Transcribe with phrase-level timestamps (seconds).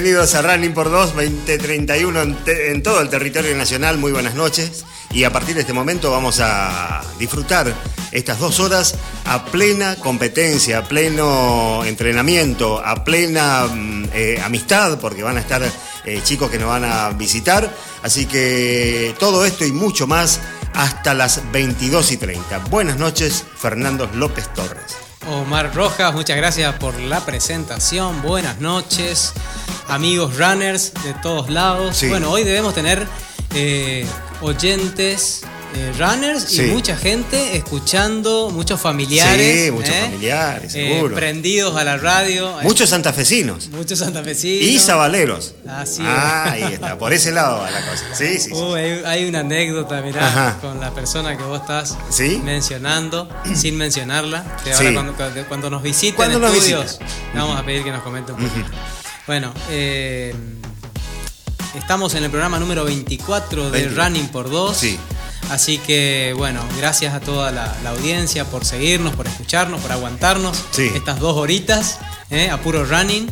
[0.00, 3.98] Bienvenidos a Running por 2 2031 en, todo el territorio nacional.
[3.98, 4.84] Muy buenas noches.
[5.10, 7.74] Y a partir de este momento vamos a disfrutar
[8.12, 15.24] estas dos horas a plena competencia, a pleno entrenamiento, a plena mm, eh, amistad, porque
[15.24, 15.62] van a estar
[16.04, 17.68] eh, chicos que nos van a visitar.
[18.00, 20.38] Así que todo esto y mucho más
[20.74, 22.58] hasta las 22 y 30.
[22.70, 25.07] Buenas noches, Fernando López Torres.
[25.30, 28.22] Omar Rojas, muchas gracias por la presentación.
[28.22, 29.34] Buenas noches,
[29.86, 31.96] amigos runners de todos lados.
[31.96, 32.08] Sí.
[32.08, 33.06] Bueno, hoy debemos tener
[33.54, 34.06] eh,
[34.40, 35.42] oyentes
[35.74, 36.62] eh, runners Sí.
[36.62, 39.64] y mucha gente escuchando, muchos familiares.
[39.66, 40.00] Sí, muchos ¿eh?
[40.02, 41.14] familiares, Eh, seguro.
[41.14, 42.54] prendidos a la radio.
[42.62, 44.62] Muchos santafesinos Muchos santafesinos.
[44.66, 45.54] y zabaleros.
[45.68, 46.02] Así.
[46.04, 48.04] Ah, ahí está, por ese lado va la cosa.
[48.14, 48.50] Sí.
[48.52, 50.58] Uh, hay, hay una anécdota, mirá, Ajá.
[50.60, 51.96] con la persona que vos estás
[52.42, 54.58] mencionando, sin mencionarla.
[54.64, 55.14] Que ahora
[55.48, 56.98] cuando, nos visiten Cuando nos estudios,
[57.34, 58.68] le vamos a pedir que nos comente un poquito.
[59.26, 60.34] Bueno, eh,
[61.76, 63.94] estamos en el programa número 24 de 20.
[64.02, 64.76] Running por 2.
[64.76, 64.98] Sí.
[65.50, 70.62] Así que, bueno, gracias a toda la, la audiencia por seguirnos, por escucharnos, por aguantarnos
[70.72, 70.90] Sí.
[70.94, 71.98] estas dos horitas
[72.30, 73.30] eh, a puro running.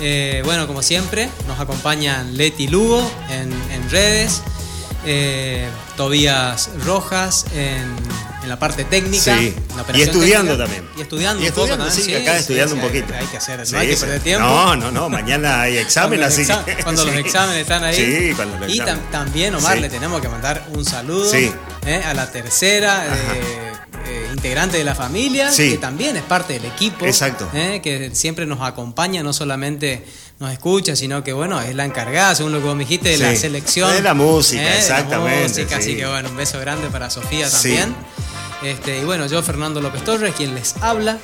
[0.00, 4.42] Eh, bueno, como siempre, nos acompañan Leti Lugo en, en redes,
[5.06, 7.86] eh, Tobías Rojas en,
[8.46, 9.36] en la parte técnica.
[9.36, 9.54] Sí.
[9.94, 10.56] Y estudiando técnica.
[10.56, 10.84] también.
[10.96, 13.14] Y estudiando Y un poco estudiando, también, sí, acá estudiando un poquito.
[13.18, 14.46] Hay, que hacer, no hay que perder tiempo.
[14.46, 17.96] No, no, no, mañana hay examen, Cuando así Cuando los exámenes están ahí.
[17.96, 22.14] Sí, cuando los Y tam- también, Omar, le tenemos que mandar un saludo eh, a
[22.14, 23.72] la tercera eh,
[24.06, 27.04] eh, integrante de la familia, que también es parte del equipo.
[27.04, 27.48] Exacto.
[27.52, 30.04] eh, que siempre nos acompaña, no solamente
[30.38, 33.16] nos escucha, sino que, bueno, es la encargada, según lo que vos me dijiste, de
[33.18, 33.90] la selección.
[33.92, 35.82] De la música, eh, de la exactamente, música, sí.
[35.90, 37.76] Así que, bueno, un beso grande para Sofía Sí.
[38.62, 41.18] Este, y bueno, yo, Fernando López Torres, quien les habla,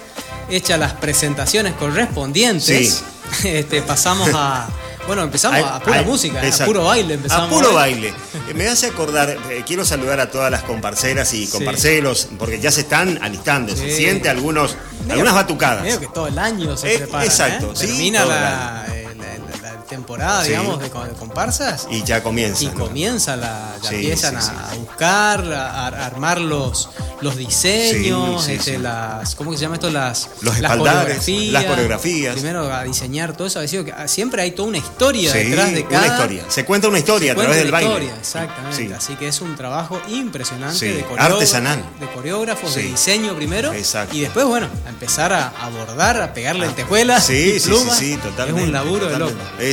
[0.51, 3.05] hecha las presentaciones correspondientes.
[3.45, 4.69] Este, pasamos a.
[5.07, 7.47] Bueno, empezamos a pura música, a puro baile empezamos.
[7.47, 8.09] A puro baile.
[8.09, 11.51] Eh, Me hace acordar, eh, quiero saludar a todas las comparceras y Sí.
[11.53, 13.97] comparceros, porque ya se están alistando, se Sí.
[13.97, 15.83] siente algunos, Medio- algunas batucadas.
[15.83, 17.25] Medio que todo el año se Eh, prepara.
[17.25, 17.77] exacto, ¿eh?
[17.77, 18.85] sí, Termina la
[19.97, 20.51] temporada, Sí.
[20.51, 21.87] digamos, de, de comparsas.
[21.91, 22.65] Y ya comienza.
[22.65, 22.75] Y ¿no?
[22.75, 26.89] comienza la, ya Sí, empiezan sí, a buscar, a, a armar los,
[27.21, 29.91] los diseños, este, las, ¿cómo que se llama esto?
[29.91, 32.35] Las, Los las espaldares, las coreografías.
[32.35, 35.85] Primero a diseñar todo eso, ha sido que siempre hay toda una historia detrás de
[35.87, 36.05] cada.
[36.07, 36.45] una historia.
[36.49, 37.91] Se cuenta una historia a través del una baile.
[37.91, 38.77] historia, exactamente.
[38.77, 38.93] Sí.
[38.93, 41.83] Así que es un trabajo impresionante Sí, de artesanal.
[42.01, 43.73] de coreógrafos, de diseño primero.
[43.73, 44.17] Exacto.
[44.17, 47.25] Y después, bueno, a empezar a abordar, a pegarle lentejuelas.
[47.27, 47.99] Sí, y sí, sí, plumas.
[47.99, 48.61] sí, totalmente.
[48.63, 49.33] Es un laburo de loco.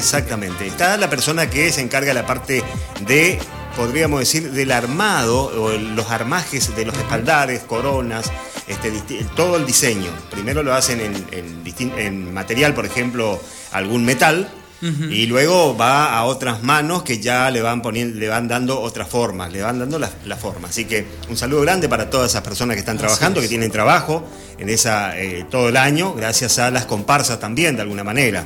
[0.09, 0.65] Exactamente.
[0.65, 2.63] Está la persona que se encarga de la parte
[3.01, 3.37] de,
[3.75, 8.31] podríamos decir, del armado o los armajes de los espaldares, coronas,
[8.65, 8.91] este,
[9.35, 10.09] todo el diseño.
[10.31, 10.99] Primero lo hacen
[11.31, 13.39] en material, por ejemplo,
[13.71, 14.51] algún metal.
[14.81, 19.07] Y luego va a otras manos que ya le van poniendo, le van dando otras
[19.09, 20.69] formas, le van dando la, la forma.
[20.69, 23.45] Así que un saludo grande para todas esas personas que están Así trabajando, es.
[23.45, 24.25] que tienen trabajo
[24.57, 28.45] en esa eh, todo el año, gracias a las comparsas también, de alguna manera.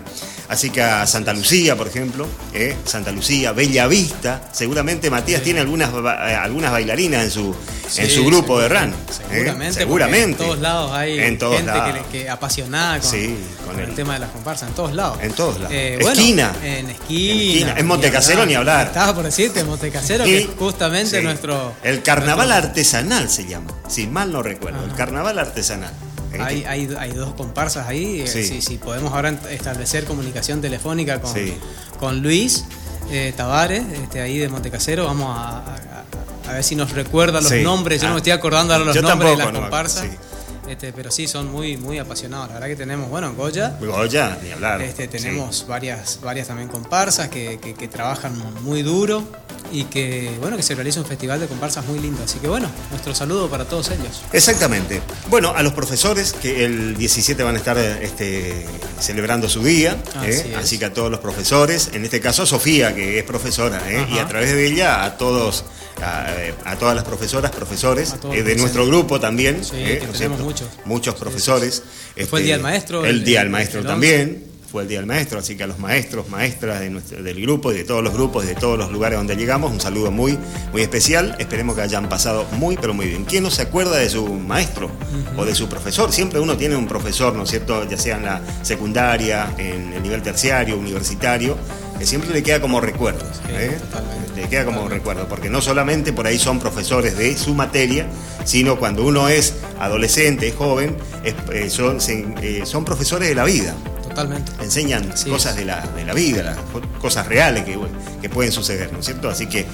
[0.49, 5.61] Así que a Santa Lucía, por ejemplo, eh, Santa Lucía, Bella Vista, seguramente Matías tiene
[5.61, 7.55] algunas eh, algunas bailarinas en su
[7.97, 8.89] en su grupo de seguro- run.
[8.91, 8.95] ¿eh?
[9.33, 9.73] Seguramente.
[9.79, 10.41] seguramente.
[10.43, 11.99] En todos lados hay En todos gente lados.
[12.11, 14.69] que, apasionada con, Sí, con con el, el- tema de las comparsas.
[14.69, 15.17] En todos lados.
[15.21, 15.71] En todos lados.
[15.73, 16.55] Eh, bueno, Esquina.
[16.63, 17.33] En esquina.
[17.33, 17.73] En esquina.
[17.77, 18.87] En Montecasero ni hablar.
[18.87, 21.73] Estaba por decirte, Montecasero, que es justamente sí, nuestro.
[21.83, 24.83] El carnaval nuestro- artesanal se llama, si mal no recuerdo.
[24.83, 25.91] El carnaval artesanal.
[26.39, 28.21] Hay, hay, hay dos comparsas ahí.
[28.21, 28.43] eh, Sí.
[28.43, 31.53] Si, si podemos ahora establecer comunicación telefónica con, Sí.
[31.99, 32.65] con Luis
[33.11, 37.51] eh, Tavares, este, ahí de Montecasero, vamos a, a- a ver si nos recuerda los
[37.51, 37.61] Sí.
[37.61, 38.01] nombres.
[38.01, 38.15] Yo no Ah.
[38.15, 40.03] me estoy acordando ahora los Yo nombres de tampoco, las no me comparsas.
[40.05, 40.32] acuerdo,
[40.67, 42.47] Este, pero sí, son muy, muy apasionados.
[42.47, 43.75] La verdad que tenemos, bueno, en Goya.
[43.81, 44.81] Goya, ni hablar.
[44.81, 45.09] Este, sí.
[45.09, 49.23] tenemos varias, varias también comparsas que, que- que trabajan muy duro
[49.71, 52.23] y que bueno que se realiza un festival de comparsas muy lindo.
[52.23, 54.21] Así que bueno, nuestro saludo para todos ellos.
[54.31, 55.01] Exactamente.
[55.29, 58.65] Bueno, a los profesores que el 17 van a estar este,
[58.99, 60.55] celebrando su día, Así ¿eh?
[60.57, 64.07] así que a todos los profesores, en este caso a Sofía, que es profesora, ¿eh?
[64.13, 65.65] Y a través de ella a todos,
[66.03, 69.97] a, eh, a todas las profesoras, profesores, eh, de nuestro grupo también, Sí, ¿eh?
[69.99, 70.43] que ¿no es tenemos cierto?
[70.43, 70.67] muchos.
[70.85, 71.83] muchos profesores.
[72.15, 74.53] este, Fue el Día del Maestro, El, el- Día del el- Maestro el también.
[74.73, 77.71] Fue el Día del Maestro, así que a los maestros, maestras de nuestro- del grupo
[77.71, 80.35] y de todos los grupos y de todos los lugares donde llegamos, un saludo muy,
[80.71, 81.35] muy especial.
[81.37, 83.23] Esperemos que hayan pasado muy, pero muy bien.
[83.25, 84.89] ¿Quién no se acuerda de su maestro
[85.37, 86.11] o de su profesor?
[86.11, 87.87] Siempre uno tiene un profesor, ¿no es cierto?
[87.87, 91.55] Ya sea en la secundaria, en el nivel terciario, universitario,
[91.99, 93.25] que siempre le queda como recuerdo.
[93.49, 93.77] ¿eh?
[93.79, 94.41] totalmente.
[94.41, 98.07] Le queda como recuerdo, porque no solamente por ahí son profesores de su materia,
[98.45, 101.99] sino cuando uno es adolescente, es joven, es- eh, son,
[102.41, 103.75] eh, son profesores de la vida.
[104.09, 104.51] Totalmente.
[104.61, 106.57] Enseñan cosas de la, de la, vida, las
[107.01, 107.77] cosas reales que,
[108.21, 109.29] que, pueden suceder, ¿no es cierto?
[109.29, 109.65] Así que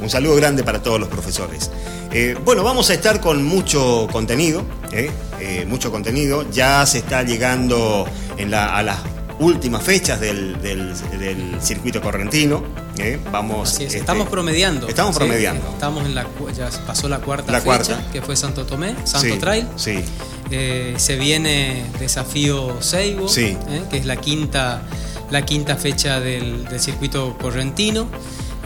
[0.00, 1.70] un saludo grande para todos los profesores.
[2.12, 5.10] Eh, bueno, vamos a estar con mucho contenido, ¿eh?
[5.40, 6.50] Eh, mucho contenido.
[6.50, 8.06] Ya se está llegando
[8.38, 8.98] en la, a las
[9.38, 10.94] últimas fechas del, del,
[11.60, 12.62] circuito correntino.
[13.30, 14.88] Vamos, este, estamos promediando.
[14.88, 15.68] Estamos promediando.
[15.70, 19.66] Estamos en la ya pasó la cuarta fecha, que fue Santo Tomé, Santo Trail.
[19.76, 20.02] Sí.
[20.96, 24.82] se viene desafío Seibo, que es la quinta,
[25.30, 28.08] la quinta fecha del, del circuito correntino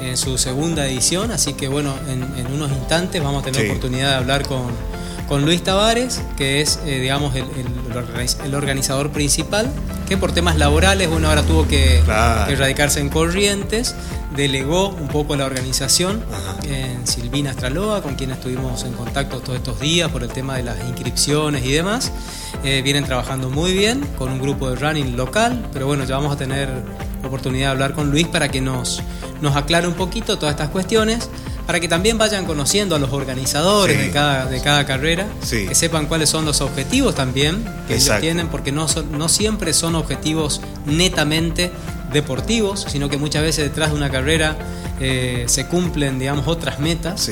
[0.03, 4.17] en su segunda edición, así que bueno, en, unos instantes vamos a tener oportunidad de
[4.17, 4.69] hablar con,
[5.31, 7.45] con Luis Tavares, que es, eh, digamos, el,
[8.45, 9.71] el, organizador principal,
[10.09, 13.95] que por temas laborales, bueno, ahora tuvo que, radicarse en Corrientes,
[14.35, 16.21] delegó un poco la organización
[16.65, 20.65] en Silvina Astraloa, con quien estuvimos en contacto todos estos días por el tema de
[20.65, 22.11] las inscripciones y demás.
[22.65, 26.33] Eh, vienen trabajando muy bien con un grupo de running local, pero bueno, ya vamos
[26.33, 26.69] a tener
[27.23, 29.03] oportunidad de hablar con Luis para que nos,
[29.41, 31.29] nos aclare un poquito todas estas cuestiones,
[31.67, 36.07] para que también vayan conociendo a los organizadores de, cada, de cada carrera, que sepan
[36.07, 41.71] cuáles son los objetivos también que ellos tienen, porque no, no siempre son objetivos netamente
[42.13, 44.57] deportivos, sino que muchas veces detrás de una carrera
[45.01, 47.31] eh, se cumplen, digamos, otras metas.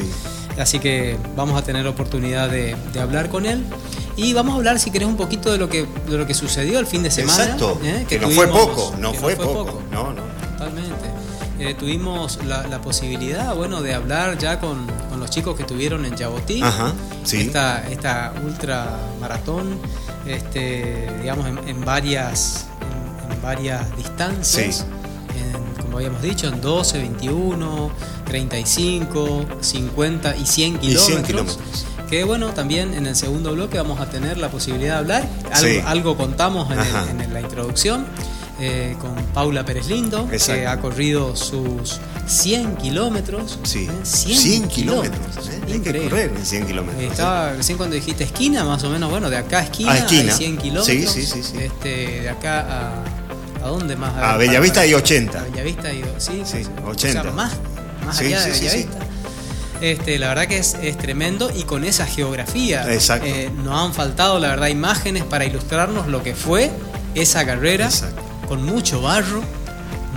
[0.59, 3.65] Así que vamos a tener oportunidad de, hablar con él.
[4.17, 6.81] Y vamos a hablar, si querés, un poquito de lo que, de lo que sucedió
[6.81, 7.45] el fin de semana.
[7.45, 8.05] Exacto, ¿eh?
[8.09, 9.81] que, no fue poco, no, fue, poco.
[9.93, 10.23] No, no.
[10.57, 11.09] Totalmente.
[11.61, 14.87] Eh, tuvimos la, posibilidad, bueno, de hablar ya con,
[15.19, 16.63] los chicos que tuvieron en Yabotí.
[17.33, 19.79] esta, esta ultra maratón,
[20.27, 22.67] este, digamos, en, varias,
[23.31, 24.85] en, varias distancias.
[24.85, 25.68] como
[25.99, 27.91] habíamos dicho, en 12, 21,
[28.25, 31.59] 35, 50 y 100 kilómetros.
[32.09, 35.29] Que bueno, también en el segundo bloque vamos a tener la posibilidad de hablar.
[35.85, 38.07] Algo, contamos en, la introducción.
[38.61, 43.57] Eh, con Paula Pérez Lindo, que ha corrido sus 100 kilómetros.
[43.63, 44.67] Sí, 100, ¿eh?
[44.67, 45.49] kilómetros.
[45.49, 45.61] ¿eh?
[45.73, 47.05] Hay que correr en 100 kilómetros.
[47.05, 50.33] Estaba recién cuando dijiste esquina, más o menos, bueno, de acá a esquina, a esquina.
[50.33, 51.13] 100 kilómetros.
[51.13, 51.57] Sí, sí, sí.
[51.57, 53.18] Este, de acá a.
[53.63, 54.15] ¿A dónde más?
[54.17, 55.39] A, Bellavista hay 80.
[55.39, 57.21] A Bellavista y sí, sí, 80.
[57.21, 57.53] O sea, más
[58.05, 58.99] más allá de Bellavista.
[59.81, 64.49] Este, la verdad que es, tremendo y con esa geografía eh, nos han faltado, la
[64.49, 66.71] verdad, imágenes para ilustrarnos lo que fue
[67.15, 67.89] esa carrera
[68.49, 69.43] con mucho barro,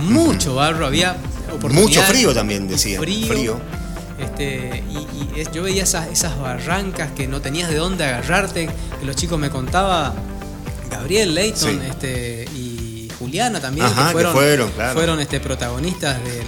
[0.00, 1.16] mucho barro, había
[1.70, 2.98] Mucho frío también, decía.
[2.98, 3.60] Frío.
[4.18, 8.68] Este, y, yo veía esas, esas barrancas que no tenías de dónde agarrarte,
[9.00, 10.14] que los chicos me contaba
[10.90, 12.61] Gabriel Leighton este, y
[13.32, 16.44] Juliana también, que fueron, fueron, este, protagonistas de,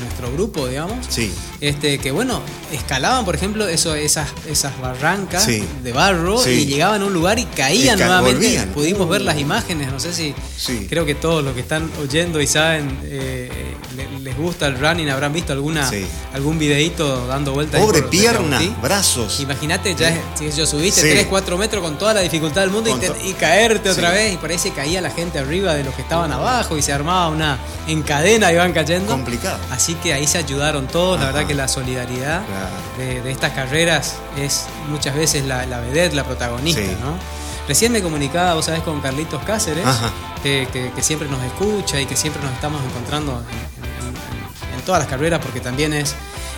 [0.00, 1.06] nuestro grupo, digamos.
[1.08, 1.32] Sí.
[1.60, 2.40] Este, que bueno,
[2.72, 7.44] escalaban, por ejemplo, eso, esas, esas barrancas de barro y llegaban a un lugar y
[7.44, 8.66] caían nuevamente.
[8.74, 10.34] Pudimos ver las imágenes, no sé si
[10.88, 13.50] creo que todos los que están oyendo y saben eh,
[14.22, 15.90] les gusta el running habrán visto alguna
[16.32, 17.80] algún videito dando vueltas.
[17.80, 19.40] Pobre pierna, brazos.
[19.40, 22.90] Imagínate, ya si yo subiste 3, 4 metros con toda la dificultad del mundo
[23.24, 26.32] y, caerte otra vez y ahí se caía la gente arriba de los que estaban
[26.32, 29.12] abajo y se armaba una en cadena y iban cayendo.
[29.12, 29.58] Complicado.
[29.78, 31.20] Así que ahí se ayudaron todos.
[31.20, 32.42] La verdad que la solidaridad
[32.96, 37.16] de, estas carreras es muchas veces la, la vedette, la protagonista, ¿no?
[37.68, 39.86] Recién me comunicaba, vos sabés, con Carlitos Cáceres,
[40.42, 43.40] que, siempre nos escucha y que siempre nos estamos encontrando
[44.74, 46.16] en, todas las carreras porque también es,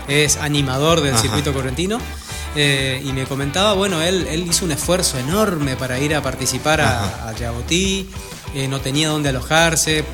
[0.08, 1.98] es animador del circuito correntino.
[2.56, 6.80] Eh, y me comentaba, bueno, él, él hizo un esfuerzo enorme para ir a participar
[6.80, 8.08] a, a Yabotí,
[8.54, 10.06] eh, no tenía dónde alojarse.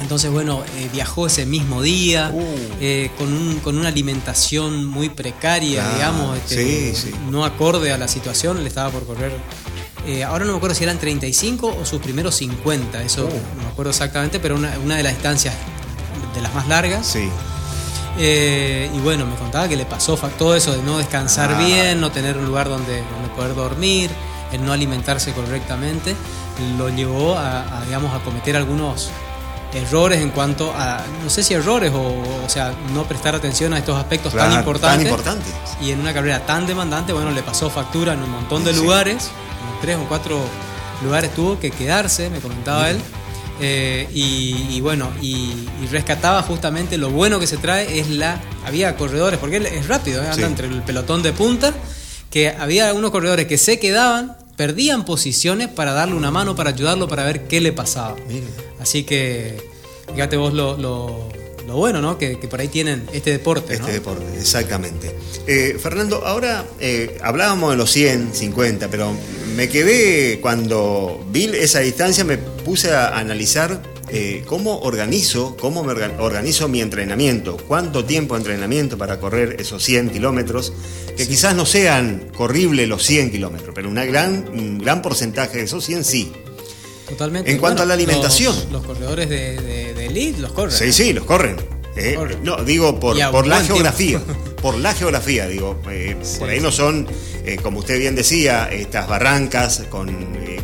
[0.00, 2.42] Entonces, bueno, eh, viajó ese mismo día uh.
[2.80, 6.94] eh, con, con, una alimentación muy precaria, digamos, este,
[7.30, 8.58] no acorde a la situación.
[8.58, 9.32] Él estaba por correr.
[10.26, 13.56] ahora no me acuerdo si eran 35 o sus primeros 50, eso uh.
[13.56, 15.54] no me acuerdo exactamente, pero una, una, de las distancias
[16.34, 17.06] de las más largas.
[17.06, 17.28] Sí.
[18.18, 21.58] y bueno, me contaba que le pasó todo eso de no descansar ah.
[21.58, 24.10] bien, no tener un lugar donde, donde poder dormir,
[24.52, 26.14] el no alimentarse correctamente
[26.76, 29.10] lo llevó a, digamos, a cometer algunos
[29.74, 33.78] errores en cuanto a, no sé si errores o, o sea, no prestar atención a
[33.78, 35.52] estos aspectos tan, importantes, importantes.
[35.80, 39.30] Y en una carrera tan demandante, bueno, le pasó factura en un montón de lugares,
[39.74, 40.40] en tres o cuatro
[41.02, 42.98] lugares tuvo que quedarse, me comentaba él.
[43.62, 48.40] Eh, y, bueno, y, rescataba justamente lo bueno que se trae es la.
[48.64, 50.28] Había corredores, porque él es rápido, ¿eh?
[50.28, 51.74] anda entre el pelotón de punta,
[52.30, 57.08] que había algunos corredores que se quedaban perdían posiciones para darle una mano, para ayudarlo,
[57.08, 58.16] para ver qué le pasaba.
[58.80, 59.56] Así que,
[60.12, 61.28] fíjate vos lo,
[61.66, 62.18] bueno, ¿no?
[62.18, 63.74] Que, por ahí tienen este deporte.
[63.74, 65.14] Este deporte, exactamente.
[65.46, 69.12] Eh, Fernando, ahora eh, hablábamos de los 100, 50, pero
[69.54, 73.82] me quedé cuando vi esa distancia, me puse a analizar
[74.12, 79.84] eh, cómo organizo, cómo me organizo mi entrenamiento, cuánto tiempo de entrenamiento para correr esos
[79.84, 80.72] 100 kilómetros,
[81.16, 85.64] que quizás no sean corribles los 100 kilómetros, pero una gran, un gran porcentaje de
[85.64, 86.32] esos 100 sí.
[87.10, 87.50] Totalmente.
[87.50, 88.54] En cuanto a la alimentación.
[88.72, 90.76] Los, corredores de, de, elite los corren.
[90.76, 91.56] Sí, sí, los corren.
[91.96, 94.20] Eh, no, digo por, por la geografía.
[94.62, 95.80] por la geografía, digo.
[95.90, 97.06] Eh, por ahí no son,
[97.62, 100.08] como usted bien decía, estas barrancas con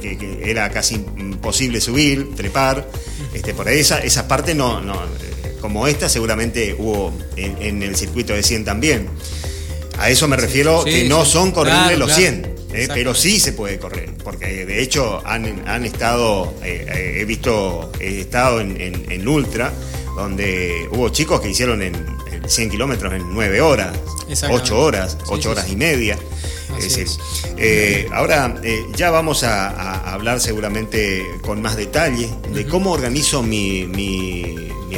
[0.00, 2.88] que, era casi imposible subir, trepar.
[3.34, 4.94] Este, por ahí esa, esa parte no, no,
[5.60, 9.08] como esta seguramente hubo en, el circuito de 100 también.
[9.98, 12.55] A eso me refiero que no son corribles los 100.
[12.72, 17.24] Eh, pero sí se puede correr, porque de hecho han, han estado, eh, eh, he
[17.24, 19.72] visto, he estado en, en, Ultra,
[20.16, 23.96] donde hubo chicos que hicieron en, 100 kilómetros en 9 horas,
[24.48, 26.18] 8 horas, 8 horas y media.
[27.56, 28.54] Eh, ahora
[28.94, 33.82] ya vamos a, hablar seguramente con más detalle de cómo organizo mi,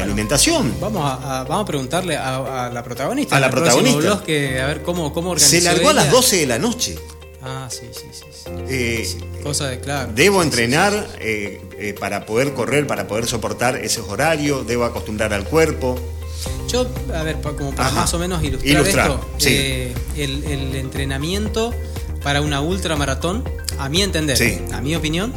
[0.01, 0.75] alimentación.
[0.81, 3.37] Vamos a, vamos a preguntarle a, la protagonista.
[3.37, 4.13] A la protagonista.
[4.13, 6.99] a ver cómo, cómo Se largó a las 12 de la noche.
[7.43, 8.51] Ah, sí, sí, sí.
[8.69, 9.07] Eh,
[9.43, 10.13] Cosa de claro.
[10.15, 10.93] Debo entrenar
[12.01, 15.97] para poder correr, para poder soportar esos horarios, debo acostumbrar al cuerpo.
[16.69, 21.73] Yo, a ver, como para más o menos ilustrar, esto, eh, el, entrenamiento
[22.23, 23.45] para una ultramaratón,
[23.79, 24.37] a mi entender,
[24.73, 25.33] a mi opinión,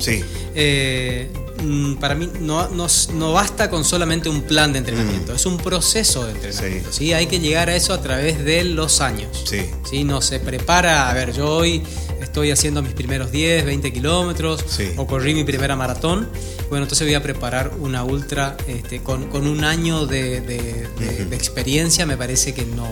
[0.55, 1.50] eh, mm,
[1.99, 5.35] para mí no, no, basta con solamente un plan de entrenamiento, mm.
[5.35, 6.91] es un proceso de entrenamiento.
[6.91, 7.13] Sí.
[7.13, 9.43] Hay que llegar a eso a través de los años.
[9.45, 10.03] Sí.
[10.03, 11.83] No se prepara, a ver, yo hoy
[12.21, 14.63] estoy haciendo mis primeros 10, 20 kilómetros
[14.97, 16.29] o corrí mi primera maratón
[16.71, 20.87] bueno, entonces voy a preparar una ultra este, con, un año de,
[21.33, 22.87] experiencia, me parece que no,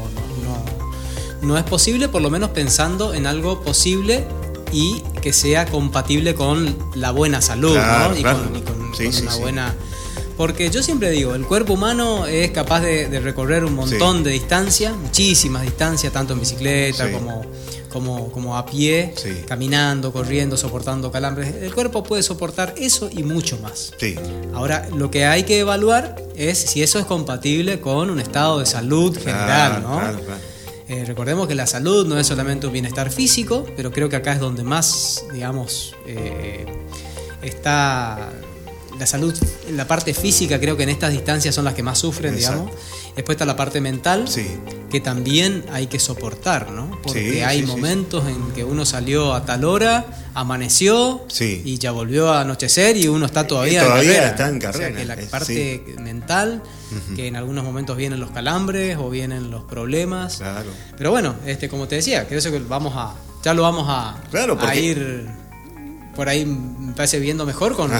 [1.42, 4.28] no, es posible, por lo menos pensando en algo posible
[4.72, 8.18] y que sea compatible con la buena salud, ¿no?
[8.18, 9.76] Y con, una buena...
[10.38, 14.96] Porque yo siempre digo, el cuerpo humano es capaz de, recorrer un montón de distancias,
[14.96, 17.44] muchísimas distancias, tanto en bicicleta como
[17.90, 19.14] como, como a pie,
[19.48, 21.56] caminando, corriendo, soportando calambres.
[21.56, 23.92] El cuerpo puede soportar eso y mucho más.
[23.98, 24.16] Sí.
[24.54, 28.66] Ahora, lo que hay que evaluar es si eso es compatible con un estado de
[28.66, 30.02] salud general, ¿no?
[30.89, 34.34] Eh, recordemos que la salud no es solamente un bienestar físico, pero creo que acá
[34.34, 36.65] es donde más, digamos, eh,
[37.43, 38.31] está
[39.00, 39.34] la salud,
[39.72, 42.72] la parte física creo que en estas distancias son las que más sufren, digamos.
[43.15, 44.25] Después está la parte mental,
[44.89, 47.00] que también hay que soportar, ¿no?
[47.01, 52.41] Porque hay momentos en que uno salió a tal hora, amaneció y ya volvió a
[52.41, 54.27] anochecer y uno está todavía, en carrera.
[54.27, 54.88] está en carrera.
[54.88, 56.62] O sea, que la parte mental,
[57.15, 60.38] que en algunos momentos vienen los calambres o vienen los problemas.
[60.38, 60.70] Claro.
[60.98, 64.22] Pero bueno, este, como te decía, creo que vamos a, ya lo vamos a,
[64.62, 65.29] a ir
[66.18, 67.91] por ahí, me parece viendo mejor con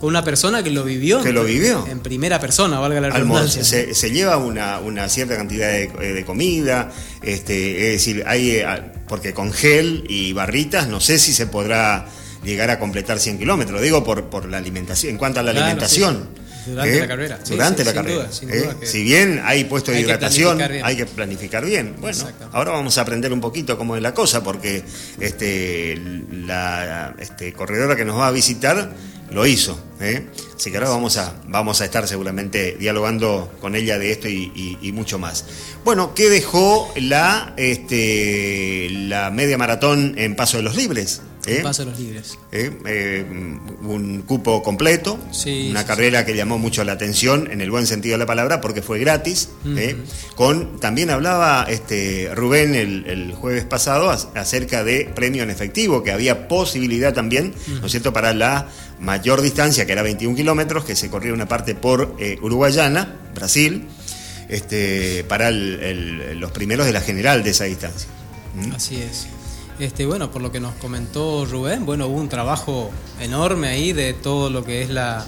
[0.00, 1.22] con una persona que lo vivió.
[1.22, 1.86] Que lo vivió.
[1.86, 3.62] En primera persona, valga la redundancia.
[3.62, 6.90] Se, se, lleva una, cierta cantidad de, comida,
[7.22, 8.66] este, es decir, hay, eh,
[9.06, 12.06] porque con gel y barritas no sé si se podrá
[12.42, 16.28] llegar a completar 100 kilómetros, digo por, por la alimentación, en cuanto a la alimentación.
[16.66, 17.00] Durante ¿eh?
[17.00, 17.38] la carrera.
[17.46, 18.28] Durante la carrera.
[18.48, 18.74] ¿eh?
[18.82, 21.96] si bien hay puesto de hidratación, hay que planificar bien.
[21.98, 24.82] Bueno, ahora vamos a aprender un poquito cómo es la cosa, porque
[25.18, 26.00] este,
[26.32, 28.94] la este, corredora que nos va a visitar
[29.30, 29.89] lo hizo.
[30.00, 30.26] ¿Eh?
[30.56, 34.90] Así que ahora vamos a, vamos a estar seguramente dialogando con ella de esto y,
[34.92, 35.44] mucho más.
[35.84, 41.22] Bueno, ¿qué dejó la, este, la media maratón en Paso de los Libres?
[41.46, 41.60] ¿Eh?
[41.62, 42.38] Paso de los Libres.
[42.52, 42.70] ¿Eh?
[42.84, 43.24] ¿Eh?
[43.82, 45.18] un cupo completo,
[45.70, 48.82] una carrera que llamó mucho la atención en el buen sentido de la palabra porque
[48.82, 49.48] fue gratis.
[50.34, 56.48] Con, también hablaba este, Rubén el, jueves pasado acerca de premio en efectivo, que había
[56.48, 58.68] posibilidad también, ¿no es cierto?, para la
[59.00, 63.88] mayor distancia, que era 21 kilómetros, que se corría una parte por Uruguayana, Brasil,
[64.48, 68.08] este, para los primeros de la general de esa distancia.
[68.72, 69.26] Así es.
[69.80, 74.12] Este, bueno, por lo que nos comentó Rubén, bueno, hubo un trabajo enorme ahí de
[74.12, 75.26] todo lo que es la,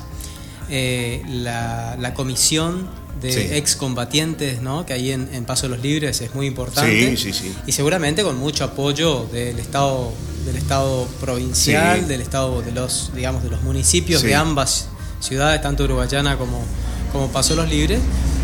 [0.70, 2.88] eh, la, comisión
[3.22, 4.84] de excombatientes, ¿no?
[4.84, 7.16] Que ahí en, Paso de los Libres es muy importante.
[7.16, 7.54] Sí, sí, sí.
[7.66, 10.12] Y seguramente con mucho apoyo del Estado,
[10.44, 14.88] del Estado provincial, del Estado de los, digamos, de los municipios de ambas
[15.20, 16.64] ciudades, tanto Uruguayana como,
[17.12, 18.00] como Paso de los Libres.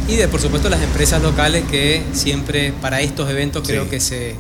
[0.08, 4.36] Y de, por supuesto, las empresas locales que siempre para estos eventos creo que se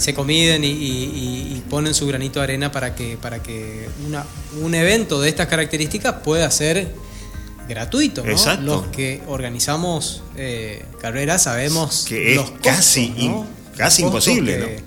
[0.00, 3.88] se comiden y, ponen su granito de arena para que, para que
[4.60, 6.88] un evento de estas características pueda ser
[7.70, 8.22] gratuito.
[8.60, 13.14] Los que organizamos eh, carreras sabemos que es casi,
[13.76, 14.82] casi imposible.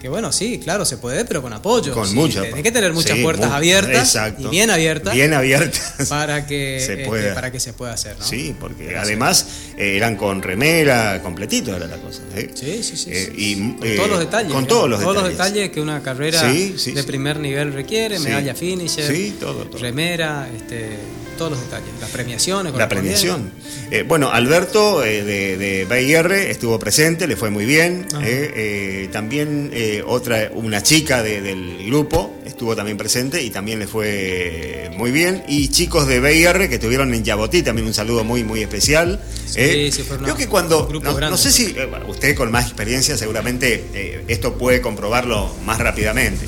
[0.00, 1.92] que bueno, sí, claro, se puede, pero con apoyo.
[1.92, 2.40] Con sí, mucho.
[2.42, 4.44] Hay que tener muchas Sí, puertas abiertas exacto.
[4.48, 5.92] y bien abiertas Bien abiertas.
[6.08, 7.34] para que Se este, pueda.
[7.34, 8.24] para que se pueda hacer, ¿no?
[8.24, 9.46] Sí, porque Pero además
[9.76, 12.22] eh, eran con remera, completito era la cosa.
[12.34, 12.48] ¿eh?
[12.54, 13.10] Sí, sí, sí.
[13.12, 13.56] Eh, y.
[13.56, 14.52] Con todos los detalles.
[14.52, 14.68] Con ¿no?
[14.68, 15.52] todos los Todos los detalles.
[15.52, 19.78] detalles que una carrera de primer nivel requiere, medalla finisher, Sí, todo, todo.
[19.82, 20.96] remera, este,
[21.40, 22.74] todos los detalles, las premiaciones.
[22.74, 23.50] La premiación.
[23.90, 28.06] Eh, bueno, Alberto eh, de, de BIR estuvo presente, le fue muy bien.
[28.12, 28.20] Ajá.
[28.26, 29.72] eh, también
[30.06, 35.42] otra, una chica de- del grupo estuvo también presente y también le fue muy bien.
[35.48, 39.18] Y chicos de BIR que estuvieron en Yabotí, también un saludo muy, muy especial.
[39.46, 43.16] Sí, sí, Creo que cuando, no, grande, no sé si bueno, usted con más experiencia
[43.16, 46.44] seguramente esto puede comprobarlo más rápidamente.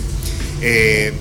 [0.61, 1.15] Eh,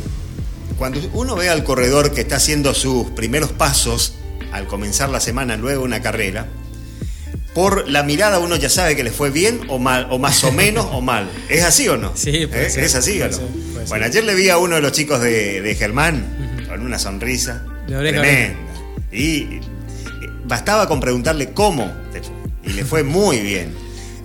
[0.82, 4.16] cuando uno ve al corredor que está haciendo sus primeros pasos
[4.52, 6.48] al comenzar la semana luego una carrera,
[7.54, 10.52] por la mirada uno ya sabe que le fue bien o mal, o más o
[10.64, 11.30] menos o mal.
[11.50, 12.14] ¿Es así o no?
[12.16, 12.70] Sí, puede ¿Eh?
[12.72, 13.32] ser, ¿Es así o no?
[13.38, 16.82] ser, puede bueno, ayer le vi a uno de los chicos de, de Germán con
[16.82, 18.58] una sonrisa De oreja a tremenda.
[19.12, 19.60] Y
[20.46, 21.92] bastaba con preguntarle cómo.
[22.64, 23.76] Y le fue muy bien.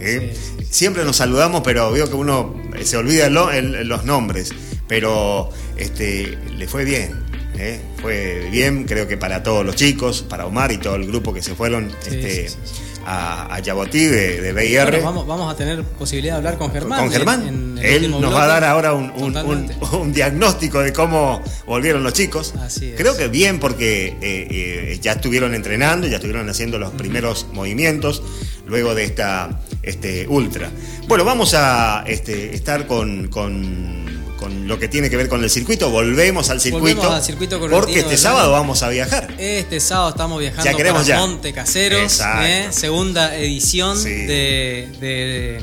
[0.00, 0.34] ¿eh?
[0.58, 4.54] Sí, Siempre nos saludamos, pero veo que uno eh, se olvida lo- el- los nombres.
[4.88, 7.24] Pero este, le fue bien.
[7.58, 7.80] ¿eh?
[8.02, 11.42] Fue bien, creo que para todos los chicos, para Omar y todo el grupo que
[11.42, 12.82] se fueron Sí, este, sí, sí, sí.
[13.06, 14.84] a, a Yabotí de, de BIR.
[14.90, 17.00] Bueno, vamos, vamos a tener posibilidad de hablar con Germán.
[17.00, 17.48] con Germán.
[17.48, 19.76] en- en el Él nos va a dar ahora un, un- un- Totalmente.
[19.96, 22.52] un diagnóstico de cómo volvieron los chicos.
[22.60, 22.96] Así es.
[22.96, 28.22] Creo que bien porque eh, eh, ya estuvieron entrenando, ya estuvieron haciendo los primeros movimientos
[28.66, 30.70] luego de esta este, ultra.
[31.08, 35.50] Bueno, vamos a este, estar con, con- con lo que tiene que ver con el
[35.50, 35.90] circuito.
[35.90, 36.96] Volvemos al circuito.
[36.96, 39.34] Volvemos al circuito porque este sábado vamos a viajar.
[39.38, 41.26] Este sábado estamos viajando Ya queremos para ya.
[41.26, 42.20] Monte Caseros.
[42.42, 42.68] ¿eh?
[42.70, 44.10] segunda edición Sí.
[44.10, 45.62] de, de-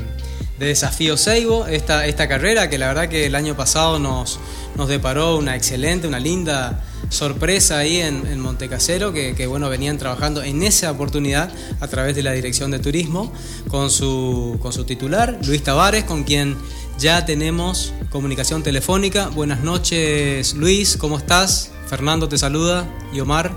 [0.58, 4.38] de Desafío Seibo, esta, esta carrera que la verdad que el año pasado nos,
[4.76, 9.98] nos deparó una excelente, una linda sorpresa ahí en, en Montecasero, que, que, bueno, venían
[9.98, 13.32] trabajando en esa oportunidad a través de la Dirección de Turismo
[13.68, 16.56] con su, con su titular, Luis Tavares, con quien
[16.98, 19.28] ya tenemos comunicación telefónica.
[19.28, 21.70] Buenas noches, Luis, ¿cómo estás?
[21.88, 23.52] Fernando te saluda y Omar.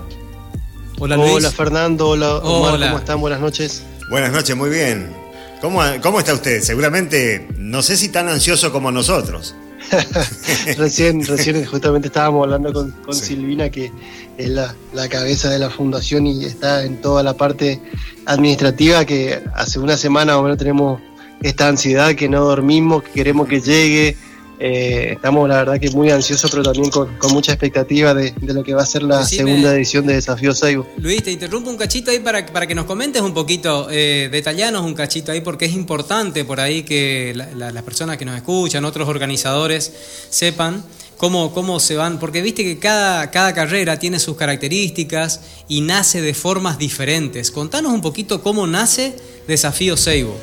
[0.98, 1.32] Hola, Luis.
[1.32, 2.86] Hola Fernando, hola Omar, Hola.
[2.88, 3.20] ¿cómo están?
[3.20, 3.82] Buenas noches.
[4.10, 5.12] Buenas noches, muy bien.
[5.60, 6.60] ¿Cómo, ¿Cómo está usted?
[6.62, 9.54] Seguramente, no sé si tan ansioso como nosotros.
[10.76, 13.26] recién, recién justamente estábamos hablando con, con Sí.
[13.26, 13.90] Silvina, que
[14.36, 17.80] es la, la cabeza de la fundación y está en toda la parte
[18.26, 21.00] administrativa, que hace una semana o menos tenemos
[21.42, 24.16] esta ansiedad que no dormimos, que queremos que llegue.
[24.60, 28.52] Eh, estamos la verdad que muy ansiosos, pero también con, con mucha expectativa de, de
[28.54, 30.84] lo que va a ser la Decime- segunda edición de Desafío Saibo.
[30.96, 34.82] Luis, te interrumpo un cachito ahí para, para que nos comentes un poquito, eh, detallanos
[34.82, 38.34] un cachito ahí, porque es importante por ahí que la- la- las personas que nos
[38.34, 39.92] escuchan, otros organizadores,
[40.28, 40.82] sepan
[41.18, 46.20] cómo, cómo se van, porque viste que cada, cada carrera tiene sus características y nace
[46.20, 47.52] de formas diferentes.
[47.52, 49.14] Contanos un poquito cómo nace
[49.46, 50.36] Desafío Seibo.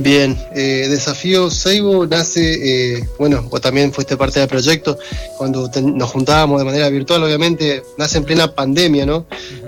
[0.00, 4.96] Bien, eh, Desafío Seibo nace, eh, bueno, vos también fuiste parte del proyecto,
[5.36, 9.26] cuando te- nos juntábamos de manera virtual, obviamente, nace en plena pandemia, ¿no?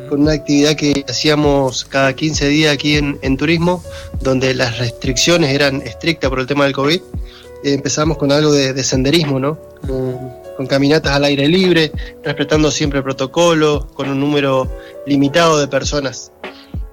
[0.08, 3.82] Con una actividad que hacíamos cada 15 días aquí en, en turismo,
[4.20, 7.00] donde las restricciones eran estrictas por el tema del COVID.
[7.64, 9.58] Eh, empezamos con algo de, de senderismo, ¿no?
[9.84, 10.16] Con,
[10.56, 11.90] con caminatas al aire libre,
[12.22, 14.70] respetando siempre el protocolo, con un número
[15.06, 16.30] limitado de personas.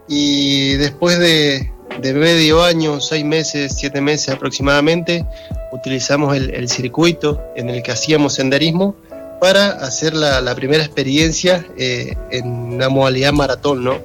[0.08, 5.25] Y después de, de medio año, seis meses, siete meses aproximadamente,
[5.71, 8.95] utilizamos el, el circuito en el que hacíamos senderismo
[9.39, 13.97] para hacer la, la primera experiencia eh, en una modalidad maratón, ¿no?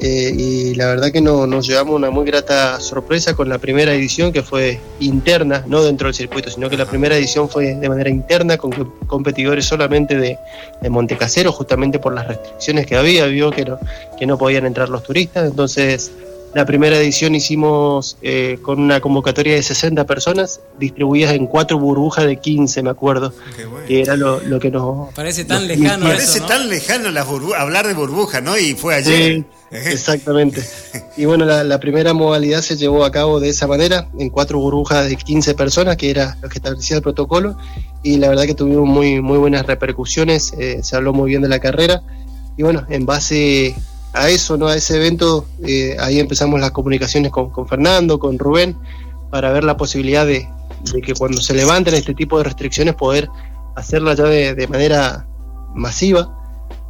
[0.00, 3.92] Eh, y la verdad que no- nos llevamos una muy grata sorpresa con la primera
[3.92, 7.88] edición que fue interna, no dentro del circuito, sino que la primera edición fue de
[7.88, 8.70] manera interna con
[9.08, 10.38] competidores solamente de,
[10.80, 13.80] de Montecasero, justamente por las restricciones que había, vio que no,
[14.16, 16.12] que no podían entrar los turistas, entonces
[16.54, 22.26] la primera edición hicimos eh, con una convocatoria de 60 personas distribuidas en cuatro burbujas
[22.26, 23.32] de 15, me acuerdo,
[23.86, 25.12] que era lo, lo que nos...
[25.14, 26.46] Parece tan nos- lejano Parece eso, ¿no?
[26.46, 27.26] tan lejano las
[27.58, 28.58] hablar de burbuja, ¿no?
[28.58, 29.44] Y fue ayer.
[29.70, 30.64] Sí, exactamente.
[31.16, 34.58] Y bueno, la, la primera modalidad se llevó a cabo de esa manera, en cuatro
[34.58, 37.56] burbujas de 15 personas, que era lo que establecía el protocolo,
[38.02, 41.48] y la verdad que tuvimos muy, muy buenas repercusiones, eh, se habló muy bien de
[41.48, 42.02] la carrera,
[42.56, 43.74] y bueno, en base
[44.18, 44.66] a eso, ¿no?
[44.66, 48.76] a ese evento, eh, ahí empezamos las comunicaciones con, con Fernando, con Rubén,
[49.30, 50.48] para ver la posibilidad de,
[51.04, 53.28] que cuando se levanten este tipo de restricciones poder
[53.76, 55.26] hacerla ya de, de manera
[55.74, 56.34] masiva.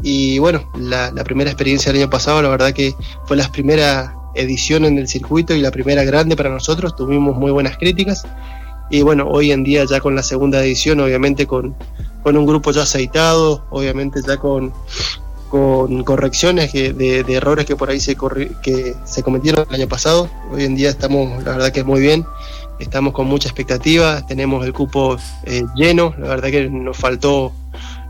[0.02, 2.94] Y bueno, la, la primera experiencia del año pasado, la verdad que
[3.26, 7.50] fue la primera edición en el circuito y la primera grande para nosotros, tuvimos muy
[7.50, 8.24] buenas críticas.
[8.90, 11.76] Y bueno, hoy en día ya con la segunda edición, obviamente con,
[12.22, 14.72] con un grupo ya aceitado, obviamente ya con,
[15.48, 18.16] con correcciones de, de, errores que por ahí se,
[18.62, 20.30] que se cometieron el año pasado.
[20.52, 22.24] Hoy en día estamos, la verdad que es muy bien,
[22.78, 27.52] estamos con mucha expectativa, tenemos el cupo eh, lleno, la verdad que nos faltó,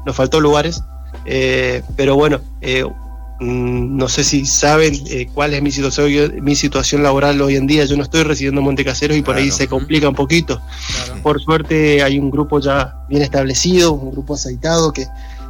[0.05, 0.83] nos faltó lugares,
[1.25, 2.85] eh, pero bueno, eh,
[3.41, 4.95] mm, no sé si saben
[5.35, 7.85] cuál es mi situación, mi situación laboral hoy en día.
[7.85, 10.61] Yo no estoy residiendo en Montecaseros y por ahí se complica un poquito.
[11.23, 15.07] Por suerte hay un grupo ya bien establecido, un grupo aceitado que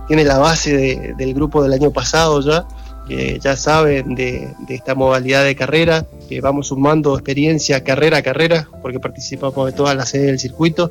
[0.09, 2.66] tiene la base del grupo del año pasado ya,
[3.07, 8.68] que ya saben de, esta modalidad de carrera, que vamos sumando experiencia carrera a carrera,
[8.83, 10.90] porque participamos de todas las sedes del circuito,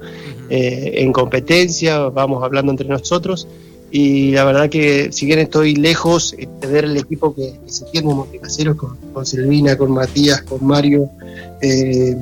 [0.50, 3.48] eh, en competencia, vamos hablando entre nosotros.
[3.90, 8.12] Y la verdad que si bien estoy lejos de ver el equipo que, se tiene
[8.12, 11.10] en Montecaseros, con, con Silvina, con Matías, con Mario,
[11.62, 12.16] eh,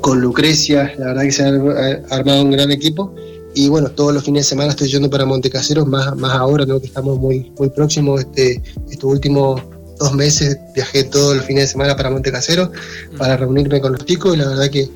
[0.00, 3.14] con Lucrecia, la verdad que se ha armado un gran equipo
[3.54, 6.80] y bueno, todos los fines de semana estoy yendo para Montecaseros, más, más ahora, ¿no?
[6.80, 8.20] que estamos muy, muy próximos.
[8.20, 9.62] Este, estos últimos
[9.98, 12.70] dos meses viajé todos los fines de semana para Montecaseros
[13.12, 13.16] mm.
[13.18, 14.88] para reunirme con los chicos y la verdad que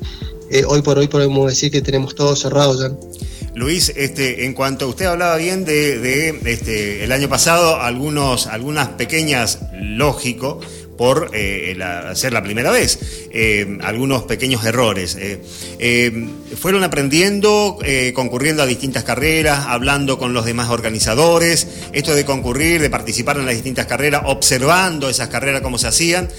[0.49, 2.95] eh, hoy por hoy podemos decir que tenemos todo cerrado ya.
[3.53, 8.89] Luis, este, en cuanto usted hablaba bien de, de este, el año pasado, algunos, algunas
[8.89, 10.59] pequeñas, lógico,
[10.97, 11.77] por eh,
[12.15, 12.99] ser la primera vez.
[13.31, 15.17] Eh, algunos pequeños errores.
[15.19, 16.27] Eh,
[16.59, 17.77] fueron aprendiendo,
[18.13, 21.67] concurriendo a distintas carreras, hablando con los demás organizadores.
[21.93, 26.29] Esto de concurrir, de participar en las distintas carreras, observando esas carreras cómo se hacían,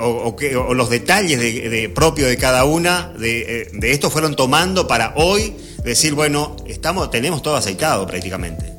[0.00, 5.54] o, los detalles de, propio de cada una, de, de esto fueron tomando para hoy
[5.84, 8.73] decir, bueno, estamos, tenemos todo aceitado prácticamente.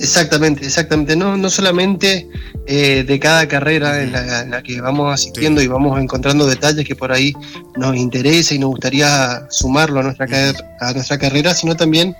[0.00, 1.14] Exactamente, exactamente.
[1.14, 2.26] No, no solamente
[2.66, 4.12] eh, de cada carrera en
[4.50, 7.34] la, que vamos asistiendo y vamos encontrando detalles que por ahí
[7.76, 10.26] nos interesa y nos gustaría sumarlo a nuestra,
[10.80, 12.16] a nuestra carrera, sino también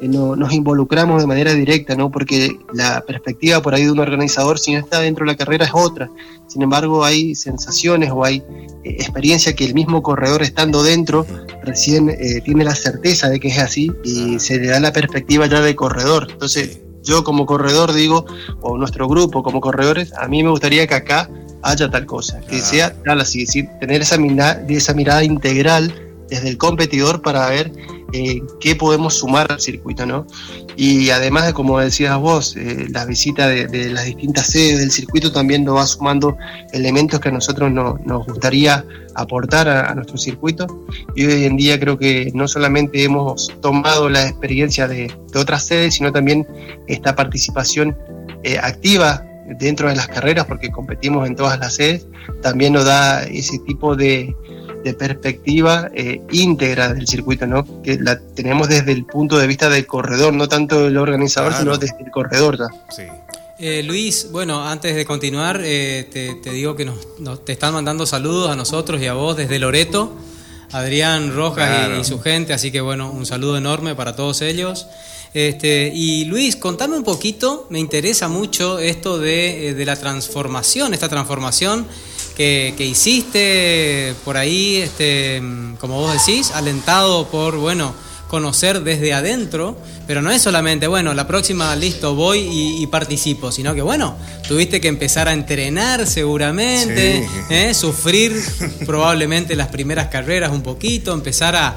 [0.00, 2.08] eh, nos involucramos de manera directa, ¿no?
[2.08, 5.64] Porque la perspectiva por ahí de un organizador, si no está dentro de la carrera,
[5.64, 6.08] es otra.
[6.46, 8.44] Sin embargo, hay sensaciones o hay
[8.84, 11.26] eh, experiencia que el mismo corredor estando dentro
[11.64, 15.62] recién tiene la certeza de que es así y se le da la perspectiva ya
[15.62, 16.28] de corredor.
[16.30, 18.26] Entonces, yo como corredor digo,
[18.60, 21.30] o nuestro grupo como corredores, a mí me gustaría que acá
[21.62, 23.46] haya tal cosa, que sea tal así,
[23.80, 25.94] tener esa mirada, esa mirada integral
[26.34, 27.72] desde el competidor para ver
[28.12, 30.26] eh, qué podemos sumar al circuito, ¿no?
[30.76, 35.32] Y además de, como decías vos, eh, la visita de, las distintas sedes del circuito
[35.32, 36.36] también nos va sumando
[36.72, 40.66] elementos que a nosotros nos gustaría aportar a, nuestro circuito.
[41.14, 45.94] Y hoy en día creo que no solamente hemos tomado la experiencia de, otras sedes,
[45.94, 46.46] sino también
[46.86, 47.96] esta participación
[48.42, 49.24] eh, activa
[49.58, 52.06] dentro de las carreras, porque competimos en todas las sedes,
[52.42, 54.34] también nos da ese tipo de,
[54.84, 57.82] de perspectiva eh, íntegra del circuito, ¿no?
[57.82, 61.78] Que la tenemos desde el punto de vista del corredor, no tanto del organizador, sino
[61.78, 62.58] desde el corredor.
[62.94, 63.04] Sí.
[63.58, 68.50] Eh, Luis, bueno, antes de continuar, eh, te, digo que nos, te están mandando saludos
[68.50, 70.12] a nosotros y a vos desde Loreto,
[70.72, 74.86] Adrián Rojas y, su gente, así que bueno, un saludo enorme para todos ellos.
[75.32, 81.08] Este, y Luis, contame un poquito, me interesa mucho esto de, de la transformación, esta
[81.08, 81.86] transformación
[82.36, 85.42] que, hiciste por ahí, este,
[85.78, 87.94] como vos decís, alentado por, bueno,
[88.28, 92.40] conocer desde adentro, pero no es solamente, bueno, la próxima, listo, voy
[92.80, 94.16] y, participo, sino que, bueno,
[94.48, 97.74] tuviste que empezar a entrenar seguramente, ¿eh?
[97.74, 98.32] sufrir
[98.86, 101.76] probablemente las primeras carreras un poquito, empezar a,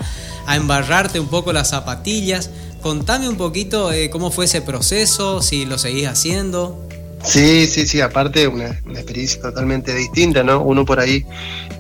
[0.50, 2.50] embarrarte un poco las zapatillas.
[2.82, 6.88] Contame un poquito eh, cómo fue ese proceso, si lo seguís haciendo.
[7.24, 10.62] Sí, sí, sí, aparte una, experiencia totalmente distinta, ¿no?
[10.62, 11.26] Uno por ahí,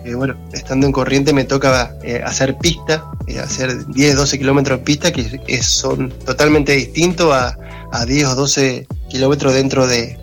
[0.03, 4.79] eh, bueno, estando en corriente me toca eh, hacer pista, eh, hacer 10, 12 kilómetros
[4.79, 7.57] de pista que son totalmente distintos a,
[7.91, 10.17] a 10 o 12 kilómetros dentro de,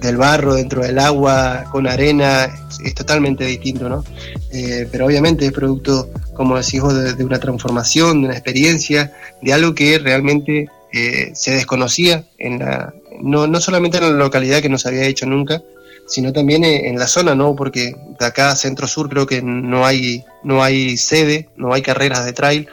[0.00, 2.48] del barro, dentro del agua, con arena,
[2.84, 4.04] es, totalmente distinto, ¿no?
[4.90, 9.52] pero obviamente es producto, como decís vos, de, de, una transformación, de una experiencia, de
[9.52, 10.68] algo que realmente
[11.32, 15.26] se desconocía en la, no, no solamente en la localidad que no se había hecho
[15.26, 15.62] nunca,
[16.06, 17.54] sino también en la zona, ¿no?
[17.54, 22.24] Porque de acá centro sur creo que no hay, no hay sede, no hay carreras
[22.24, 22.68] de trail.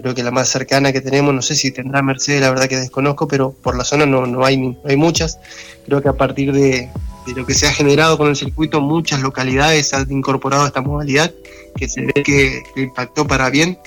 [0.00, 2.76] Creo que la más cercana que tenemos, no sé si tendrá Mercedes, la verdad que
[2.76, 5.38] desconozco, pero por la zona no, no, hay, no hay muchas.
[5.86, 6.88] Creo que a partir de,
[7.34, 11.32] lo que se ha generado con el circuito, muchas localidades han incorporado esta modalidad,
[11.76, 13.78] que se ve que, impactó para bien.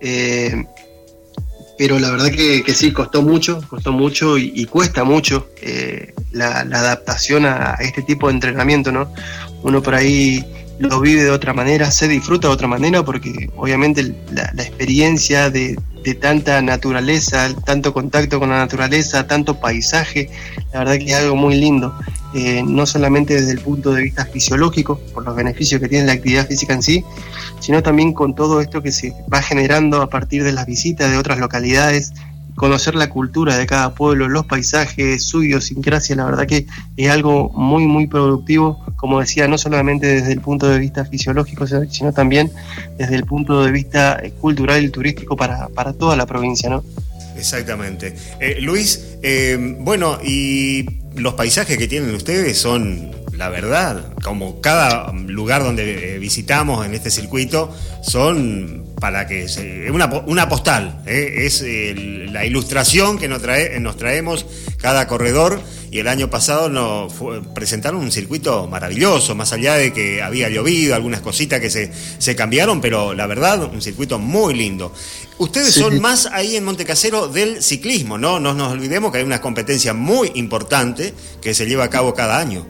[0.00, 0.64] Eh,
[1.76, 7.46] pero la verdad que, sí, costó mucho, costó mucho y, cuesta mucho eh, la, adaptación
[7.46, 9.12] a, este tipo de entrenamiento, ¿no?
[9.62, 10.44] Uno por ahí
[10.78, 15.78] lo vive de otra manera, se disfruta de otra manera, porque obviamente la, experiencia de,
[16.20, 20.28] tanta naturaleza, tanto contacto con la naturaleza, tanto paisaje,
[20.72, 21.94] la verdad que es algo muy lindo.
[22.34, 26.14] Eh, no solamente desde el punto de vista fisiológico, por los beneficios que tiene la
[26.14, 27.04] actividad física en sí,
[27.60, 31.16] sino también con todo esto que se va generando a partir de las visitas de
[31.16, 32.12] otras localidades,
[32.54, 37.50] conocer la cultura de cada pueblo, los paisajes, su idiosincrasia, la verdad que es algo
[37.50, 42.50] muy, muy productivo, como decía, no solamente desde el punto de vista fisiológico, sino también
[42.96, 46.84] desde el punto de vista eh, cultural y turístico para, para toda la provincia, ¿no?
[47.36, 48.14] Exactamente.
[48.40, 50.86] Eh, Luis, eh, bueno, y
[51.16, 57.10] los paisajes que tienen ustedes son, la verdad, como cada lugar donde visitamos en este
[57.10, 61.44] circuito, son para que se, una, una postal, ¿eh?
[61.44, 61.62] es
[62.32, 64.46] la ilustración que nos, trae, nos traemos
[64.78, 67.12] cada corredor y el año pasado nos
[67.54, 72.34] presentaron un circuito maravilloso, más allá de que había llovido, algunas cositas que se, se
[72.34, 74.90] cambiaron, pero la verdad, un circuito muy lindo.
[75.36, 78.40] Ustedes son más ahí en Montecasero del ciclismo, ¿no?
[78.40, 81.12] No nos olvidemos que hay una competencia muy importante
[81.42, 82.66] que se lleva a cabo cada año.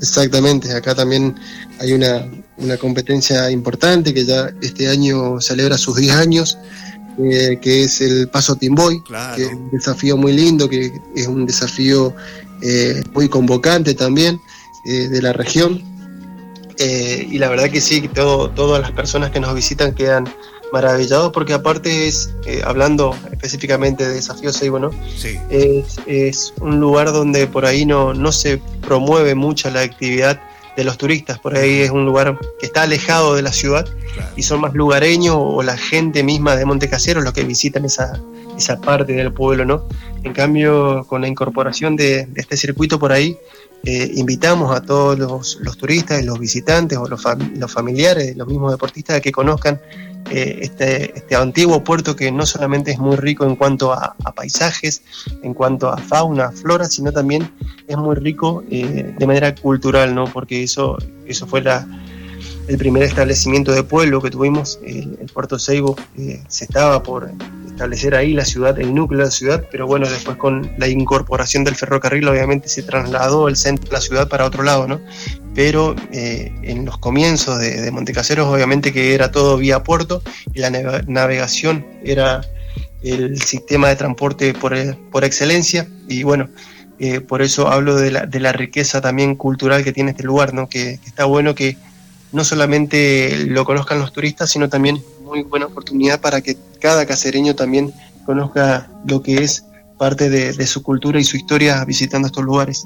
[0.00, 1.34] Exactamente, acá también
[1.80, 6.58] hay una, una competencia importante que ya este año celebra sus 10 años,
[7.18, 9.02] eh, que es el Paso Timboy,
[9.36, 12.14] que es un desafío muy lindo, que es un desafío
[12.62, 14.40] eh, muy convocante también
[14.86, 15.82] eh, de la región.
[16.78, 20.24] y la verdad que sí, todo, todas las personas que nos visitan quedan
[20.72, 22.30] maravillados porque aparte es,
[22.64, 24.90] hablando específicamente de Desafío Seibo, ¿no?
[25.50, 30.40] Es, es, un lugar donde por ahí no, no se promueve mucho la actividad
[30.76, 31.38] de los turistas.
[31.38, 33.86] Por ahí es un lugar que está alejado de la ciudad
[34.36, 38.20] y son más lugareños o la gente misma de Montecaseros los que visitan esa,
[38.56, 39.86] esa parte del pueblo, ¿no?
[40.22, 43.36] En cambio, con la incorporación de, este circuito por ahí,
[43.84, 47.24] eh, invitamos a todos los, los, turistas, los visitantes o los,
[47.56, 49.80] los familiares, los mismos deportistas a que conozcan
[50.30, 55.02] eh, este, este, antiguo puerto que no solamente es muy rico en cuanto a, paisajes,
[55.42, 57.50] en cuanto a fauna, flora, sino también
[57.88, 60.24] es muy rico eh, de manera cultural, ¿no?
[60.24, 61.86] Porque eso, eso fue la,
[62.68, 67.30] el primer establecimiento de pueblo que tuvimos, el, puerto Seibo, eh, se estaba por
[67.66, 71.64] establecer ahí la ciudad, el núcleo de la ciudad, pero bueno, después con la incorporación
[71.64, 75.00] del ferrocarril obviamente se trasladó el centro de la ciudad para otro lado, ¿no?
[75.54, 80.22] Pero eh, en los comienzos de, de Montecaseros obviamente que era todo vía puerto
[80.54, 82.42] y la navegación era
[83.02, 84.74] el sistema de transporte por,
[85.10, 86.48] por excelencia y bueno,
[86.98, 90.54] eh, por eso hablo de la, de la, riqueza también cultural que tiene este lugar,
[90.54, 90.68] ¿no?
[90.68, 91.76] que, está bueno que
[92.32, 97.54] no solamente lo conozcan los turistas, sino también muy buena oportunidad para que cada casereño
[97.54, 97.92] también
[98.24, 99.64] conozca lo que es
[99.98, 102.84] parte de, su cultura y su historia visitando estos lugares.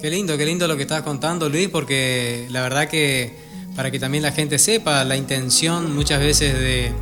[0.00, 3.34] Qué lindo, qué lindo lo que estás contando, Luis, porque la verdad que
[3.74, 6.92] para que también la gente sepa la intención muchas veces de,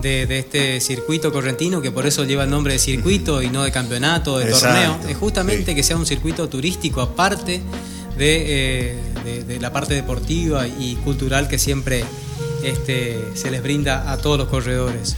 [0.00, 3.72] de, este circuito correntino, que por eso lleva el nombre de circuito y no de
[3.72, 7.60] campeonato, de torneo, es justamente que sea un circuito turístico aparte
[8.18, 8.96] eh,
[9.46, 12.04] de, la parte deportiva y cultural que siempre
[12.62, 15.16] este, se les brinda a todos los corredores.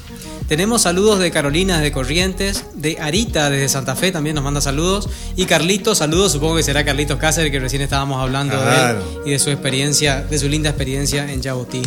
[0.49, 5.09] Tenemos saludos de Carolina desde Corrientes, de Arita desde Santa Fe también nos manda saludos.
[5.37, 9.31] Y Carlitos, saludos, supongo que será Carlitos Cáceres, que recién estábamos hablando de él y
[9.31, 11.81] de su experiencia, de su linda experiencia en Yabotí.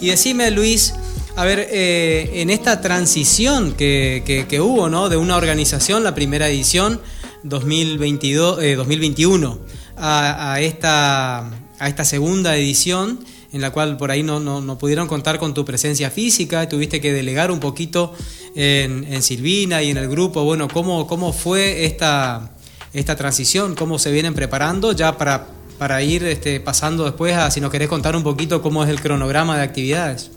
[0.00, 0.94] Y decime, Luis,
[1.34, 5.08] a ver, eh, en esta transición que, que, hubo, ¿no?
[5.08, 7.00] De una organización, la primera edición,
[7.42, 9.58] 2022, 2021
[10.00, 11.38] a, esta,
[11.78, 13.20] a esta segunda edición
[13.52, 17.12] en la cual por ahí no, no, pudieron contar con tu presencia física, tuviste que
[17.12, 18.12] delegar un poquito
[18.54, 20.44] en, en Silvina y en el grupo.
[20.44, 22.50] Bueno, ¿cómo, cómo fue esta,
[22.92, 23.74] esta transición?
[23.74, 25.46] ¿Cómo se vienen preparando ya para,
[25.78, 29.00] para ir este, pasando después a, si nos querés contar un poquito cómo es el
[29.00, 30.30] cronograma de actividades?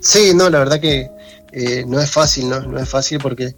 [0.00, 1.08] Sí, no, la verdad que
[1.56, 2.60] eh, no es fácil, ¿no?
[2.62, 3.54] No es fácil porque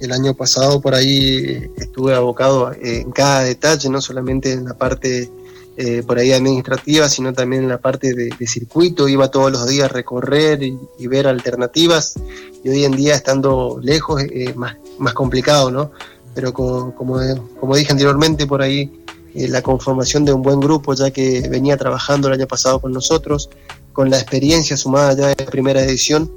[0.00, 5.28] el año pasado por ahí estuve abocado en cada detalle, no solamente en la parte
[5.76, 9.08] eh, por ahí administrativa, sino también en la parte de, circuito.
[9.08, 12.14] Iba todos los días a recorrer y, ver alternativas.
[12.62, 15.90] Y hoy en día, estando lejos, es más, más complicado, ¿no?
[16.36, 19.02] Pero como, como, dije anteriormente, por ahí
[19.34, 22.92] eh, la conformación de un buen grupo, ya que venía trabajando el año pasado con
[22.92, 23.50] nosotros,
[23.92, 26.30] con la experiencia sumada ya de la primera edición,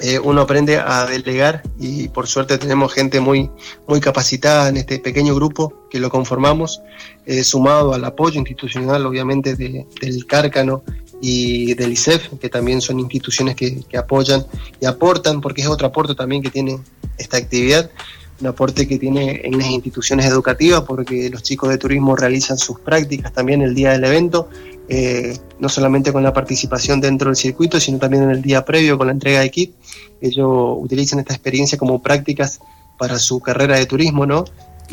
[0.00, 3.50] eh, uno aprende a delegar y por suerte tenemos gente muy,
[3.88, 6.80] muy capacitada en este pequeño grupo que lo conformamos,
[7.26, 10.82] eh, sumado al apoyo institucional obviamente del Cárcano
[11.20, 14.46] y del ICEF, que también son instituciones que, apoyan
[14.80, 16.78] y aportan, porque es otro aporte también que tiene
[17.16, 17.90] esta actividad,
[18.40, 22.78] un aporte que tiene en las instituciones educativas, porque los chicos de turismo realizan sus
[22.78, 24.48] prácticas también el día del evento,
[24.88, 28.96] eh, no solamente con la participación dentro del circuito, sino también en el día previo
[28.96, 29.74] con la entrega de kit.
[30.20, 32.60] Ellos utilizan esta experiencia como prácticas
[32.98, 34.44] para su carrera de turismo, ¿no?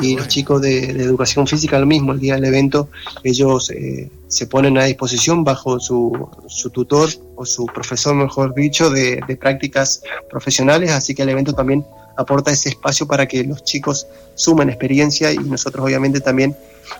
[0.02, 2.90] Y los chicos de, educación física, lo mismo, el día del evento,
[3.24, 8.90] ellos eh, se ponen a disposición bajo su, su, tutor o su profesor, mejor dicho,
[8.90, 11.86] de, de prácticas profesionales, así que el evento también
[12.18, 16.56] aporta ese espacio para que los chicos sumen experiencia y nosotros obviamente también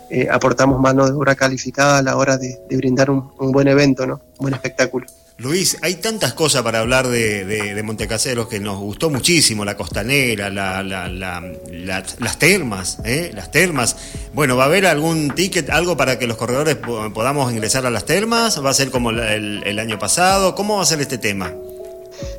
[0.10, 4.16] eh, aportamos mano de obra calificada a la hora de, brindar un, buen evento, ¿no?
[4.38, 5.06] un buen espectáculo.
[5.38, 10.50] Luis, hay tantas cosas para hablar de, de, Montecaseros que nos gustó muchísimo, la costanera,
[10.50, 13.32] las termas, ¿eh?
[13.34, 13.98] las termas.
[14.34, 18.06] Bueno, ¿va a haber algún ticket, algo para que los corredores podamos ingresar a las
[18.06, 18.64] termas?
[18.64, 20.56] ¿Va a ser como el, año pasado?
[20.56, 21.52] ¿Cómo va a ser este tema?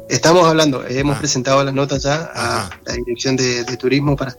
[0.09, 1.19] Estamos hablando, hemos ah.
[1.19, 4.35] presentado las notas ya a la Dirección de, Turismo para,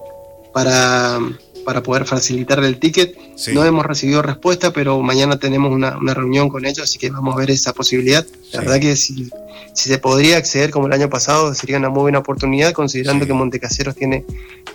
[0.54, 1.19] para
[1.67, 3.17] para poder facilitar el ticket.
[3.54, 7.39] No hemos recibido respuesta, pero mañana tenemos una, reunión con ellos, así que vamos a
[7.39, 8.26] ver esa posibilidad.
[8.54, 9.30] La verdad que si,
[9.73, 13.34] si, se podría acceder como el año pasado, sería una muy buena oportunidad, considerando que
[13.34, 14.23] Montecaseros tiene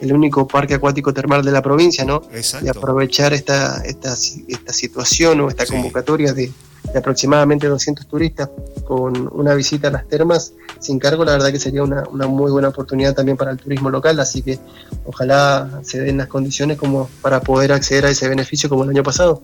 [0.02, 2.20] el único parque acuático termal de la provincia, ¿no?
[2.62, 6.52] Y aprovechar esta, esta, esta situación o esta convocatoria de,
[6.92, 8.50] de aproximadamente 200 turistas
[8.84, 12.50] con una visita a las termas sin cargo, la verdad que sería una, una, muy
[12.50, 14.58] buena oportunidad también para el turismo local, así que
[15.04, 19.02] ojalá se den las condiciones como para poder acceder a ese beneficio como el año
[19.02, 19.42] pasado.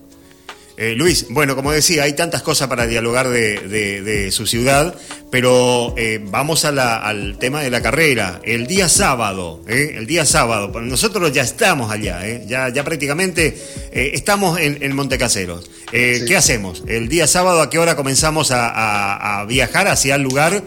[0.81, 4.95] Eh, Luis, bueno, como decía, hay tantas cosas para dialogar de, su ciudad,
[5.29, 8.39] pero eh, vamos al tema de la carrera.
[8.45, 13.61] El día sábado, eh, el día sábado, nosotros ya estamos allá, ya, ya prácticamente
[13.91, 15.69] estamos en, en Montecaseros.
[15.91, 16.83] ¿Qué hacemos?
[16.87, 20.63] El día sábado, ¿a qué hora comenzamos a, a viajar hacia el lugar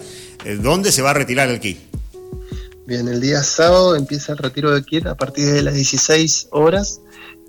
[0.60, 1.78] donde se va a retirar el kit?
[2.86, 7.00] Bien, el día sábado empieza el retiro del kit a partir de las 16 horas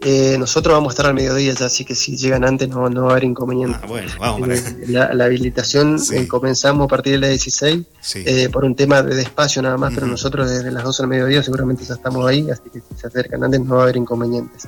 [0.06, 3.04] eh, nosotros vamos a estar al mediodía ya, así que si llegan antes no, no
[3.04, 3.78] va a haber inconveniente.
[3.82, 4.50] Ah, bueno, vamos.
[4.50, 9.16] Eh, la, la, habilitación eh, comenzamos a partir de las 16 por un tema de
[9.16, 12.70] despacio nada más, pero nosotros desde las 12 al mediodía seguramente ya estamos ahí, así
[12.72, 14.68] que si se acercan antes no va a haber inconvenientes.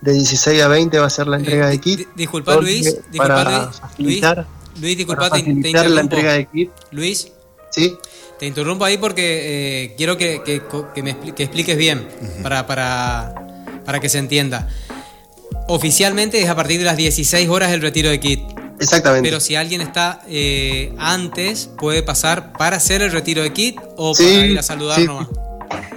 [0.00, 2.08] De 16 a 20 va a ser la entrega de kit.
[2.16, 4.46] Disculpa Luis, disculpa Luis, facilitar,
[4.80, 5.94] Luis, disculpa, te, interrumpo.
[5.94, 6.70] la entrega de kit.
[6.90, 7.30] Luis.
[7.70, 7.96] Sí.
[8.38, 10.62] Te interrumpo ahí porque quiero que, que,
[10.94, 12.08] que me que expliques bien
[12.42, 13.51] para, para
[13.84, 14.68] para que se entienda.
[15.68, 18.40] Oficialmente es a partir de las 16 horas el retiro de kit.
[18.80, 19.28] Exactamente.
[19.28, 24.12] Pero si alguien está eh, antes, puede pasar para hacer el retiro de kit o
[24.12, 25.28] para ir a saludar sí, nomás.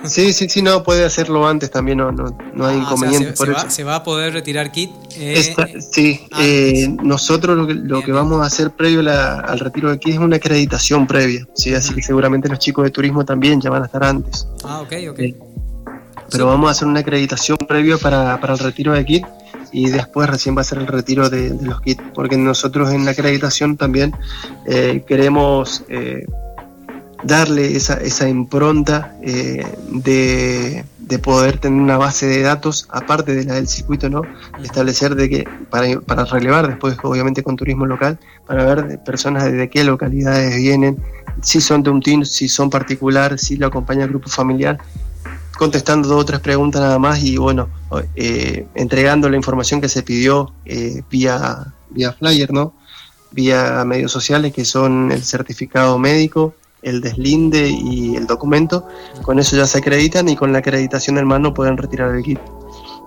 [0.06, 3.36] Sí, sí, sí, no, puede hacerlo antes también, no, no, no hay ah, inconveniente.
[3.36, 4.92] se, Va, ¿Se va a poder retirar kit?
[5.18, 5.56] Eh,
[5.92, 10.14] sí, eh, nosotros lo que, lo que vamos a hacer previo al retiro de kit
[10.14, 11.74] es una acreditación previa, ¿sí?
[11.74, 14.48] así que seguramente los chicos de turismo también ya van a estar antes.
[14.64, 15.20] Ah, ok, ok
[16.32, 19.26] pero vamos a hacer una acreditación previa para, el retiro de kit
[19.72, 23.12] y después recién va a ser el retiro de, los kits, porque nosotros en la
[23.12, 24.14] acreditación también
[24.66, 26.26] eh, queremos eh,
[27.26, 30.86] darle esa, esa impronta eh, de,
[31.24, 34.22] poder tener una base de datos, aparte de la del circuito, ¿no?
[34.62, 39.70] Establecer de que, para, para relevar después, obviamente, con turismo local, para ver personas de
[39.70, 40.98] qué localidades vienen,
[41.42, 44.78] si son de un team, si son particular, si lo acompaña el grupo familiar,
[45.58, 47.70] contestando dos o tres preguntas nada más y bueno,
[48.16, 52.74] eh, entregando la información que se pidió eh, vía, vía flyer, ¿no?
[53.32, 58.88] Vía medios sociales que son el certificado médico, el deslinde y el documento.
[59.24, 62.40] Con eso ya se acreditan y con la acreditación del mano pueden retirar el kit.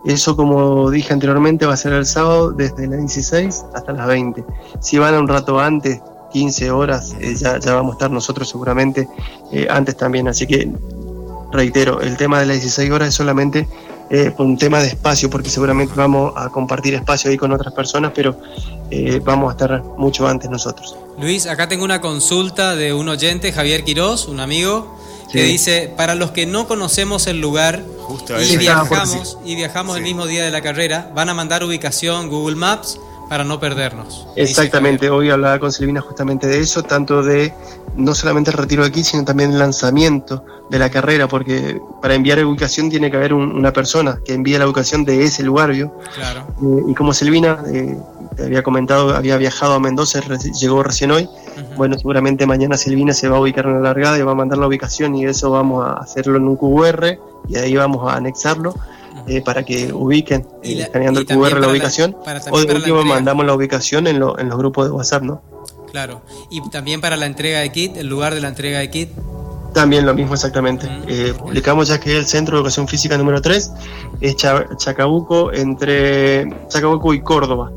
[0.04, 4.44] Eso, como dije anteriormente, va a ser el sábado desde las 16 hasta las 20.
[4.80, 6.00] Si van a un rato antes,
[6.32, 9.08] 15 horas, eh, ya, ya, vamos a estar nosotros seguramente
[9.70, 10.28] antes también.
[10.28, 10.70] Así que
[11.50, 13.68] reitero, el tema de las 16 horas es solamente
[14.10, 17.74] eh, por un tema de espacio, porque seguramente vamos a compartir espacio ahí con otras
[17.74, 18.40] personas, pero
[18.90, 20.96] eh, vamos a estar mucho antes nosotros.
[21.20, 24.96] Luis, acá tengo una consulta de un oyente, Javier Quirós, un amigo,
[25.30, 27.84] que dice, para los que no conocemos el lugar
[28.40, 32.56] y, viajamos, y viajamos el mismo día de la carrera, ¿van a mandar ubicación Google
[32.56, 32.98] Maps?
[33.28, 34.26] Para no perdernos.
[34.36, 37.52] Exactamente, hoy hablaba con Silvina justamente de eso, tanto de
[37.96, 42.14] no solamente el retiro de aquí, sino también el lanzamiento de la carrera, porque para
[42.14, 45.68] enviar ubicación tiene que haber una persona que envíe la ubicación de ese lugar,
[46.14, 46.46] Claro.
[46.62, 47.98] Eh, y como Silvina eh,
[48.36, 50.20] te había comentado, había viajado a Mendoza,
[50.60, 51.28] llegó recién hoy,
[51.76, 54.58] bueno, seguramente mañana Silvina se va a ubicar en la largada y va a mandar
[54.58, 57.18] la ubicación y eso vamos a hacerlo en un QR
[57.48, 58.74] y ahí vamos a anexarlo
[59.26, 62.16] eh, para que ubiquen, eh, escaneando el QR la ubicación.
[62.50, 65.42] o de último mandamos la ubicación en, los grupos de WhatsApp, ¿no?
[65.90, 66.22] Claro.
[66.50, 69.10] Y también para la entrega de kit, el lugar de la entrega de kit.
[69.72, 70.88] También lo mismo exactamente.
[71.06, 73.70] Eh, publicamos ya que el Centro de Educación Física número 3
[74.20, 77.70] es Chacabuco entre Chacabuco y Córdoba.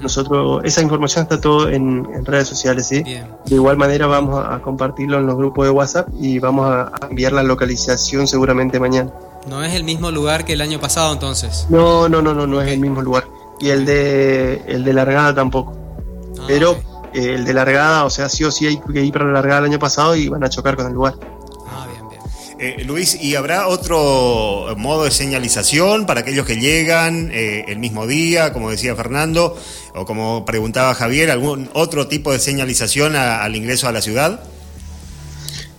[0.00, 3.02] nosotros, esa información está todo en, redes sociales, ¿sí?
[3.02, 7.32] De igual manera vamos a, compartirlo en los grupos de WhatsApp y vamos a, enviar
[7.32, 9.12] la localización seguramente mañana.
[9.46, 11.66] No es el mismo lugar que el año pasado entonces.
[11.68, 13.26] No, no, no, no, no es el mismo lugar.
[13.60, 15.76] Y el de el de largada tampoco.
[16.38, 16.72] Ah, Pero
[17.12, 19.60] eh, el de largada, o sea, sí o sí hay que ir para la largada
[19.60, 21.14] el año pasado y van a chocar con el lugar.
[22.58, 28.06] Eh, Luis, ¿y habrá otro modo de señalización para aquellos que llegan eh, el mismo
[28.06, 29.56] día, como decía Fernando,
[29.92, 34.40] o como preguntaba Javier, algún otro tipo de señalización al ingreso a la ciudad?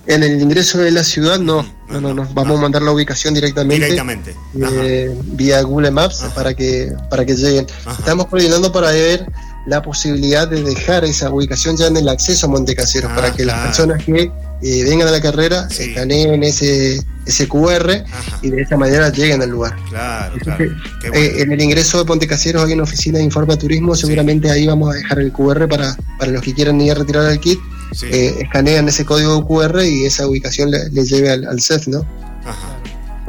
[0.08, 2.28] En el ingreso de la ciudad no, no, no, no.
[2.34, 3.86] vamos a mandar la ubicación directamente.
[3.86, 4.36] Directamente.
[4.56, 7.66] Eh, vía Google Maps para que, para que lleguen.
[7.98, 9.26] Estamos coordinando para ver
[9.66, 13.66] la posibilidad de dejar esa ubicación ya en el acceso a Montecaseros, para que las
[13.66, 14.32] personas que
[14.62, 18.04] eh, vengan a la carrera, se escaneen ese, ese QR
[18.42, 19.76] y de esa manera lleguen al lugar.
[19.90, 20.66] Claro, claro.
[21.14, 24.94] Eh, en el ingreso de Montecaseros hay una oficina de Informa Turismo, seguramente ahí vamos
[24.94, 27.60] a dejar el QR para, para los que quieran ir a retirar el kit.
[28.04, 32.06] Eh, escanean ese código QR y esa ubicación le, lleve al, CEF, ¿no?
[32.46, 32.78] Ajá,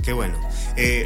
[0.03, 0.35] qué bueno.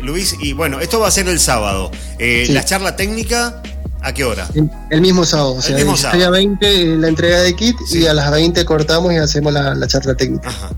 [0.03, 1.91] Luis, y bueno, esto va a ser el sábado.
[2.19, 3.63] La charla técnica
[4.03, 4.49] ¿A qué hora?
[4.91, 8.65] El, mismo sábado, o sea, a 20 la entrega de kit y a las 20
[8.65, 10.49] cortamos y hacemos la, charla técnica.
[10.49, 10.71] Ajá.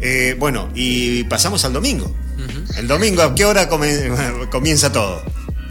[0.00, 2.10] Eh, bueno, y pasamos al domingo.
[2.76, 3.68] El domingo, ¿a qué hora
[4.50, 5.22] comienza todo?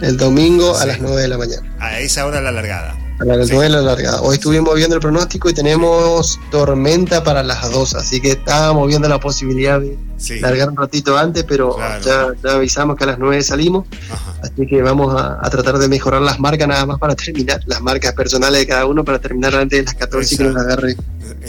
[0.02, 1.76] El domingo a las 9 de la mañana.
[1.80, 2.96] A esa hora la largada.
[3.18, 4.22] A las 9 de la largada.
[4.22, 9.08] Hoy estuvimos viendo el pronóstico y tenemos tormenta para las 2, así que estábamos viendo
[9.08, 9.98] la posibilidad de
[10.42, 13.88] largar un ratito antes, pero ya, avisamos que a las 9 salimos,
[14.42, 18.14] así que vamos a, tratar de mejorar las marcas nada más para terminar, las marcas
[18.14, 20.98] personales de cada uno para terminar antes de las 14 y que nos agarre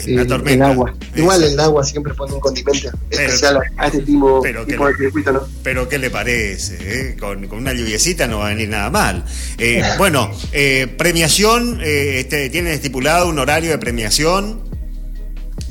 [0.05, 0.93] el agua.
[1.15, 5.47] Igual el agua siempre pone un condimento especial a este tipo, pero de circuito, ¿no?
[5.63, 6.77] Pero ¿qué le parece?
[6.81, 7.17] Eh?
[7.17, 9.23] Con, una lluviecita no va a venir nada mal.
[9.57, 14.66] Eh, bueno, eh, premiación, este, ¿tienen estipulado un horario de premiación?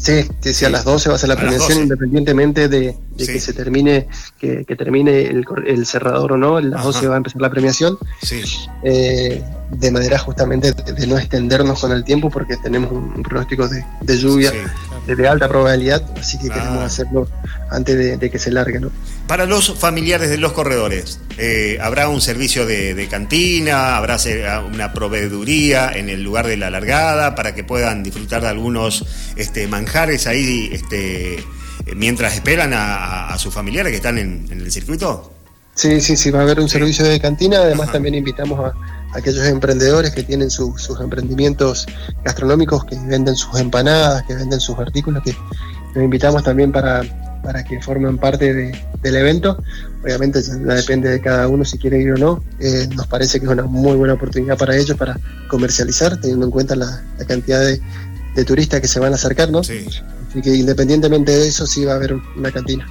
[0.07, 4.07] Sí, sí, a las 12 va a ser la premiación independientemente de, que se termine,
[4.39, 7.99] que, termine el, cerrador o no, a las 12 va a empezar la premiación.
[8.23, 8.41] Sí.
[8.85, 9.43] Eh,
[9.73, 13.85] de manera justamente de, no extendernos con el tiempo porque tenemos un, pronóstico de,
[14.17, 14.53] lluvia
[15.09, 17.29] de, alta probabilidad, así que queremos hacerlo
[17.73, 18.79] antes de, que se largue.
[18.79, 18.93] ¿no?
[19.27, 23.97] Para los familiares de los corredores, eh, ¿habrá un servicio de, cantina?
[23.97, 24.19] ¿Habrá
[24.61, 29.05] una proveeduría en el lugar de la largada para que puedan disfrutar de algunos
[29.35, 31.45] este, manjares ahí este,
[31.97, 35.33] mientras esperan a, sus familiares que están en, el circuito?
[35.75, 37.59] Sí, sí, sí, va a haber un servicio de cantina.
[37.59, 38.75] Además, también invitamos a,
[39.13, 41.87] aquellos emprendedores que tienen sus emprendimientos
[42.25, 45.35] gastronómicos, que venden sus empanadas, que venden sus artículos, que
[45.95, 47.03] los invitamos también para,
[47.47, 49.63] para que formen parte del evento.
[50.03, 52.45] Obviamente ya depende de cada uno si quiere ir o no.
[52.59, 55.17] Eh, nos parece que es una muy buena oportunidad para ellos para
[55.49, 59.61] comercializar, teniendo en cuenta la, cantidad de, turistas que se van a acercar, ¿no?
[59.61, 62.85] Así que independientemente de eso, sí va a haber una cantina.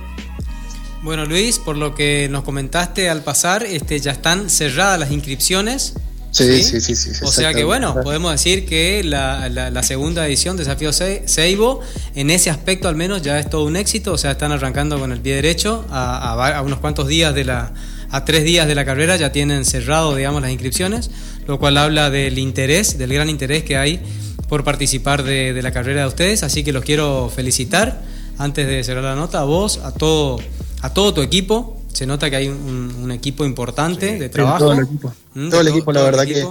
[1.03, 5.95] Bueno, Luis, por lo que nos comentaste al pasar, este, ya están cerradas las inscripciones
[6.35, 6.95] Sí, sí, sí.
[6.95, 11.79] sí, o sea que bueno, podemos decir que la, segunda edición de Desafío Seibo,
[12.13, 15.13] en ese aspecto al menos ya es todo un éxito, o sea, están arrancando con
[15.13, 17.71] el pie derecho a, unos cuantos días de la,
[18.11, 21.09] a tres días de la carrera ya tienen cerrado, digamos, las inscripciones,
[21.47, 24.01] lo cual habla del interés, del gran interés que hay
[24.49, 28.03] por participar de, de la carrera de ustedes, así que los quiero felicitar.
[28.37, 30.41] Antes de cerrar la nota a vos, a todo,
[30.81, 34.59] a todo tu equipo, se nota que hay un, equipo importante de trabajo.
[34.59, 36.45] Todo el equipo, mm, todo el equipo la verdad que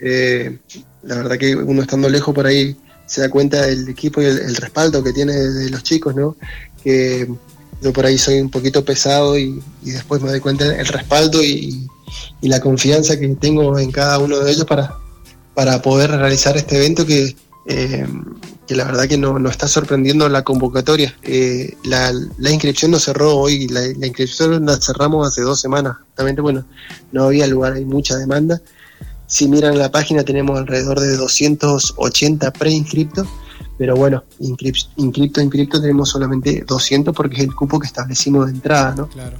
[0.00, 0.58] eh,
[1.02, 2.76] la verdad que uno estando lejos por ahí
[3.06, 6.36] se da cuenta del equipo y el, respaldo que tiene de, los chicos, ¿no?
[6.84, 7.26] Que
[7.80, 11.88] yo por ahí soy un poquito pesado y, después me doy cuenta del respaldo y,
[12.42, 14.94] la confianza que tengo en cada uno de ellos para,
[15.54, 17.34] para poder realizar este evento que
[17.66, 18.06] eh,
[18.66, 21.14] que la verdad que no, nos está sorprendiendo la convocatoria.
[21.22, 22.12] Eh, la,
[22.50, 25.96] inscripción no cerró hoy, la, inscripción la cerramos hace dos semanas.
[26.08, 26.64] Justamente, bueno,
[27.12, 28.60] no había lugar, hay mucha demanda.
[29.26, 33.26] Si miran la página tenemos alrededor de 280 preinscriptos,
[33.78, 38.94] pero bueno, inscripto, inscripto tenemos solamente 200 porque es el cupo que establecimos de entrada,
[38.94, 39.08] ¿no?
[39.08, 39.38] Claro.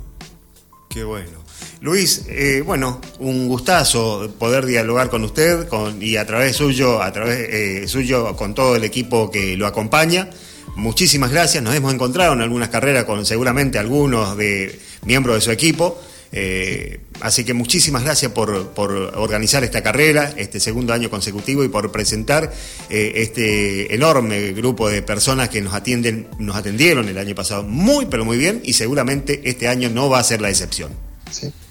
[0.88, 1.41] Qué bueno.
[1.82, 7.12] Luis, eh, bueno, un gustazo poder dialogar con usted con, y a través suyo, a
[7.12, 10.30] través eh, suyo con todo el equipo que lo acompaña.
[10.76, 11.60] Muchísimas gracias.
[11.60, 16.00] Nos hemos encontrado en algunas carreras con seguramente algunos de miembros de su equipo.
[16.30, 21.68] Eh, así que muchísimas gracias por, por, organizar esta carrera, este segundo año consecutivo y
[21.68, 22.52] por presentar
[22.88, 28.24] este enorme grupo de personas que nos atienden, nos atendieron el año pasado muy pero
[28.24, 31.11] muy bien y seguramente este año no va a ser la excepción.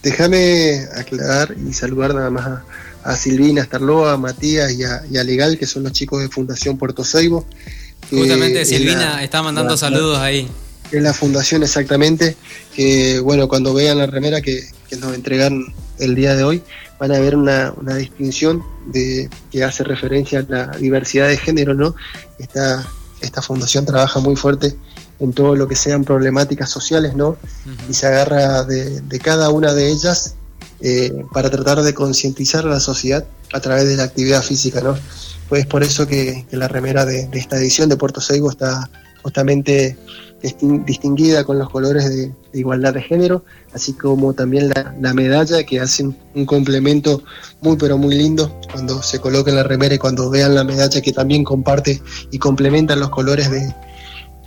[0.03, 2.62] Déjame aclarar y saludar nada más
[3.03, 7.03] a Silvina Starloa, a Matías y a, Legal, que son los chicos de Fundación Puerto
[7.03, 7.45] Seibo.
[8.09, 10.47] Justamente Silvina está mandando saludos ahí.
[10.91, 12.36] Es la fundación exactamente,
[12.76, 14.68] que bueno, cuando vean la remera que,
[14.99, 16.62] nos entregan el día de hoy,
[16.99, 21.95] van a ver una, distinción de, que hace referencia a la diversidad de género, ¿no?
[22.39, 22.86] Esta,
[23.22, 24.76] esta fundación trabaja muy fuerte
[25.22, 27.38] en todo lo que sean problemáticas sociales, ¿no?
[27.88, 30.34] Y se agarra de, cada una de ellas
[30.82, 34.97] eh, para tratar de concientizar a la sociedad a través de la actividad física, ¿no?
[35.47, 38.89] Pues por eso que, la remera de, esta edición de Puerto Seibo está
[39.22, 39.95] justamente
[40.88, 46.17] distinguida con los colores de, igualdad de género, así como también la, medalla que hacen
[46.34, 47.22] un complemento
[47.61, 50.99] muy pero muy lindo cuando se coloca en la remera y cuando vean la medalla
[50.99, 52.01] que también comparte
[52.32, 53.72] y complementan los colores de,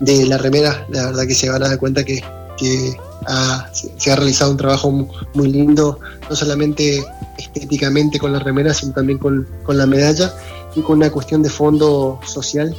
[0.01, 2.23] de la remera, la verdad que se van a dar cuenta que,
[2.59, 4.91] se ha realizado un trabajo
[5.35, 7.05] muy lindo, no solamente
[7.39, 10.33] estéticamente con la remera, sino también con, la medalla
[10.77, 12.75] y con una cuestión de fondo social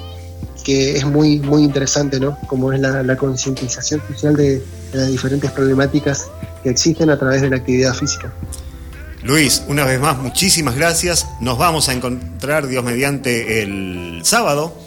[0.64, 2.38] que es muy, muy interesante, ¿no?
[2.48, 4.64] Como es la, concientización social de,
[4.94, 6.28] las diferentes problemáticas
[6.64, 8.34] que existen a través de la actividad física.
[9.22, 11.28] Luis, una vez más, muchísimas gracias.
[11.40, 14.85] Nos vamos a encontrar, Dios mediante, el sábado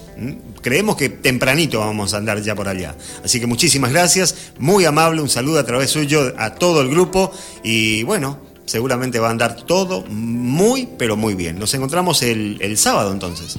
[0.61, 2.97] creemos que tempranito vamos a andar ya por allá.
[3.25, 7.33] Así que muchísimas gracias, muy amable, un saludo a través suyo a todo el grupo
[7.63, 8.39] y bueno,
[8.69, 11.59] seguramente va a andar todo muy, pero muy bien.
[11.59, 13.57] Nos encontramos el, sábado entonces.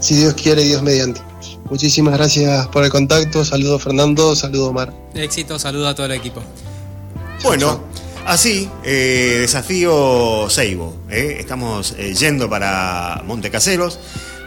[0.00, 1.20] Si Dios quiere, Dios mediante.
[1.70, 3.44] Muchísimas gracias por el contacto.
[3.44, 4.92] Saludo Fernando, saludo Omar.
[5.14, 6.42] Éxito, saludo a todo el equipo.
[7.42, 7.84] Bueno,
[8.26, 10.96] así, eh, desafío Seibo.
[11.10, 11.36] Eh.
[11.40, 13.98] Estamos eh, yendo para Montecaseros.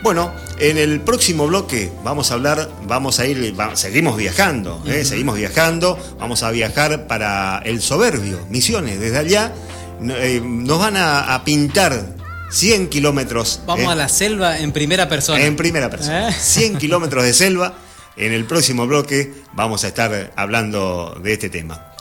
[0.04, 5.06] Bueno, en el próximo bloque vamos a hablar, vamos a ir, seguimos viajando, ¿eh?
[5.06, 9.54] seguimos viajando, vamos a viajar para el Soberbio, Misiones, desde allá
[10.02, 12.16] eh, nos van a, pintar
[12.50, 13.62] 100 kilómetros.
[13.68, 13.90] Vamos ¿eh?
[13.90, 15.44] a la selva en primera persona.
[15.44, 16.32] En primera persona.
[16.32, 17.76] 100 kilómetros de selva.
[18.18, 21.94] En el próximo bloque vamos a estar hablando de este tema.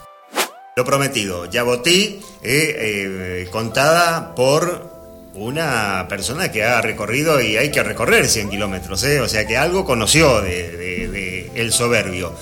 [0.74, 2.20] Lo prometido, Yabotí,
[3.52, 4.99] contada por
[5.40, 9.20] una persona que ha recorrido y hay que recorrer 100 kilómetros, ¿eh?
[9.22, 12.34] o sea que algo conoció de, El Soberbio.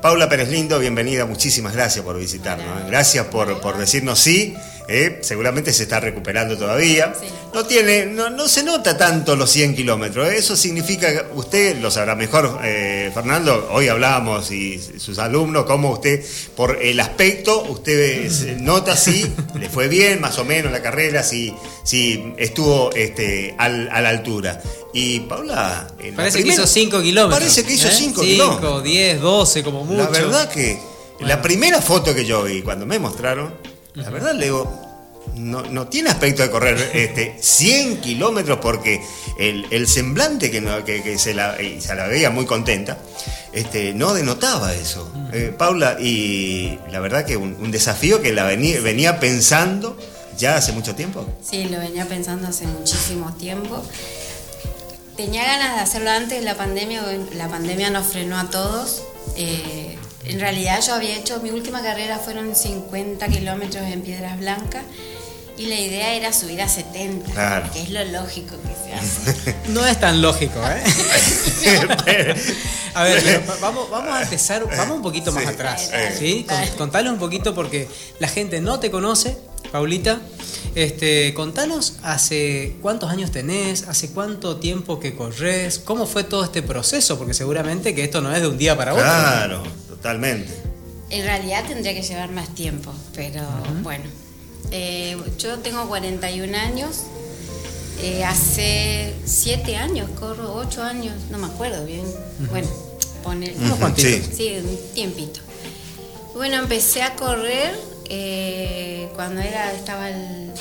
[0.00, 2.84] Paula Pérez Lindo, bienvenida, muchísimas gracias por visitarnos, ¿eh?
[2.88, 4.56] gracias por, por decirnos sí
[4.88, 5.18] ¿eh?
[5.20, 7.12] seguramente se está recuperando todavía.
[7.54, 10.28] No tiene, no, no, se nota tanto los 100 kilómetros.
[10.28, 10.36] ¿eh?
[10.38, 16.24] Eso significa, usted lo sabrá mejor, eh, Fernando, hoy hablábamos y sus alumnos, cómo usted,
[16.56, 21.54] por el aspecto, usted nota si le fue bien, más o menos la carrera, si,
[21.84, 24.60] si estuvo este, a la altura.
[24.94, 25.86] Y Paula...
[26.16, 27.38] Parece que hizo 5 kilómetros.
[27.38, 28.72] Parece que hizo 5 kilómetros.
[28.72, 30.02] 5, 10, 12 como mucho.
[30.02, 30.78] La verdad que
[31.20, 33.52] la primera foto que yo vi, cuando me mostraron,
[34.02, 34.70] la verdad, le digo,
[35.34, 39.00] no, tiene aspecto de correr este, 100 kilómetros porque
[39.38, 42.98] el, semblante que, se, la, se la veía muy contenta
[43.52, 45.10] este, no denotaba eso.
[45.32, 49.96] Eh, Paula, y la verdad que un, desafío que la venía, venía pensando
[50.36, 51.26] ya hace mucho tiempo.
[51.42, 53.82] Sí, lo venía pensando hace muchísimo tiempo.
[55.16, 57.02] Tenía ganas de hacerlo antes de la pandemia,
[57.34, 59.02] la pandemia nos frenó a todos.
[59.34, 59.98] Eh,
[60.28, 64.84] en realidad yo había hecho, mi última carrera fueron 50 kilómetros en Piedras Blancas
[65.58, 69.56] y la idea era subir a 70, que es lo lógico que se hace.
[69.68, 70.82] No es tan lógico, ¿eh?
[72.94, 76.46] a ver, vamos, vamos a empezar, vamos un poquito más atrás, ¿sí?
[76.76, 77.88] Contale un poquito porque
[78.20, 79.36] la gente no te conoce,
[79.72, 80.20] Paulita.
[80.74, 86.62] Este, contanos hace cuántos años tenés, hace cuánto tiempo que corres, cómo fue todo este
[86.62, 89.04] proceso, porque seguramente que esto no es de un día para otro.
[89.04, 89.62] Claro.
[89.98, 90.52] Totalmente.
[91.10, 93.42] En realidad tendría que llevar más tiempo, pero
[93.82, 94.04] bueno.
[94.70, 97.04] Eh, yo tengo 41 años.
[98.00, 102.04] Eh, hace 7 años, corro 8 años, no me acuerdo bien.
[102.50, 102.68] Bueno,
[103.24, 103.54] poner.
[103.96, 104.22] Sí.
[104.32, 105.40] sí, un tiempito.
[106.34, 107.74] Bueno, empecé a correr
[108.08, 110.52] eh, cuando era estaba el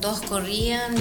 [0.00, 0.94] todos corrían,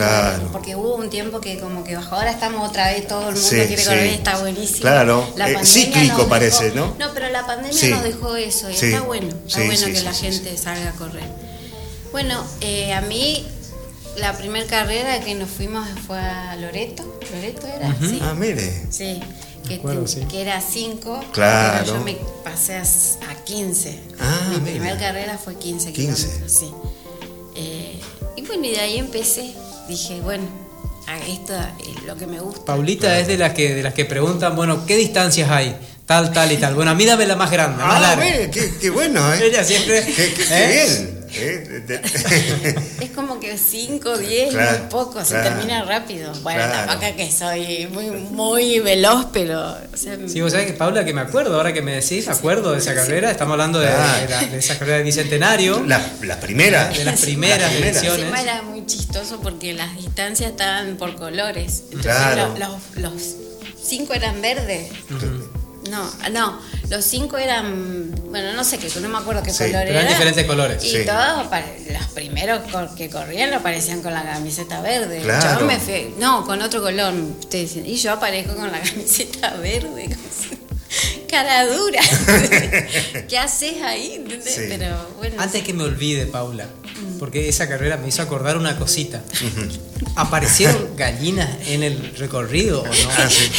[0.51, 3.49] porque hubo un tiempo que como que bajó, ahora estamos otra vez, todo el mundo
[3.49, 4.81] quiere correr, está buenísimo.
[4.81, 6.95] Claro, eh, cíclico parece, ¿no?
[6.99, 10.57] No, pero la pandemia nos dejó eso, y está bueno, está bueno que la gente
[10.57, 11.23] salga a correr.
[12.11, 13.45] Bueno, eh, a mí
[14.17, 17.93] la primera carrera que nos fuimos fue a Loreto, ¿Loreto era?
[17.99, 18.19] sí.
[18.21, 18.71] Ah, mire.
[18.89, 19.21] Sí.
[19.67, 19.81] Que,
[20.27, 21.85] que, era 5, claro.
[21.85, 22.83] yo me pasé a,
[23.45, 23.99] 15.
[24.19, 26.23] Ah, Mi primera carrera fue 15, 15.
[26.27, 26.51] kilómetros.
[26.51, 26.71] Sí.
[27.55, 27.99] Eh,
[28.35, 29.53] y bueno, y de ahí empecé.
[29.87, 30.43] Dije, bueno,
[31.27, 32.65] esto es lo que me gusta.
[32.65, 35.75] Paulita es de las que de las que preguntan, bueno, ¿qué distancias hay?
[36.05, 36.75] Tal, tal y tal.
[36.75, 38.15] Bueno, a mí dame la más grande, ah,
[38.51, 39.39] qué, qué, bueno, ¿eh?
[39.43, 40.05] Ella siempre.
[40.15, 40.85] Qué, ¿eh?
[40.87, 41.24] bien.
[41.37, 42.75] ¿Eh?
[43.01, 46.31] Es como que 5, 10, Claro, muy poco, se termina rápido.
[46.41, 46.91] Bueno, Claro.
[46.91, 49.61] tampoco que soy muy, muy veloz, pero.
[49.93, 52.33] o sea, Sí, vos sabés que Paula, que me acuerdo, ahora que me decís, me
[52.33, 54.21] acuerdo de esa carrera, estamos hablando de, Claro.
[54.21, 56.89] de la- de esa carrera de bicentenario, la, la primera.
[56.89, 57.97] de las primeras Las primeras.
[57.97, 58.19] ediciones.
[58.21, 61.83] Encima era muy chistoso porque las distancias estaban por colores.
[61.91, 63.35] Entonces los, los
[63.83, 64.89] cinco eran verdes.
[65.91, 66.59] No, no,
[66.89, 68.11] los cinco eran,
[68.41, 70.11] bueno, no sé qué, no me acuerdo qué Sí, color pero eran era.
[70.11, 70.83] diferentes colores.
[70.83, 71.05] Y Sí.
[71.05, 71.47] todos,
[71.91, 72.61] los primeros
[72.97, 75.21] que corrían lo aparecían con la camiseta verde.
[75.21, 75.61] Claro.
[75.61, 80.09] Yo me fui- no, con otro color, ustedes y yo aparezco con la camiseta verde.
[81.29, 81.99] Cara dura.
[83.29, 84.23] ¿Qué haces ahí?
[84.69, 85.35] Pero bueno.
[85.41, 86.67] Antes que me olvide, Paula,
[87.19, 89.21] porque esa carrera me hizo acordar una cosita.
[90.15, 92.91] ¿Aparecieron gallinas en el recorrido o no?
[93.17, 93.49] Ah, sí.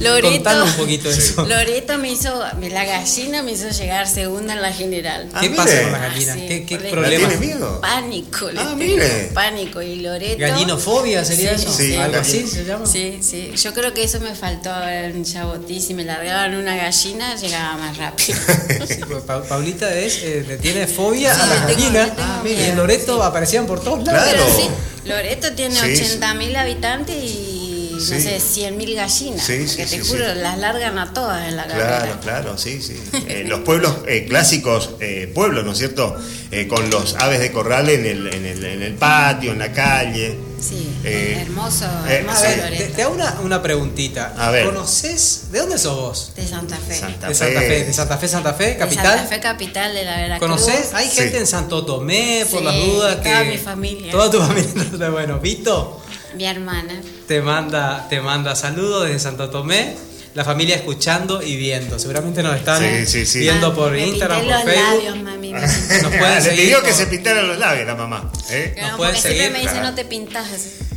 [0.00, 1.18] Loreto, Contanos un poquito Sí.
[1.18, 1.44] eso.
[1.46, 5.28] Loreto me hizo, la gallina me hizo llegar segunda en la general.
[5.32, 5.62] Ah, ¿Qué mire.
[5.62, 6.34] pasa con las Ah, gallinas?
[6.36, 6.78] sí, ¿Qué, qué?
[6.96, 7.80] ¿La tiene miedo?
[7.80, 9.30] Pánico, le Ah, mire.
[9.34, 10.38] pánico y Loreto.
[10.38, 11.74] ¿Gallinofobia sería Sí, eso?
[11.76, 12.86] sí, ¿Algo así se llama?
[12.86, 13.52] Sí, sí.
[13.56, 15.80] Yo creo que eso me faltó en Chabotí.
[15.80, 18.38] Si me largaban una gallina, llegaba más rápido.
[18.86, 22.10] Sí, pues, Pa- Paulita es, eh, le tiene fobia Sí, a las gallinas.
[22.18, 24.22] Ah, mire, en Loreto aparecían por todos lados.
[24.22, 24.44] Claro.
[24.46, 26.18] Pero sí, Loreto tiene Sí, sí.
[26.20, 27.55] 80.000 habitantes y
[27.96, 28.20] no Sí.
[28.20, 29.44] sé, 100.000 gallinas.
[29.44, 30.38] Sí, sí, que te sí, juro, sí.
[30.40, 32.20] las largan a todas en la Claro, carrera.
[32.22, 33.00] claro, sí, sí.
[33.28, 36.16] Eh, los pueblos eh, clásicos, eh, pueblos, ¿no es cierto?
[36.50, 39.72] Eh, con los aves de corral en el, en el, en el patio, en la
[39.72, 40.38] calle.
[40.60, 42.84] Sí, Eh, hermoso, hermoso A ver, Loreto.
[42.84, 44.34] te, te hago una, una preguntita.
[44.38, 44.64] A ver.
[44.64, 45.52] ¿Conoces?
[45.52, 46.32] ¿De dónde sos vos?
[46.34, 46.98] De Santa Fe.
[46.98, 47.66] Santa de Santa Fe.
[47.68, 47.84] Fe.
[47.84, 49.04] De Santa Fe, Santa Fe, De capital.
[49.18, 50.48] Santa Fe, capital de la Veracruz.
[50.50, 50.94] ¿Conoces?
[50.94, 51.16] Hay Sí.
[51.16, 53.28] gente en Santo Tomé, por Sí, las dudas que.
[53.30, 54.10] toda mi familia.
[54.12, 55.10] Toda tu familia.
[55.10, 56.02] Bueno, Vito
[56.36, 56.94] Mi hermana.
[57.26, 59.94] te manda, te manda saludos desde Santo Tomé.
[60.34, 61.98] La familia escuchando y viendo.
[61.98, 63.38] Seguramente nos están Sí, sí, sí.
[63.38, 64.94] viendo Ah, por me Instagram, pinté por los Facebook.
[65.06, 65.52] labios, mami.
[65.54, 65.60] me.
[65.60, 65.70] Nos
[66.14, 68.30] pueden Le seguir pidió que se pintaran los labios la mamá.
[68.50, 68.74] ¿eh?
[68.78, 69.88] Nos No, pueden porque siempre seguir, me claro.
[69.88, 70.46] no te pintas.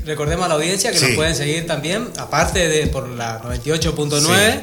[0.05, 1.05] Recordemos a la audiencia que Sí.
[1.05, 4.59] nos pueden seguir también, aparte de por la 98.9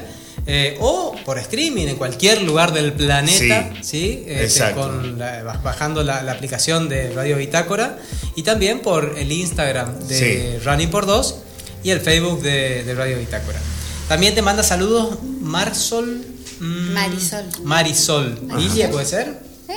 [0.47, 3.83] eh, o por streaming en cualquier lugar del planeta, Sí.
[3.83, 4.23] ¿sí?
[4.27, 7.97] Este, con la- bajando la, la aplicación de Radio Bitácora
[8.35, 11.35] y también por el Instagram de Running por Dos
[11.83, 13.59] y el Facebook de, de Radio Bitácora.
[14.07, 16.25] También te manda saludos Marsol.
[16.61, 17.43] mm, Marisol.
[17.63, 18.39] Marisol.
[18.55, 19.37] ¿Ville puede ser?
[19.67, 19.73] ¿Eh?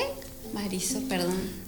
[0.55, 1.61] Marisol, perdón.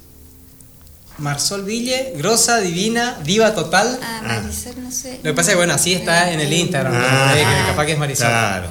[1.18, 3.98] Marsol Ville, grosa, divina, diva total.
[4.02, 4.40] Ah, Ah.
[4.42, 5.16] Marisol, no sé.
[5.22, 6.94] Lo que pasa es que, bueno, así está en el Instagram.
[6.96, 7.34] Ah,
[7.66, 8.28] capaz que es Marisol.
[8.28, 8.68] Claro.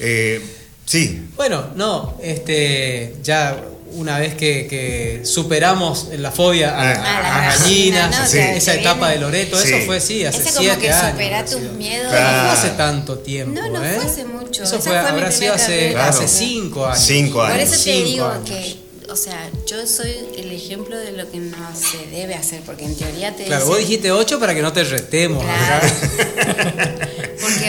[0.00, 0.40] Eh,
[0.84, 3.56] sí, Bueno, no, este, ya
[3.92, 8.24] una vez que, que superamos la fobia a, Ah, a la las gallina, gallinas, ¿no?
[8.26, 9.68] esa, Te- esa etapa de Loreto, Sí.
[9.72, 11.10] eso fue, sí, hace Eso como siete que años.
[11.12, 12.10] supera tus miedos.
[12.10, 12.36] Claro.
[12.36, 13.94] No fue hace tanto tiempo, No, no ¿eh?
[14.00, 14.62] fue hace mucho.
[14.64, 16.08] Eso fue, fue habrá sido hace, carrera.
[16.08, 16.32] hace Claro.
[16.38, 17.00] cinco años.
[17.04, 17.62] Cinco Por años.
[17.72, 18.48] eso te Cinco digo años.
[18.50, 18.76] que,
[19.10, 22.94] o sea, yo soy el ejemplo de lo que no se debe hacer, porque en
[22.94, 25.42] teoría te Claro, dicen- vos dijiste 8 para que no te retemos.
[25.42, 25.88] Claro.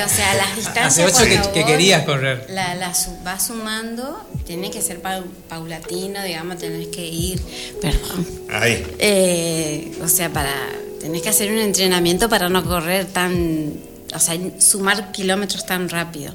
[0.05, 1.13] o sea, las distancias.
[1.13, 2.45] Hace ocho que- querías correr.
[2.49, 7.41] La, la su- vas sumando, tiene que ser pau- paulatino, digamos, tenés que ir.
[7.81, 8.27] Perdón.
[8.51, 8.85] ahí.
[8.99, 10.53] Eh, o sea, para.
[10.99, 13.73] Tenés que hacer un entrenamiento para no correr tan.
[14.13, 16.33] O sea, sumar kilómetros tan rápido.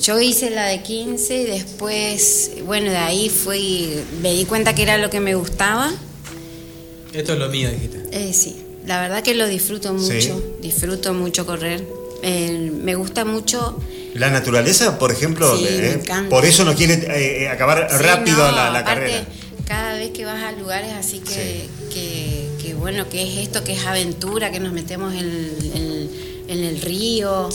[0.00, 3.90] Yo hice la de 15 y después, bueno, de ahí fui.
[4.20, 5.92] Me di cuenta que era lo que me gustaba.
[7.12, 8.02] Esto es lo mío, dijiste.
[8.10, 10.12] Eh, sí, la verdad que lo disfruto mucho.
[10.20, 10.32] Sí.
[10.60, 11.84] Disfruto mucho correr.
[12.22, 13.78] Eh, me gusta mucho.
[14.14, 18.36] La naturaleza, por ejemplo, Sí, eh, por eso no quiere eh, eh, acabar Sí, rápido
[18.38, 19.24] no, la, la aparte, carrera.
[19.66, 21.68] Cada vez que vas a lugares así que, Sí.
[21.92, 26.58] que, que, bueno, que es esto, que es aventura, que nos metemos en, en- en
[26.64, 27.48] el río,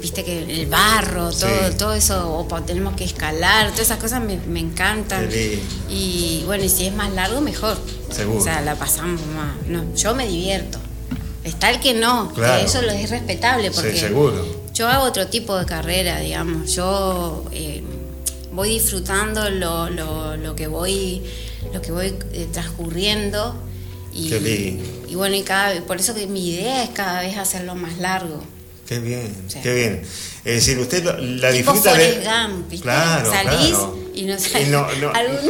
[0.00, 4.36] viste que el barro, todo, todo eso, o tenemos que escalar, todas esas cosas me,
[4.48, 5.28] me encantan.
[5.88, 7.78] Y bueno, y si es más largo, mejor.
[8.10, 8.40] Seguro.
[8.40, 9.54] O sea, la pasamos más.
[9.68, 10.78] No, yo me divierto.
[11.46, 12.64] Está el que no, que Claro.
[12.66, 14.44] eso lo es respetable porque Sí, seguro.
[14.74, 16.72] yo hago otro tipo de carrera, digamos.
[16.74, 17.82] Yo eh,
[18.52, 21.22] voy disfrutando lo, lo, lo que voy
[21.72, 23.54] lo que voy eh, transcurriendo
[24.12, 24.84] y, Qué lindo.
[25.08, 27.98] y bueno y cada vez- por eso que mi idea es cada vez hacerlo más
[27.98, 28.42] largo.
[28.86, 29.58] Qué bien, Sí.
[29.62, 30.02] qué bien.
[30.44, 32.22] Es decir, usted la disfruta de.
[32.24, 32.84] Gump, ¿viste?
[32.84, 33.98] Claro, Salís claro.
[34.16, 34.68] Y no Y salís.
[34.68, 35.48] no- no- algún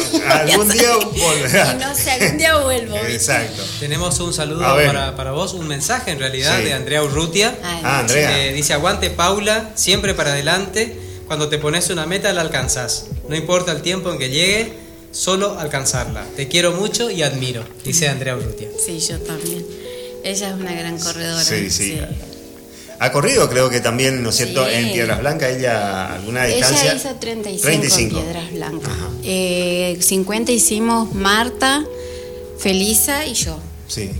[0.68, 1.72] día, algún volverá.
[1.72, 2.94] Y no sé, algún día vuelvo.
[2.94, 3.14] ¿viste?
[3.14, 3.62] Exacto.
[3.80, 6.64] Tenemos un saludo para, para vos, un mensaje en realidad Sí.
[6.64, 7.56] de Andrea Urrutia.
[7.62, 8.44] Ay, Ah, Andrea.
[8.46, 10.98] Eh, dice, aguante Paula, siempre para adelante.
[11.26, 13.06] Cuando te pones una meta la alcanzás.
[13.28, 14.72] No importa el tiempo en que llegue,
[15.12, 16.24] solo alcanzarla.
[16.36, 18.68] Te quiero mucho y admiro, dice Andrea Urrutia.
[18.84, 19.64] Sí, yo también.
[20.22, 21.42] Ella es una gran corredora.
[21.44, 21.98] Sí, sí.
[22.98, 24.64] Ha corrido, creo que también, ¿no es cierto?
[24.66, 24.72] Sí.
[24.74, 26.92] En Piedras Blancas, ella alguna distancia.
[26.92, 28.18] Ella hizo 35, 35.
[28.18, 28.92] en Piedras Blancas.
[29.22, 31.84] Eh, 50 hicimos Marta,
[32.58, 33.58] Felisa y yo.
[33.88, 34.10] Sí.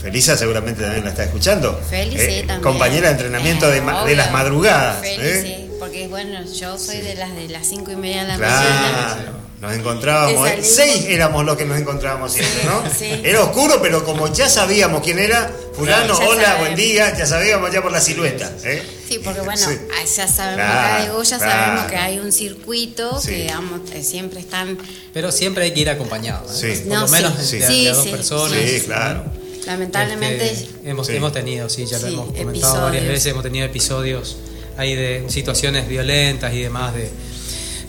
[0.00, 1.80] Felisa seguramente también la está escuchando.
[1.90, 2.60] Feli, Eh, también.
[2.60, 4.16] Compañera de entrenamiento de, ma- de Obvio.
[4.16, 5.00] las madrugadas.
[5.00, 5.70] Feli, ¿eh?
[5.80, 9.32] porque bueno, yo soy de las de las cinco y media de la mañana.
[9.60, 10.46] Nos encontrábamos.
[10.48, 10.62] Que ¿eh?
[10.64, 12.82] Seis éramos los que nos encontrábamos siempre, ¿no?
[12.98, 13.06] Sí.
[13.24, 16.60] Era oscuro, pero como ya sabíamos quién era, fulano, Claro, hola, sabemos.
[16.66, 18.52] buen día, ya sabíamos ya por la silueta.
[18.64, 18.82] ¿eh?
[19.08, 19.78] Sí, porque bueno, Sí.
[19.90, 21.52] ah, ya sabemos Claro, acá de Goya, claro.
[21.52, 23.28] sabemos que hay un circuito Sí.
[23.28, 24.76] que digamos, eh, siempre están,
[25.14, 26.44] Pero siempre hay que ir acompañado.
[26.50, 26.54] ¿eh?
[26.74, 26.80] Sí.
[26.82, 27.58] Por No, lo menos sí.
[27.58, 28.58] de, Sí, de a dos sí, personas.
[28.70, 29.24] Sí, claro.
[29.66, 31.16] lamentablemente, Este, hemos, Sí.
[31.16, 32.82] hemos tenido, sí, ya lo Sí, hemos comentado episodios.
[32.82, 34.36] varias veces, hemos tenido episodios
[34.76, 36.92] ahí de situaciones violentas y demás.
[36.94, 37.10] de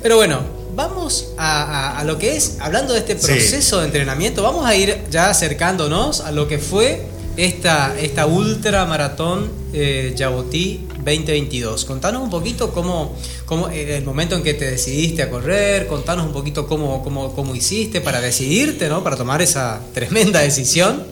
[0.05, 0.41] Pero bueno,
[0.75, 3.25] vamos a, a- a lo que es, hablando de este Sí.
[3.25, 7.01] proceso de entrenamiento, vamos a ir ya acercándonos a lo que fue
[7.37, 11.85] esta, esta ultra maratón eh, Yabotí 2022.
[11.85, 13.15] Contanos un poquito cómo,
[13.47, 17.33] cómo eh, el momento en que te decidiste a correr, contanos un poquito cómo, cómo,
[17.33, 19.03] cómo hiciste para decidirte, ¿no?
[19.03, 21.03] Para tomar esa tremenda decisión.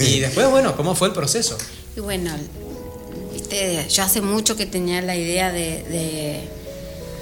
[0.00, 1.56] Y después, bueno, ¿cómo fue el proceso?
[1.96, 2.32] y bueno,
[3.32, 6.63] viste, yo hace mucho que tenía la idea de, de-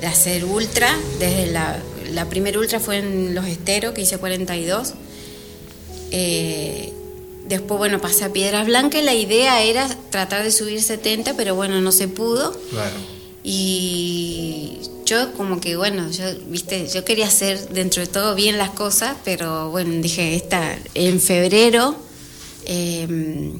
[0.02, 1.80] de hacer ultra, desde la,
[2.12, 4.94] la primera ultra fue en Los Esteros, que hice 42.
[6.10, 6.92] Eh,
[7.48, 11.54] después, bueno, pasé a Piedras Blancas y la idea era tratar de subir 70, pero
[11.54, 12.52] bueno, no se pudo.
[12.70, 12.96] Claro.
[13.44, 18.70] Y yo como que, bueno, yo, viste, yo quería hacer dentro de todo bien las
[18.70, 21.96] cosas, pero bueno, dije, esta, en febrero
[22.66, 23.52] eh,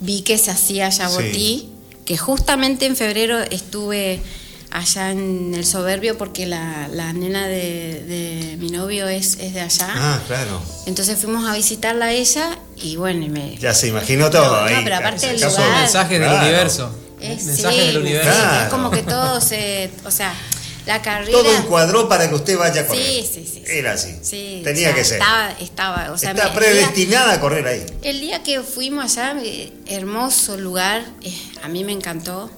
[0.00, 1.68] vi que se hacía Yabotí, Sí.
[2.04, 4.20] que justamente en febrero estuve
[4.70, 9.60] allá en el Soberbio porque la, la nena de, de mi novio es, es de
[9.60, 9.88] allá.
[9.90, 10.60] Ah, claro.
[10.86, 13.56] Entonces fuimos a visitarla a ella y bueno, y me...
[13.58, 14.80] Ya se imaginó todo No, no, ahí.
[14.84, 15.80] pero aparte del lugar.
[15.80, 16.42] mensajes del Claro.
[16.46, 16.94] universo.
[17.20, 18.30] Es, mensajes sí, del universo.
[18.32, 18.62] sí, Claro.
[18.64, 19.90] es como que todo se...
[20.04, 20.32] O sea,
[20.86, 21.32] la carrera...
[21.32, 23.02] Todo encuadró para que usted vaya a correr.
[23.04, 23.62] Sí, sí, sí.
[23.66, 23.72] sí.
[23.72, 24.14] Era así.
[24.22, 25.18] Sí, Tenía o sea, que ser.
[25.18, 27.84] Estaba, estaba, o sea, Está me- el día- predestinada a correr ahí.
[28.02, 32.50] El día que fuimos allá, eh, hermoso lugar, eh, a mí me encantó.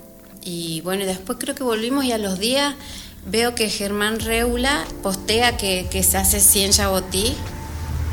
[0.45, 2.74] Y bueno, después creo que volvimos y a los días
[3.26, 7.34] veo que Germán Reula postea que, que se hace 100 Yabotí.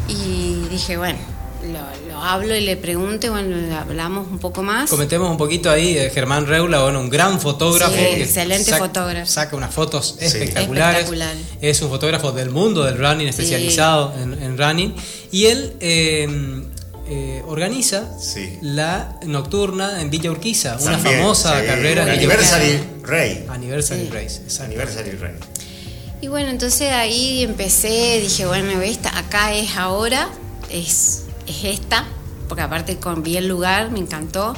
[0.07, 1.19] Y dije, bueno,
[1.63, 4.89] lo, lo hablo y le pregunto, y bueno, hablamos un poco más.
[4.89, 7.93] Comentemos un poquito ahí, eh, Germán Reula, bueno, un gran fotógrafo.
[7.93, 9.29] Sí, excelente fotógrafo.
[9.29, 10.25] Saca unas fotos Sí.
[10.25, 11.03] espectaculares.
[11.05, 11.35] Espectacular.
[11.61, 14.95] Es un fotógrafo del mundo del running, especializado en, en running.
[15.31, 16.63] Y él eh,
[17.09, 18.59] eh, organiza Sí.
[18.61, 22.79] la nocturna en Villa Urquiza, una famosa sí, carrera en Anniversary.
[23.03, 23.45] Rey.
[23.49, 24.09] Anniversary Sí.
[24.11, 24.63] Race, exacto.
[24.65, 25.33] Anniversary Rey.
[26.21, 30.29] Y bueno, entonces ahí empecé, dije, bueno, esta, acá es ahora,
[30.69, 32.05] es, es esta,
[32.47, 34.53] porque aparte con vi el lugar, me encantó.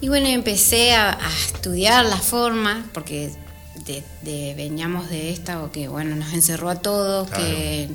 [0.00, 3.30] Y bueno, empecé a, a estudiar la forma, porque
[3.86, 7.44] de, de- veníamos de esta, o que bueno, nos encerró a todos, Claro.
[7.44, 7.88] que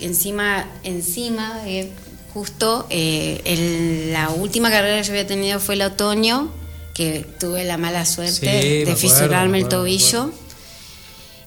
[0.00, 1.90] encima, encima, eh,
[2.34, 6.50] justo eh, el- la última carrera que yo había tenido fue el otoño,
[6.94, 10.30] que tuve la mala suerte Sí, de acuerdo, fisurarme me el acuerdo, tobillo.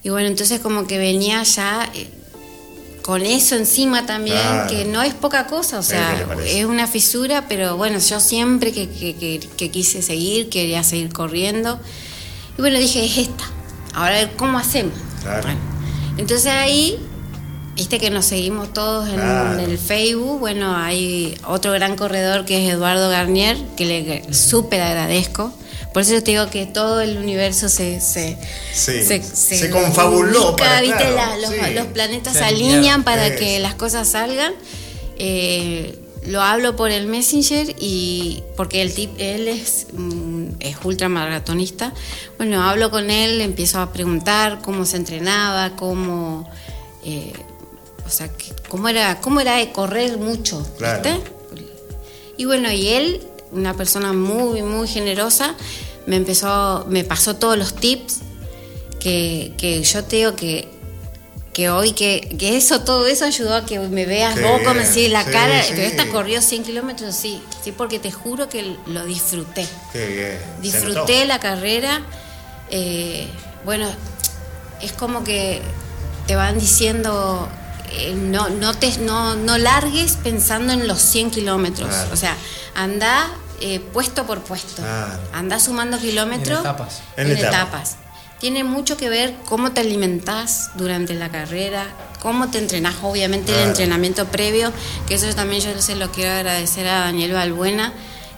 [0.03, 2.09] Y bueno, entonces como que venía ya eh,
[3.01, 4.69] con eso encima también, Claro.
[4.69, 8.89] que no es poca cosa, o sea, es una fisura, pero bueno, yo siempre que,
[8.89, 11.79] que- que- que quise seguir, quería seguir corriendo.
[12.57, 13.43] Y bueno, dije, es esta,
[13.93, 14.93] ahora a ver cómo hacemos.
[15.21, 15.43] Claro.
[15.43, 15.59] Bueno,
[16.17, 16.97] entonces ahí,
[17.75, 19.59] viste que nos seguimos todos en, Claro.
[19.59, 25.53] el Facebook, bueno, hay otro gran corredor que es Eduardo Garnier, que le súper agradezco.
[25.93, 28.37] Por eso yo te digo que todo el universo se, se,
[28.73, 30.97] Sí, se confabuló ubica, para- ¿viste?
[30.97, 31.73] claro, La- los, sí.
[31.73, 34.53] los planetas Se alinean para que las cosas salgan.
[35.17, 41.93] Eh, lo hablo por el Messenger y porque el tip, él es, mm, es ultramaratonista.
[42.37, 46.49] Bueno, hablo con él, empiezo a preguntar cómo se entrenaba, cómo,
[47.05, 47.31] eh,
[48.05, 51.01] o sea, que- cómo era, cómo era de correr mucho, Claro.
[51.03, 51.21] ¿viste?
[52.37, 55.55] Y bueno, y él, una persona muy, muy generosa,
[56.05, 58.19] me empezó, me pasó todos los tips
[58.99, 60.67] que, que yo te digo que,
[61.53, 64.87] que hoy, que, que eso, todo eso ayudó a que me veas vos, como bien.
[64.87, 65.69] decís, la Sí, cara, sí.
[65.75, 69.65] pero esta corrió 100 kilómetros, sí, sí, porque te juro que lo disfruté.
[69.93, 70.39] Qué bien.
[70.71, 72.01] Se Disfruté la carrera.
[72.69, 73.27] eh,
[73.63, 73.87] bueno,
[74.81, 75.61] es como que
[76.27, 77.47] te van diciendo,
[77.95, 81.89] eh, no, no, te, no, no largues pensando en los 100 kilómetros.
[81.89, 82.09] Claro.
[82.13, 82.35] O sea,
[82.75, 83.27] anda
[83.61, 84.81] eh, puesto por puesto.
[84.81, 85.19] Claro.
[85.33, 86.59] Anda sumando kilómetros.
[86.59, 87.01] En etapas.
[87.17, 87.53] En En, etapas.
[87.55, 87.95] etapas.
[88.39, 91.85] Tiene mucho que ver cómo te alimentás durante la carrera,
[92.21, 93.63] cómo te entrenás, obviamente Claro.
[93.63, 94.73] el entrenamiento previo,
[95.07, 97.93] que eso también yo se lo quiero agradecer a Daniel Balbuena,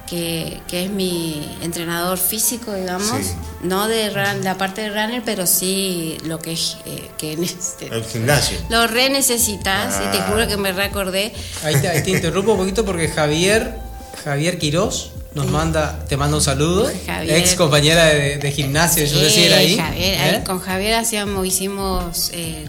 [0.09, 3.33] que, que es mi entrenador físico, digamos, Sí.
[3.63, 7.87] no de run- la parte de runner, pero sí lo que es eh, que este,
[7.87, 8.57] El gimnasio.
[8.69, 10.27] lo re necesitas y te Ah.
[10.29, 11.33] juro que me recordé.
[11.63, 13.75] Ahí te, ahí te interrumpo un poquito porque Javier,
[14.23, 15.51] Javier Quirós nos Sí.
[15.51, 16.89] manda, te manda un saludo.
[17.05, 17.37] Javier.
[17.37, 19.77] Ex compañera de, de gimnasio, yo sé si era ahí.
[19.77, 20.43] Javier, ahí ¿eh?
[20.45, 22.65] con Javier hacíamos, hicimos eh,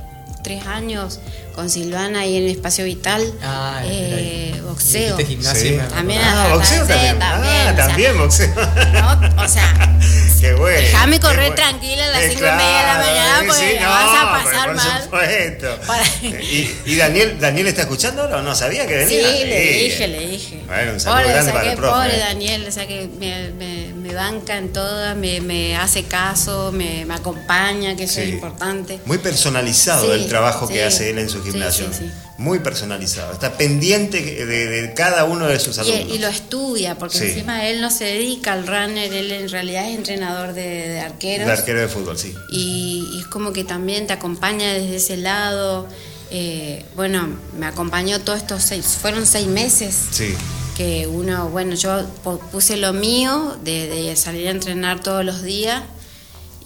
[0.49, 1.21] tres años
[1.55, 4.61] con Silvana ahí en el Espacio Vital, Ah, eh, ahí.
[4.63, 5.19] boxeo.
[5.19, 5.79] Sí.
[5.91, 7.19] También Ah, boxeo también.
[7.19, 8.55] también, Ah, o sea, también boxeo.
[8.57, 9.43] ¿no?
[9.45, 9.99] O sea,
[10.41, 10.79] Qué bueno.
[10.81, 13.75] Déjame correr tranquila a las Eh, cinco y media de la mañana, sí, porque sí,
[13.81, 15.03] la vas a no, pasar por mal.
[15.03, 15.79] supuesto.
[15.87, 16.05] Para-
[16.43, 19.45] ¿Y, y Daniel, Daniel está escuchando ahora o no sabía que Sí, venía?
[19.47, 20.63] le dije, le dije.
[20.67, 21.95] Bueno, un saludo pobre, grande para el profe.
[21.97, 22.21] pobre eh.
[22.21, 27.05] Daniel, o sea que me, me, me banca en todas, me, me hace caso, me,
[27.05, 28.33] me acompaña, que eso es Sí.
[28.35, 29.01] importante.
[29.07, 30.75] Muy personalizado Sí, el trabajo sí.
[30.75, 31.87] que hace él en su Sí, gimnasio.
[31.93, 32.13] sí, sí.
[32.39, 33.33] Muy personalizado.
[33.33, 36.17] Está pendiente de, de cada uno de sus Y, alumnos.
[36.17, 37.25] y lo estudia, porque Sí.
[37.27, 41.47] encima él no se dedica al runner, él en realidad es entrenador de, de arqueros.
[41.47, 42.33] De arquero de fútbol, sí.
[42.51, 45.89] y, y es como que también te acompaña desde ese lado.
[46.31, 47.29] Eh, bueno,
[47.59, 50.33] me acompañó todos estos seis, fueron seis meses Sí.
[50.77, 52.07] que uno, bueno, yo
[52.53, 55.83] puse lo mío de, de salir a entrenar todos los días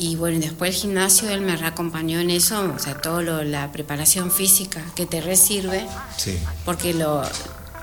[0.02, 3.70] y bueno, después el gimnasio él me acompañó en eso, o sea, todo lo, la
[3.70, 5.86] preparación física que te resirve,
[6.16, 6.38] Sí.
[6.64, 7.24] porque lo, o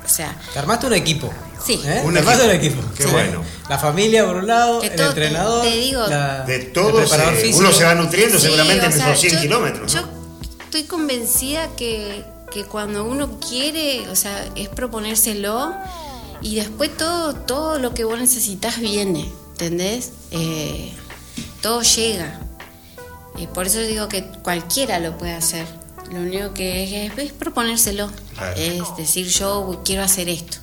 [0.05, 1.30] sea, Te armaste un equipo.
[1.65, 1.80] Sí.
[1.86, 2.01] ¿eh?
[2.03, 2.82] Un armaste un equipo.
[2.82, 2.93] equipo.
[2.97, 3.41] Qué bueno.
[3.70, 7.07] La familia por un lado, Que el todo te- entrenador, te digo- la- De todo,
[7.07, 7.59] se- físico.
[7.59, 9.93] uno se va nutriendo Sí, seguramente en esos 100 yo- kilómetros.
[9.95, 10.01] ¿no?
[10.01, 10.07] Yo
[10.65, 15.74] estoy convencida que, que cuando uno quiere, o sea, es proponérselo
[16.41, 20.11] y después todo, todo lo que vos necesitas viene, ¿entendés?
[20.32, 20.91] Eh,
[21.61, 22.39] todo llega.
[23.37, 25.65] Eh, por eso digo que cualquiera lo puede hacer.
[26.11, 28.09] Lo único que es, es, es proponérselo.
[28.35, 28.55] Claro.
[28.57, 30.57] Es decir, yo quiero hacer esto.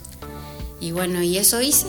[0.81, 1.87] Y bueno, y eso hice.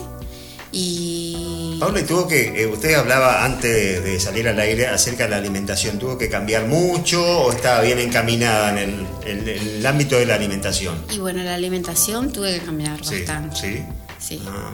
[0.70, 5.24] Y Pablo, y tuvo que, eh, usted hablaba antes de, de salir al aire acerca
[5.24, 9.86] de la alimentación, ¿tuvo que cambiar mucho o estaba bien encaminada en el, en el
[9.86, 11.02] ámbito de la alimentación?
[11.10, 13.56] Y bueno, la alimentación tuve que cambiar Sí, bastante.
[13.56, 13.82] sí.
[14.18, 14.42] Sí.
[14.46, 14.70] Ah.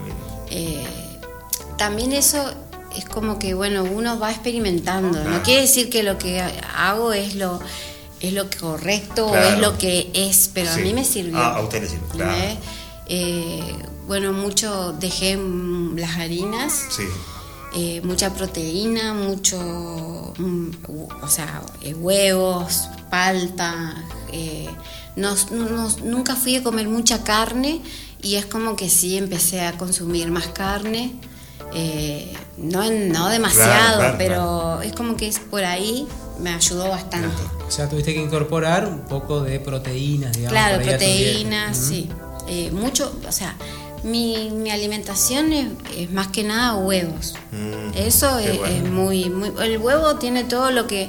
[0.51, 0.85] Eh,
[1.79, 2.53] también eso
[2.97, 5.23] es como que, bueno, uno va experimentando.
[5.25, 6.41] No quiere decir que lo que
[6.77, 7.61] hago es lo,
[8.21, 10.81] es lo correcto o es lo que es, pero Sí.
[10.81, 11.39] a mí me sirvió.
[11.39, 12.33] Ah, a usted le sirvió, claro.
[12.33, 12.59] ¿entendés?
[13.07, 13.75] Eh,
[14.07, 15.39] bueno, mucho dejé
[15.97, 16.73] las harinas.
[16.91, 17.03] Sí.
[17.77, 19.59] Eh, mucha proteína, mucho,
[20.39, 20.71] mm,
[21.23, 23.95] o sea, eh, huevos, palta.
[24.33, 24.69] eh,
[25.17, 27.81] no- no- nunca fui a comer mucha carne
[28.21, 31.13] y es como que sí empecé a consumir más carne.
[31.77, 36.07] eh, no, no demasiado, Claro, claro, pero es como que es por ahí
[36.41, 37.29] me ayudó bastante.
[37.67, 40.53] O sea, tuviste que incorporar un poco de proteínas, digamos.
[40.53, 42.09] Claro, proteínas, sí.
[42.49, 43.57] Eh, mucho, o sea,
[44.03, 47.35] mi, mi alimentación es, es más que nada huevos.
[47.53, 48.75] Mm, Eso es, bueno.
[48.77, 49.53] es muy, muy.
[49.65, 51.09] El huevo tiene todo lo que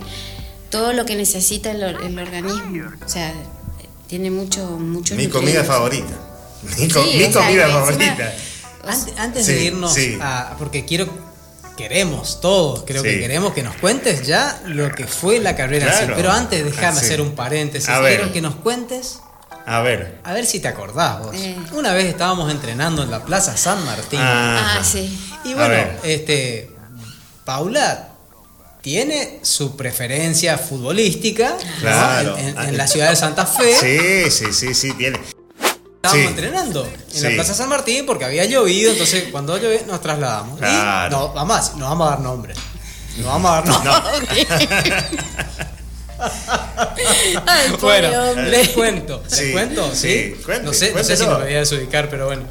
[0.69, 2.89] todo lo que necesita el, el organismo.
[3.05, 3.33] O sea,
[4.07, 5.15] tiene mucho, mucho.
[5.15, 6.13] Mi comida favorita.
[6.79, 8.33] Mi, co- Sí, mi sea, comida encima- favorita.
[8.87, 10.17] Ante- Antes Sí, de irnos sí.
[10.21, 10.55] a.
[10.57, 11.07] Porque quiero.
[11.77, 13.09] Queremos, todos, creo Sí.
[13.09, 15.97] que queremos que nos cuentes ya lo que fue la carrera en sí.
[15.99, 16.13] Claro.
[16.15, 17.05] Pero antes, déjame Ah, sí.
[17.05, 17.89] hacer un paréntesis.
[17.89, 18.17] A ver.
[18.17, 19.19] Quiero que nos cuentes,
[19.65, 20.19] A ver.
[20.23, 21.35] a ver si te acordás vos.
[21.35, 21.57] Eh.
[21.73, 24.19] Una vez estábamos entrenando en la Plaza San Martín.
[24.21, 24.79] Ajá.
[24.79, 25.19] Ah, sí.
[25.43, 26.71] Y A bueno, este.
[27.43, 28.09] Paula
[28.81, 31.79] tiene su preferencia futbolística ¿no?
[31.81, 32.37] Claro.
[32.37, 33.75] en, en- en la ciudad de Santa Fe.
[33.75, 35.19] Sí, sí, sí, sí, tiene.
[36.05, 36.27] Estábamos Sí.
[36.27, 37.21] entrenando en Sí.
[37.21, 40.57] la Plaza San Martín porque había llovido, entonces cuando llovió nos trasladamos.
[40.59, 41.07] Claro.
[41.07, 42.53] Y no, vamos a, no vamos a dar nombre.
[43.17, 44.47] No vamos a dar nombre.
[47.45, 48.49] Ay, Bueno, hombre.
[48.49, 50.33] les cuento, les Sí, cuento, ¿sí?
[50.35, 52.43] sí, cuente, no sé, no sé si nos voy a desubicar, pero bueno.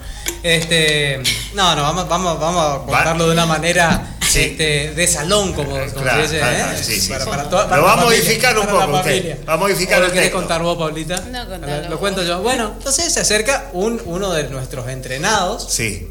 [0.42, 1.22] Este,
[1.55, 4.41] no, no, vamos, vamos, vamos a contarlo de una manera Sí.
[4.43, 6.82] este, de salón, como, como Claro, se dice, claro, ¿eh?
[6.82, 9.03] sí, sí, para, para toda- Lo para va la a modificar un poco usted.
[9.03, 9.39] familia.
[9.49, 10.39] Va a modificar ¿O lo el querés texto.
[10.41, 11.16] contar vos, Paulita?
[11.30, 12.43] No, contalo Lo cuento yo.
[12.43, 15.66] Bueno, entonces se acerca un, uno de nuestros entrenados.
[15.70, 16.09] Sí.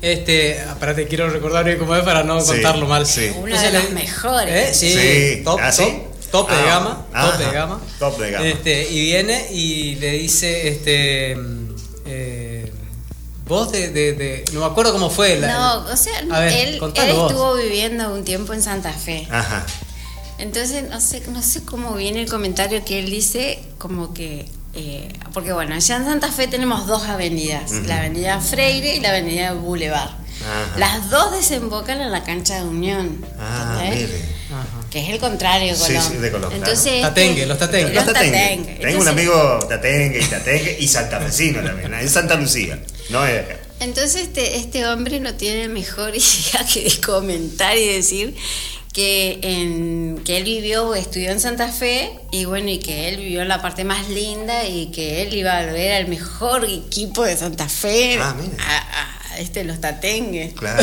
[0.00, 3.06] Este, espérate, quiero recordar bien cómo es para no Sí, contarlo mal.
[3.06, 3.30] sí.
[3.36, 4.70] Uno de los mejores.
[4.70, 4.74] ¿Eh?
[4.74, 4.92] Sí,
[5.36, 5.42] Sí.
[5.44, 5.84] top, ¿Ah, sí?
[6.30, 7.80] top, tope de Ah, gama, top de gama.
[8.00, 8.46] top de gama.
[8.48, 11.74] Este, y viene y le dice, este, mm,
[12.06, 12.41] eh,
[13.46, 15.36] vos de, de, de- no me acuerdo cómo fue.
[15.38, 17.30] la- No, o sea, ver, él, él vos.
[17.30, 19.26] estuvo viviendo un tiempo en Santa Fe.
[19.30, 19.64] Ajá.
[20.38, 24.48] Entonces, no sé, no sé cómo viene el comentario que él dice, como que.
[24.74, 27.82] eh, porque bueno, allá en Santa Fe tenemos dos avenidas: Ujú.
[27.86, 30.10] la avenida Freire y la avenida Boulevard.
[30.40, 30.78] Ajá.
[30.78, 33.24] Las dos desembocan en la cancha de Unión.
[33.38, 34.06] Ah, mire.
[34.50, 34.66] Ajá.
[34.90, 36.02] Que es el contrario de Sí, Colón.
[36.10, 36.64] sí, de Colón, claro.
[36.64, 37.94] Entonces, Tatengue, este- los tatengue.
[37.94, 38.38] Los Los tatengue.
[38.38, 38.64] tatengue.
[38.74, 42.78] Tengo un Entonces, amigo tatengue y tatengue y santafesino también, en Santa Lucía.
[43.10, 43.56] No es de acá.
[43.80, 48.36] Entonces este, este hombre no tiene mejor idea que comentar y decir
[48.92, 53.40] que, en, que él vivió, estudió en Santa Fe y bueno, y que él vivió
[53.42, 57.36] en la parte más linda y que él iba a ver al mejor equipo de
[57.36, 60.54] Santa Fe, Ah, a este, los tatengues.
[60.54, 60.82] Claro.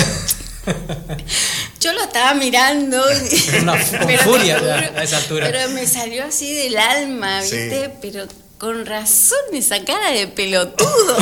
[1.80, 3.02] Yo lo estaba mirando.
[3.62, 5.48] Una fu- con pero te furia juro, ya, a esa altura.
[5.52, 7.56] Pero me salió así del alma, Sí.
[7.58, 7.90] ¿viste?
[8.02, 8.28] Pero
[8.58, 11.18] con razón esa cara de pelotudo.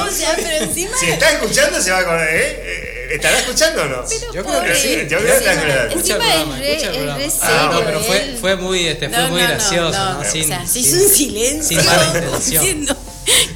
[0.00, 0.96] o sea, pero encima.
[0.98, 2.28] Si está escuchando, se va a acordar.
[2.30, 2.67] ¿eh?
[3.10, 4.04] ¿Estará escuchando o no?
[4.08, 5.86] Pero Yo creo que sí, yo creo que está.
[5.86, 7.18] Escucha el programa, es re, escucha el es programa.
[7.18, 8.00] re Ah, no, pero
[8.40, 10.20] fue, muy, este, fue No, muy no, gracioso, no, ¿no?
[10.20, 11.80] o Sin- sea, se sin- hizo un silencio.
[11.80, 12.98] sin mala intención.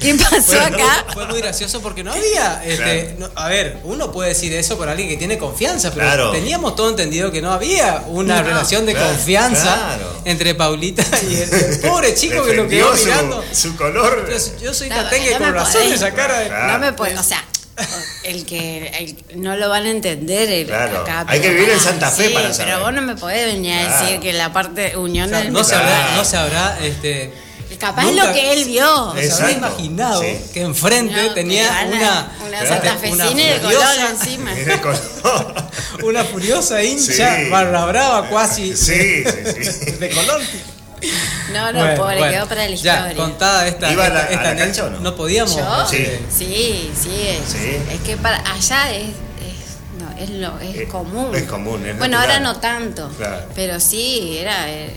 [0.01, 1.07] ¿Qué pasó Fue, acá?
[1.15, 3.33] fue muy gracioso porque no había, este, Claro.
[3.35, 6.31] no- a ver, uno puede decir eso por alguien que tiene confianza, pero Claro.
[6.33, 10.15] teníamos todo entendido que no había una No, relación de claro, confianza claro.
[10.27, 13.43] entre Paulita y el, el pobre chico que lo quedó su- mirando.
[13.53, 14.29] Su, color.
[14.31, 16.47] Yo, yo soy No, tatengue con razón esa cara de...
[16.49, 16.73] Claro.
[16.75, 17.43] No me puede, o sea,
[18.25, 21.01] el que el- no lo van a entender el- Claro.
[21.03, 21.25] acá.
[21.29, 22.75] Hay que vivir en Santa Fe sí, para saber.
[22.75, 25.65] Pero vos no me podés venir a decir que la parte unión Claro, del no,
[25.65, 27.33] se habrá, no se habrá, este,
[27.81, 28.85] Capaz nunca- lo que él vio.
[28.85, 29.57] no se habrá Exacto.
[29.57, 30.37] imaginado Sí.
[30.53, 34.53] que enfrente No, que tenía a- una, una este, santafesina de color furiosa- encima.
[36.05, 37.49] Una furiosa hincha Sí.
[37.51, 39.91] barra brava cuasi Sí, sí, sí.
[39.93, 40.41] de color.
[41.53, 42.33] No, no, Bueno, pobre, bueno.
[42.33, 43.17] quedó para la Ya, historia.
[43.17, 45.01] contada esta, ¿Iba a esta, la- a esta la anécdota, cancha o no?
[45.01, 45.57] no podíamos.
[45.57, 45.87] ¿Yo?
[45.89, 45.97] Sí.
[45.97, 47.77] este, Sí, sí, es, Sí.
[47.93, 51.35] es que para allá es, es, no, es, lo, es Eh, común.
[51.35, 52.37] es común, es bueno, natural.
[52.37, 53.47] ahora no tanto, Claro.
[53.55, 54.95] pero sí, era, eh,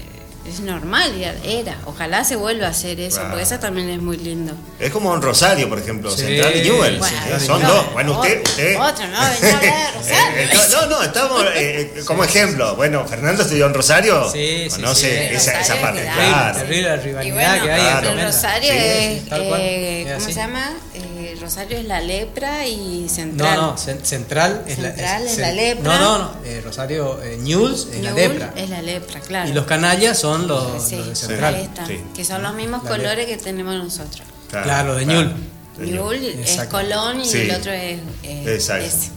[0.48, 1.78] es normal, era, era.
[1.86, 4.54] Ojalá se vuelva a hacer eso, porque eso también es muy lindo.
[4.80, 6.22] Es como un Rosario, por ejemplo, Sí.
[6.24, 7.00] Central y Newell.
[7.00, 7.94] Bueno, Eh, Son no, dos.
[7.94, 8.42] Bueno, usted.
[8.42, 10.38] otro, usted otro, no, venía a hablar de Rosario.
[10.38, 12.76] Eh, eh, no, no, estamos eh, eh, como ejemplo.
[12.76, 14.30] Bueno, Fernando estudió en Rosario.
[14.32, 15.36] Sí, sí, Conoce sí.
[15.36, 16.02] esa, esa Rosario parte.
[16.04, 16.58] Claro.
[16.60, 18.08] terrible la Y rivalidad bueno, que hay Claro.
[18.10, 18.26] Menda.
[18.26, 20.72] Rosario Sí, es, eh, ¿cómo se llama?
[20.94, 21.00] Eh,
[21.40, 23.56] Rosario es la lepra y No, central.
[23.62, 25.84] no, cen- Central es la, Central es cen- la lepra.
[26.00, 28.54] No, no, no, eh, Rosario eh, News es la lepra.
[28.56, 29.50] Es la lepra, claro.
[29.50, 31.56] Y los canallas son los, Sí, los de ahí Central.
[31.56, 32.02] está, Sí.
[32.16, 34.22] que son los mismos La colores que tenemos nosotros.
[34.50, 35.34] Claro, de Ñul.
[35.80, 36.62] Ñul es.
[36.70, 37.38] Colón y Sí.
[37.40, 38.86] el otro es eh, Exacto.
[38.86, 39.16] ese.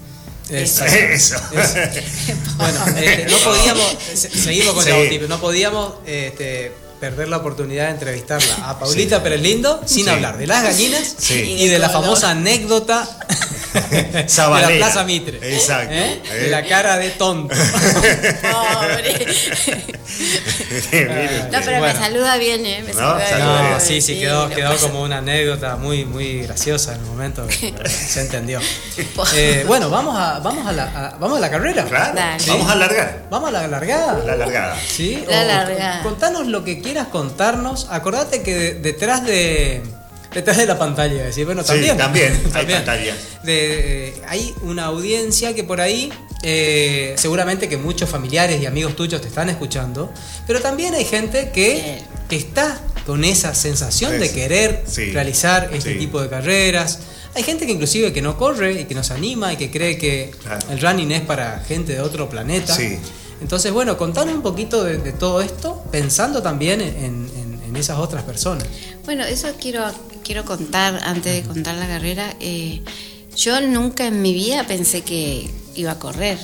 [0.50, 0.94] Exacto.
[1.12, 1.36] Eso.
[2.56, 4.90] Bueno, este, no podíamos, se- seguimos con Sí.
[5.20, 9.22] la no podíamos este, perder la oportunidad de entrevistarla a Paulita Sí.
[9.22, 10.10] Pérez Lindo sin Sí.
[10.10, 11.34] hablar de las gallinas Sí.
[11.58, 13.08] y de la famosa anécdota
[13.90, 14.68] de la.
[14.68, 15.38] Plaza Mitre.
[15.54, 15.92] Exacto.
[15.94, 16.22] ¿Eh?
[16.30, 16.34] Eh.
[16.44, 17.54] De la cara de tonto.
[17.54, 19.26] Pobre.
[21.50, 21.94] No, pero Bueno.
[21.94, 22.82] me saluda bien, ¿eh?
[22.84, 23.72] Me No, saluda saluda bien.
[23.74, 27.46] No, sí, sí, quedó, quedó como una anécdota muy, muy graciosa en el momento.
[27.86, 28.60] Se entendió.
[29.34, 31.84] Eh, bueno, vamos a, vamos a la, a- vamos a la carrera.
[31.84, 32.18] Claro.
[32.46, 33.22] Vamos a alargar.
[33.30, 34.18] Vamos a la largada.
[34.24, 34.76] La largada.
[34.88, 35.22] ¿Sí?
[35.28, 36.02] La O- largada.
[36.02, 37.86] Contanos lo que quieras contarnos.
[37.90, 39.82] Acordate que de- detrás de.
[40.34, 41.96] Detrás de la pantalla, decir, bueno, Sí, también.
[41.96, 42.66] también hay.
[43.44, 46.12] De- eh, hay una audiencia que por ahí,
[46.42, 50.12] eh, seguramente que muchos familiares y amigos tuyos te están escuchando,
[50.46, 55.12] pero también hay gente que, que está con esa sensación de querer Sí.
[55.12, 55.98] realizar este Sí.
[55.98, 56.98] tipo de carreras.
[57.34, 60.30] Hay gente que inclusive que no corre y que nos anima y que cree que
[60.42, 60.60] Claro.
[60.70, 62.74] el running es para gente de otro planeta.
[62.76, 62.98] Sí.
[63.40, 67.98] Entonces, bueno, contanos un poquito de, de todo esto, pensando también en, en- en esas
[67.98, 68.64] otras personas.
[69.04, 69.84] Bueno, eso quiero,
[70.24, 72.34] quiero contar, antes de contar la carrera.
[72.40, 72.80] eh,
[73.36, 76.38] yo nunca en mi vida pensé que iba a correr.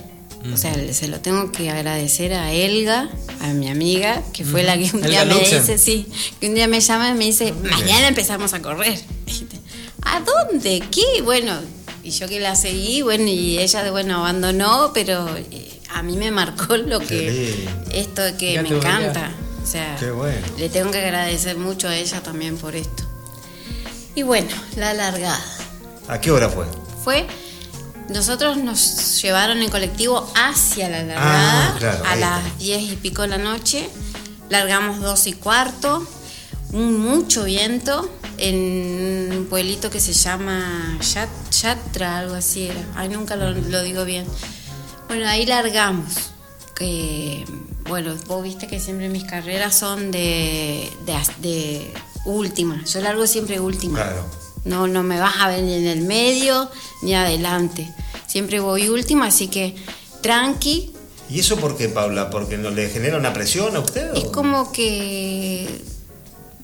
[0.53, 3.09] O sea, se lo tengo que agradecer a Elga,
[3.41, 6.07] a mi amiga, que fue la que un Elga día me dice, sí,
[6.39, 9.01] que un día me llama y me dice, mañana empezamos a correr.
[10.03, 10.83] ¿A dónde?
[10.91, 11.23] ¿Qué?
[11.23, 11.55] Bueno,
[12.03, 16.17] y yo que la seguí, bueno, y ella de bueno abandonó, pero eh, a mí
[16.17, 19.31] me marcó lo que esto de que Ya me encanta.
[19.63, 20.47] O sea, Qué bueno.
[20.59, 23.03] le tengo que agradecer mucho a ella también por esto.
[24.15, 25.41] Y bueno, la largada.
[26.09, 26.67] ¿A qué hora fue?
[27.03, 27.27] Fue,
[28.11, 32.59] nosotros nos llevaron en colectivo hacia la largada Ah, claro, a las está.
[32.59, 33.89] 10 y pico de la noche.
[34.51, 36.07] Largamos dos y cuarto,
[36.73, 42.85] un mucho viento en un pueblito que se llama Yat- Yatra, algo así era.
[42.95, 44.27] Ay, nunca lo, lo digo bien.
[45.09, 46.15] Bueno, ahí largamos.
[46.75, 47.45] Que,
[47.89, 50.91] bueno, vos viste que siempre mis carreras son de,
[51.39, 51.93] de,
[52.25, 52.83] última.
[52.85, 53.99] Yo largo siempre última.
[54.03, 54.25] Claro.
[54.65, 56.71] No, no me vas a ver ni en el medio
[57.03, 57.93] ni adelante.
[58.27, 59.77] Siempre voy última, así que
[60.23, 60.93] tranqui.
[61.31, 62.31] ¿Y eso por qué, Paula?
[62.31, 64.11] ¿Porque no le genera una presión a usted?
[64.13, 65.83] o- Es como que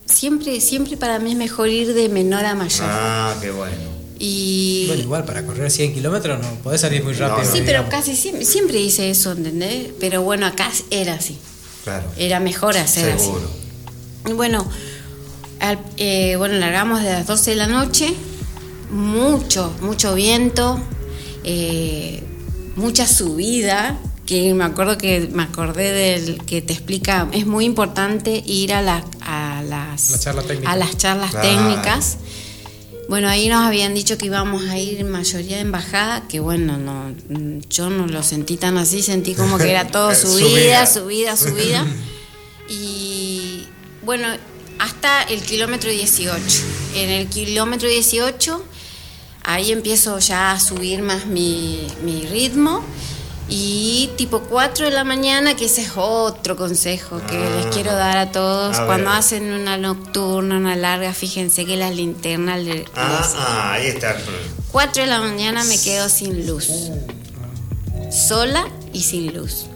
[0.07, 2.89] siempre, siempre para mí es mejor ir de menor a mayor.
[2.91, 4.00] Ah, qué bueno.
[4.23, 7.39] Y Bueno, igual para correr 100 kilómetros no podés salir muy rápido.
[7.39, 7.45] no.
[7.53, 7.91] sí, pero digamos.
[7.91, 9.89] casi siempre, siempre hice eso, ¿entendés?
[9.99, 11.39] Pero bueno, acá era así.
[11.85, 12.07] Claro.
[12.19, 13.51] Era mejor hacer Seguro.
[14.25, 14.35] así.
[14.35, 14.67] Bueno,
[15.61, 18.13] Al- eh, bueno, largamos de las 12 de la noche,
[18.91, 20.79] mucho, mucho viento,
[21.45, 22.23] eh,
[22.77, 28.43] mucha subida, que me acuerdo que me acordé del que te explica, es muy importante
[28.47, 30.71] ir a, la- a las, La charla técnica.
[30.73, 31.49] a las charlas Claro.
[31.49, 32.17] técnicas.
[33.11, 37.13] Bueno, ahí nos habían dicho que íbamos a ir mayoría en bajada, que bueno, no,
[37.69, 40.87] yo no lo sentí tan así, sentí como que era todo Subida.
[40.87, 41.87] subida, subida, subida.
[42.69, 43.65] Y
[44.03, 44.29] bueno,
[44.79, 46.41] hasta el kilómetro 18.
[46.95, 48.65] En el kilómetro 18,
[49.43, 52.85] ahí empiezo ya a subir más mi, mi ritmo.
[53.53, 57.57] Y tipo 4 de la mañana, que ese es otro consejo que Ah.
[57.57, 58.79] les quiero dar a todos.
[58.79, 59.19] A Cuando ver.
[59.19, 64.17] hacen una nocturna, una larga, fíjense que las linternas le- Ah, les- ah, ahí está.
[64.71, 66.69] 4 de la mañana me quedo sin luz.
[68.11, 69.67] Sola y sin luz.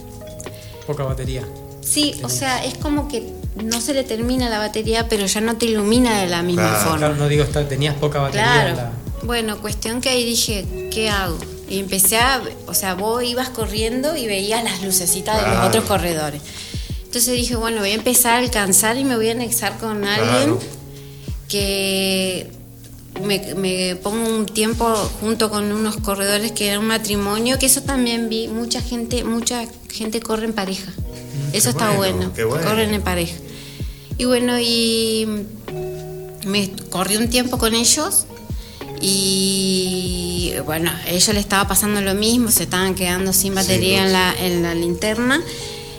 [0.87, 1.43] Poca batería.
[1.83, 5.57] Sí, o sea, es como que no se le termina la batería, pero ya no
[5.57, 6.99] te ilumina de la misma Claro, forma.
[6.99, 8.45] Claro, no digo, tenías poca batería.
[8.53, 8.69] Claro.
[8.71, 8.93] en la-
[9.25, 11.39] Bueno, cuestión que ahí dije, ¿qué hago?
[11.69, 15.85] Y empecé a, o sea, vos ibas corriendo y veías las lucecitas de los otros
[15.85, 16.43] corredores.
[17.05, 20.57] Entonces dije, bueno, voy a empezar a alcanzar y me voy a anexar con alguien
[20.57, 20.61] Claro.
[21.49, 22.51] que
[23.23, 24.85] me, me pongo un tiempo
[25.21, 29.65] junto con unos corredores que era un matrimonio, que eso también vi, mucha gente, mucha
[29.91, 30.93] gente corre en pareja.
[31.53, 32.65] Eso está Mm, bueno, bueno, bueno.
[32.69, 33.37] corren en pareja.
[34.19, 35.27] Y bueno, y
[36.47, 38.27] me corrí un tiempo con ellos
[39.07, 44.13] y bueno, a ellos le estaba pasando lo mismo, se estaban quedando sin batería en,
[44.13, 45.43] la, en la linterna.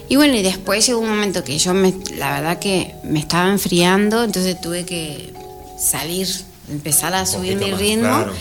[0.10, 3.50] Y bueno, y después llegó un momento que yo, me, la verdad que me estaba
[3.52, 5.32] enfriando, entonces tuve que
[5.80, 6.28] salir,
[6.68, 8.08] empezar a subir mi más, ritmo.
[8.08, 8.34] claro.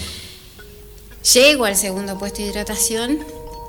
[1.35, 3.19] Llego al segundo puesto de hidratación.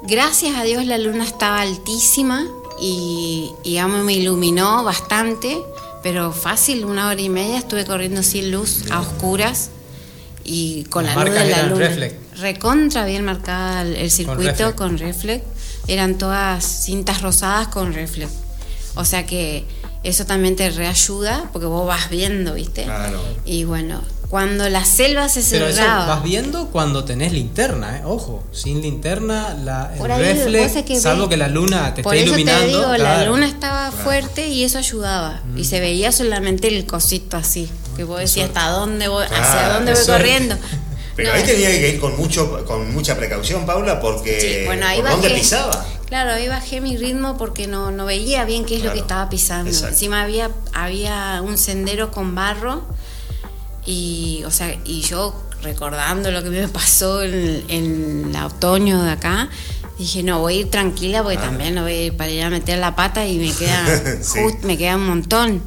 [0.03, 2.47] Gracias a Dios la luna estaba altísima
[2.79, 5.57] y, y digamos, me iluminó bastante,
[6.03, 9.71] pero fácil, una hora y media estuve corriendo sin luz, a oscuras
[10.45, 12.09] y con Las la luz de la luna.
[12.37, 15.43] Recontra bien marcada el, circuito con reflex.
[15.87, 18.31] Eran todas cintas rosadas con reflex.
[18.95, 19.65] O sea que
[20.03, 22.83] eso también te reayuda porque vos vas viendo, ¿viste?
[22.83, 23.21] Claro.
[23.43, 26.05] Y bueno, cuando la selva se Pero eso cerraba.
[26.07, 28.01] vas viendo cuando tenés linterna, ¿eh?
[28.05, 32.01] Ojo, sin linterna, la, el Por ahí, reflex, que salvo ve- que la luna te
[32.03, 32.65] Por esté eso iluminando.
[32.65, 33.31] te digo, la claro.
[33.31, 35.41] luna estaba fuerte y eso ayudaba.
[35.55, 37.69] Y se veía solamente el cosito así.
[37.95, 39.25] Que vos decías, ¿hasta dónde voy?
[39.25, 40.07] ¿Hacia Claro, dónde voy es.
[40.07, 40.55] corriendo?
[41.15, 44.85] Pero No, ahí tenía que ir con mucho, con mucha precaución, Paula, porque Sí, bueno,
[44.85, 45.39] ahí ¿por dónde bajé.
[45.39, 45.85] pisaba?
[46.07, 48.99] Claro, ahí bajé mi ritmo porque no, no veía bien qué es lo Claro, que
[49.01, 49.69] estaba pisando.
[49.69, 49.93] exacto.
[49.93, 52.83] Encima había, había un sendero con barro
[53.85, 59.11] y, o sea, y yo recordando lo que me pasó en, en el otoño de
[59.11, 59.49] acá,
[59.97, 61.41] dije, no, voy a ir tranquila porque Ah.
[61.45, 63.85] también no voy a ir para ir a meter la pata y me queda,
[64.21, 64.39] Sí.
[64.43, 65.61] just- me queda un montón.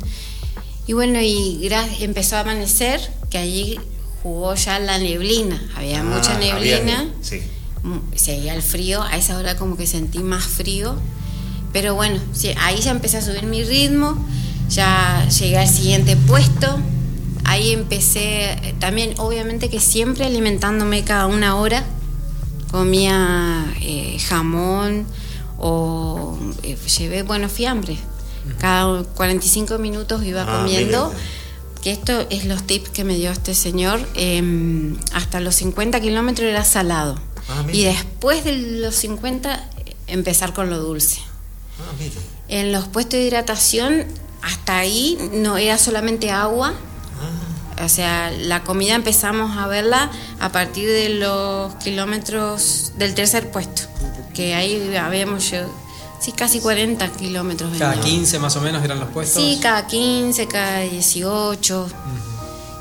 [0.86, 1.68] Y bueno, y
[2.00, 3.00] empezó a amanecer,
[3.30, 3.78] que allí
[4.22, 7.08] jugó ya la neblina, había mucha Ah, había- neblina.
[7.20, 7.40] sí.
[7.82, 10.96] Mm, seguía el frío, a esa hora como que sentí más frío,
[11.72, 14.26] pero bueno, sí, ahí ya empecé a subir mi ritmo,
[14.68, 16.78] ya llegué al siguiente puesto,
[17.48, 21.84] ahí empecé, también obviamente que siempre alimentándome cada una hora,
[22.70, 25.06] comía eh, jamón
[25.58, 27.96] o eh, llevé, bueno, fiambre,
[28.58, 31.12] cada 45 minutos iba Ah, comiendo.
[31.82, 34.00] Que esto es los tips que me dio este señor.
[34.14, 37.14] eh, hasta los 50 kilómetros era salado.
[37.48, 39.54] Ah, y después de los 50,
[39.86, 41.20] eh, empezar con lo dulce.
[41.78, 41.92] Ah.
[42.48, 44.06] En los puestos de hidratación,
[44.42, 46.74] hasta ahí no era solamente agua.
[47.20, 47.84] Ah.
[47.84, 53.82] O sea, la comida empezamos a verla a partir de los kilómetros del tercer puesto.
[54.34, 55.70] Que ahí habíamos llegado,
[56.20, 57.70] sí, casi 40 kilómetros.
[57.78, 58.04] Cada veníamos.
[58.10, 59.42] 15 más o menos eran los puestos.
[59.42, 61.88] Sí, cada 15, cada 18.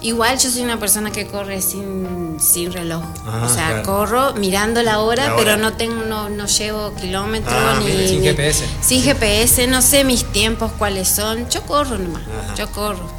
[0.01, 3.03] Igual yo soy una persona que corre sin, sin reloj.
[3.25, 3.83] Ah, o sea, claro.
[3.83, 5.43] corro mirando la hora, La hora.
[5.43, 8.65] pero no tengo no, no llevo kilómetros Ah, ni, mire, sin ni- GPS.
[8.81, 11.49] Sin GPS, no sé mis tiempos cuáles son.
[11.49, 12.55] Yo corro nomás, Ajá.
[12.55, 13.16] yo corro.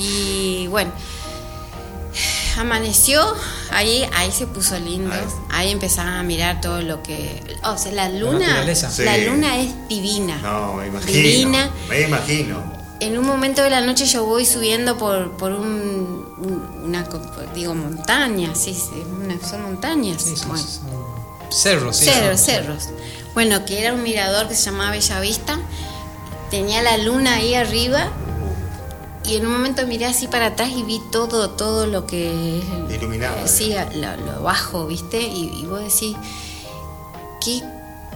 [0.00, 0.92] Y bueno,
[2.56, 3.22] amaneció,
[3.70, 5.12] ahí, ahí se puso lindo.
[5.12, 5.20] Ahí.
[5.50, 7.42] Ahí empezaba a mirar todo lo que.
[7.64, 9.02] O sea, la luna, la Sí.
[9.26, 10.36] luna es divina.
[10.42, 11.12] No, me imagino.
[11.12, 11.70] Divina.
[11.88, 12.78] Me imagino.
[13.00, 17.08] En un momento de la noche yo voy subiendo por, por un, un- una,
[17.54, 20.22] digo, montaña, sí, sí, una- son montañas.
[20.22, 22.04] Sí, son- bueno, son cerros, sí.
[22.06, 22.88] cerros, son- cerros.
[23.34, 25.60] Bueno, que era un mirador que se llamaba Bellavista,
[26.50, 28.10] tenía la luna ahí arriba
[29.28, 32.62] y en un momento miré así para atrás y vi todo, todo lo que...
[32.90, 35.20] Iluminado, eh, Sí, lo, lo bajo, ¿viste?
[35.20, 36.16] Y, y vos decís,
[37.44, 37.60] qué,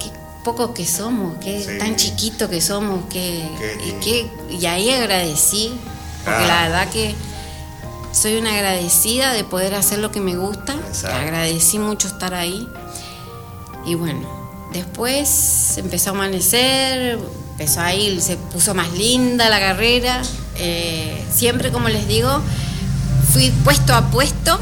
[0.01, 0.11] qué
[0.45, 1.79] poco que somos, qué Sí.
[1.79, 3.43] tan chiquito que somos, que,
[4.03, 5.73] Qué y, ahí agradecí
[6.25, 6.47] porque Ah.
[6.47, 7.15] la verdad que
[8.13, 10.75] soy una agradecida de poder hacer lo que me gusta.
[10.75, 11.17] Exacto.
[11.17, 12.69] Agradecí mucho estar ahí.
[13.87, 14.29] Y bueno,
[14.73, 17.19] después empezó a amanecer,
[17.53, 20.23] empezó a ir, se puso más linda la carrera.
[20.57, 22.41] Eh, siempre, como les digo,
[23.33, 24.59] fui puesto a puesto.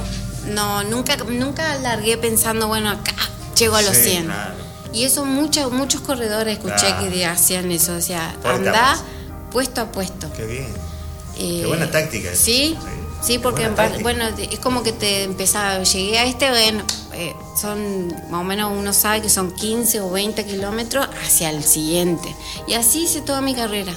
[0.54, 3.14] No, nunca, nunca largué pensando, bueno, acá
[3.56, 4.24] llego a los Sí, 100.
[4.24, 4.54] claro.
[4.92, 7.10] Y eso muchos muchos corredores escuché Claro.
[7.10, 9.02] que hacían eso, o sea, avance.
[9.52, 10.32] puesto a puesto.
[10.32, 10.66] Qué bien.
[11.38, 12.30] Eh, Qué buena táctica.
[12.34, 12.76] Sí, Sí,
[13.22, 13.68] sí, porque
[14.02, 16.82] bueno, es como que te empezaba, llegué a este, bueno,
[17.12, 21.62] eh, son más o menos uno sabe que son 15 o 20 kilómetros hacia el
[21.64, 22.34] siguiente.
[22.66, 23.92] Y así hice toda mi carrera.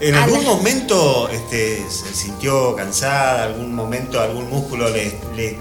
[0.00, 3.44] ¿En A algún la- momento este, se sintió cansada?
[3.44, 5.58] ¿Algún momento algún músculo le, le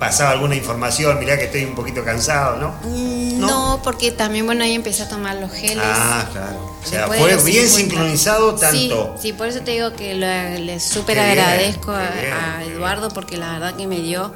[0.00, 1.16] pasaba alguna información?
[1.20, 2.74] Mirá que estoy un poquito cansado, ¿no?
[2.82, 3.46] Mm, ¿No?
[3.76, 5.78] No, porque también, bueno, ahí empecé a tomar los geles.
[5.86, 6.76] Ah, claro.
[6.82, 7.68] O sea, fue bien 50.
[7.76, 9.14] sincronizado tanto.
[9.16, 12.64] Sí, sí, por eso te digo que le súper bien, agradezco a.
[12.64, 14.32] Eduardo porque la verdad que me dio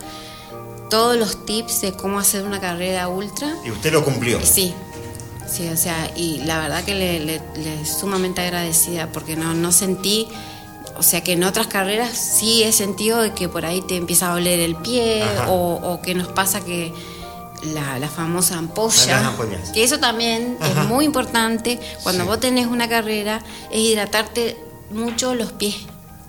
[0.90, 3.48] todos los tips de cómo hacer una carrera ultra.
[3.64, 4.38] Y usted lo cumplió.
[4.44, 4.74] Sí,
[5.50, 9.72] sí, o sea, y la verdad que le, le- le sumamente agradecida porque no, no
[9.72, 10.28] sentí,
[10.96, 14.30] o sea, que en otras carreras sí he sentido de que por ahí te empieza
[14.30, 16.92] a doler el pie o, o que nos pasa que
[17.72, 20.82] la, la famosa ampolla, las que eso también Ajá.
[20.82, 22.28] es muy importante cuando Sí.
[22.28, 24.56] vos tenés una carrera, es hidratarte
[24.90, 25.74] mucho los pies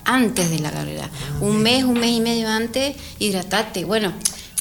[0.04, 1.10] antes de la carrera.
[1.12, 3.84] Ah, un mes, un mes y medio antes, hidratarte.
[3.84, 4.12] Bueno,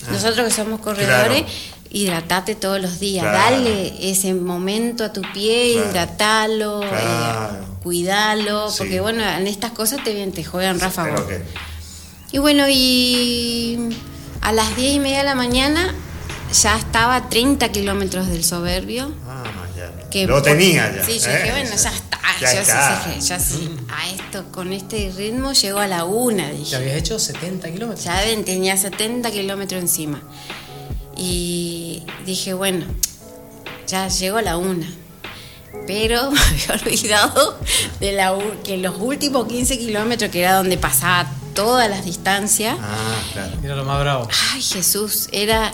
[0.08, 0.12] Ah.
[0.12, 1.56] nosotros que somos corredores, Claro.
[1.92, 3.38] hidratate todos los días, Claro.
[3.56, 5.90] dale ese momento a tu pie, Claro.
[5.90, 7.65] hidratalo, eh, Claro.
[7.86, 8.80] Cuidalo, Sí.
[8.80, 11.44] porque bueno, en estas cosas te, vienen, te juegan que-
[12.32, 13.78] Y bueno, y
[14.42, 15.94] a las 10 y media de la mañana
[16.52, 19.14] ya estaba a 30 kilómetros del soberbio.
[19.28, 19.44] Ah,
[19.78, 20.10] ya.
[20.10, 21.06] Que lo tenía ya.
[21.06, 21.38] Sí, yo ¿eh?
[21.44, 22.20] dije, bueno, ya está.
[22.42, 23.04] Ya yo está.
[23.04, 26.66] sí, dije, ya sí, a esto, con este ritmo llego a la una, dije.
[26.72, 28.04] Ya habías hecho 70 kilómetros.
[28.04, 30.22] Ya ven, tenía 70 kilómetros encima.
[31.16, 32.86] Y dije, bueno,
[33.88, 34.92] ya llego a la una.
[35.88, 37.60] Pero me había olvidado
[38.00, 38.34] de la,
[38.64, 43.52] que los últimos 15 kilómetros, que era donde pasaba todas las distancias, Ah, claro.
[43.62, 44.28] Mira lo más bravo.
[44.54, 45.74] ay Jesús, era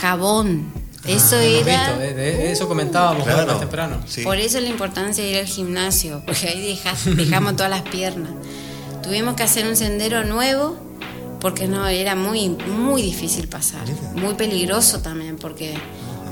[0.00, 0.72] jabón.
[1.04, 1.82] Eso Ah, era...
[1.88, 3.46] visto, de, de eso comentábamos Claro.
[3.46, 4.00] más temprano.
[4.06, 4.22] Sí.
[4.22, 8.30] Por eso la importancia de ir al gimnasio, porque ahí dejas- dejamos todas las piernas.
[9.02, 10.76] Tuvimos que hacer un sendero nuevo
[11.40, 13.82] porque no era muy muy difícil pasar,
[14.14, 15.74] muy peligroso también porque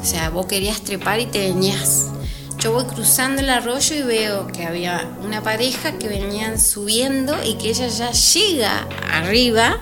[0.01, 2.07] o sea, vos querías trepar y te venías.
[2.63, 7.55] Yo voy cruzando el arroyo y veo que había una pareja que venían subiendo y
[7.55, 9.79] que ella ya llega arriba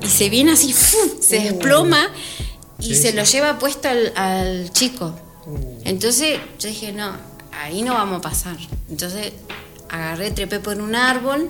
[0.00, 2.08] y se viene así, se desploma
[2.78, 3.16] y Sí, se sí.
[3.16, 5.14] lo lleva puesto al, al chico.
[5.84, 7.12] Entonces yo dije, no,
[7.52, 8.56] ahí no vamos a pasar.
[8.88, 9.32] Entonces
[9.88, 11.48] agarré, trepé por un árbol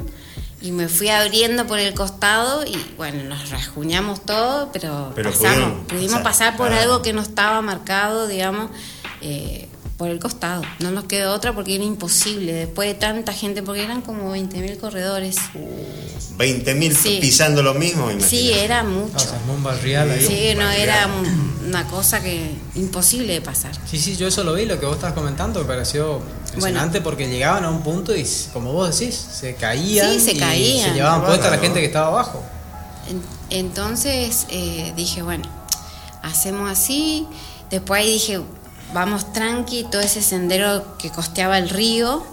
[0.62, 5.54] y me fui abriendo por el costado y bueno, nos rasguñamos todo, pero, Pero pasamos.
[5.54, 6.82] pudieron Pudimos pasar, pasar por claro.
[6.82, 8.70] algo que no estaba marcado, digamos,
[9.20, 10.62] eh, por el costado.
[10.80, 12.52] No nos quedó otra porque era imposible.
[12.52, 15.36] Después de tanta gente, porque eran como 20.000 corredores.
[16.36, 17.18] 20.000 Sí.
[17.20, 18.08] pisando lo mismo.
[18.08, 18.14] Sí,
[18.48, 18.64] imagínate.
[18.64, 19.16] era Ah, mucho.
[19.16, 20.26] o sea, un barrial ahí.
[20.26, 20.80] Sí, no barrial.
[20.80, 23.72] era un- una cosa que imposible de pasar.
[23.88, 27.28] Sí, sí, yo eso lo vi, lo que vos estás comentando, me pareció impresionante porque
[27.28, 30.12] llegaban a un punto y, como vos decís, se caían.
[30.12, 30.88] Sí, se y caían.
[30.90, 32.42] Se llevaban puesta a la gente que estaba abajo.
[33.08, 35.44] En- Entonces eh, dije, bueno,
[36.22, 37.26] hacemos así.
[37.70, 38.40] Después ahí dije,
[38.94, 42.24] vamos tranqui, todo ese sendero que costeaba el río,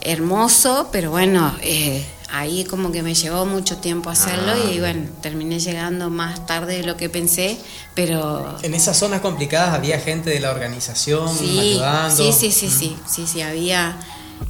[0.00, 4.70] hermoso, pero bueno, eh, ahí como que me llevó mucho tiempo hacerlo Ah.
[4.72, 7.58] y bueno, terminé llegando más tarde de lo que pensé,
[7.94, 12.32] pero En esas zonas complicadas había gente de la organización sí, ayudando.
[12.32, 13.96] sí, sí, sí, sí, sí, sí, había...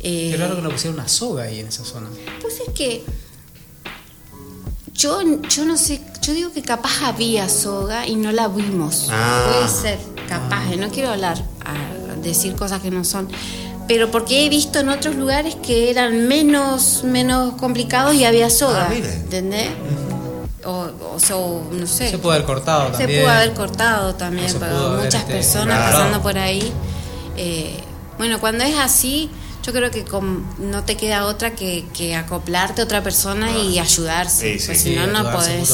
[0.00, 2.08] eh, Qué raro que no pusieron una soga ahí en esa zona.
[2.40, 3.04] Pues es que
[4.92, 9.08] yo, yo no sé, yo digo que capaz había soga y no la vimos.
[9.10, 9.46] Ah.
[9.52, 9.98] Puede ser,
[10.28, 13.28] capaz, eh, no quiero hablar, a decir cosas que no son.
[13.86, 18.86] Pero porque he visto en otros lugares que eran menos, menos complicados y había soga.
[18.86, 19.12] Ah, mire.
[19.12, 19.68] ¿Entendés?
[20.64, 20.86] O,
[21.32, 22.10] o, no sé.
[22.10, 23.22] Se pudo haber cortado Se también.
[23.22, 25.92] pudo haber cortado también, se pero muchas este, personas claro.
[25.92, 26.72] pasando por ahí.
[27.36, 27.76] Eh,
[28.16, 29.28] bueno, cuando es así,
[29.64, 33.78] yo creo que com- no te queda otra que, que acoplarte a otra persona y
[33.78, 34.52] ayudarse.
[34.54, 34.66] Sí, sí.
[34.66, 35.70] pues Sí, si no, no podés.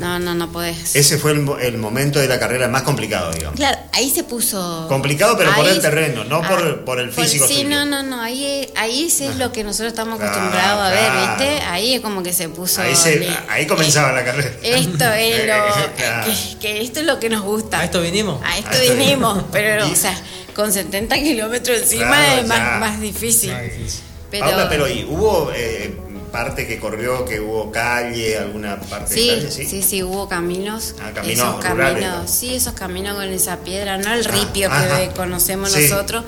[0.00, 0.96] No, no, no podés.
[0.96, 3.56] Ese fue el, mo- el momento de la carrera más complicado, digamos.
[3.56, 4.86] Claro, ahí se puso.
[4.88, 7.68] Complicado, pero por el terreno, no por- por el físico Sí, suyo.
[7.68, 8.22] no, no, no.
[8.22, 11.36] Ahí, ahí es lo que nosotros estamos acostumbrados a ver, claro.
[11.38, 11.60] ¿viste?
[11.66, 12.80] Ahí es como que se puso.
[12.80, 14.50] Ahí, se- le- ahí comenzaba la carrera.
[14.62, 15.94] Esto es lo.
[15.96, 16.26] Claro.
[16.26, 17.80] que, que esto es lo que nos gusta.
[17.80, 18.42] A esto vinimos.
[18.44, 19.44] A esto A esto vinimos, vinimos.
[19.52, 20.18] pero, o sea,
[20.56, 23.52] con 70 kilómetros encima Claro, es más, más difícil.
[23.62, 24.00] Difícil.
[24.30, 25.94] Pero, Paula, pero ¿y hubo eh,
[26.32, 29.66] parte que corrió, que hubo calle, alguna parte Sí, de calle, sí.
[29.66, 30.94] sí, sí, hubo caminos.
[31.00, 32.28] Ah, caminos esos rurales, caminos, ¿no?
[32.28, 35.88] sí, esos caminos con esa piedra, no el Ah, ripio que conocemos Sí.
[35.88, 36.24] nosotros,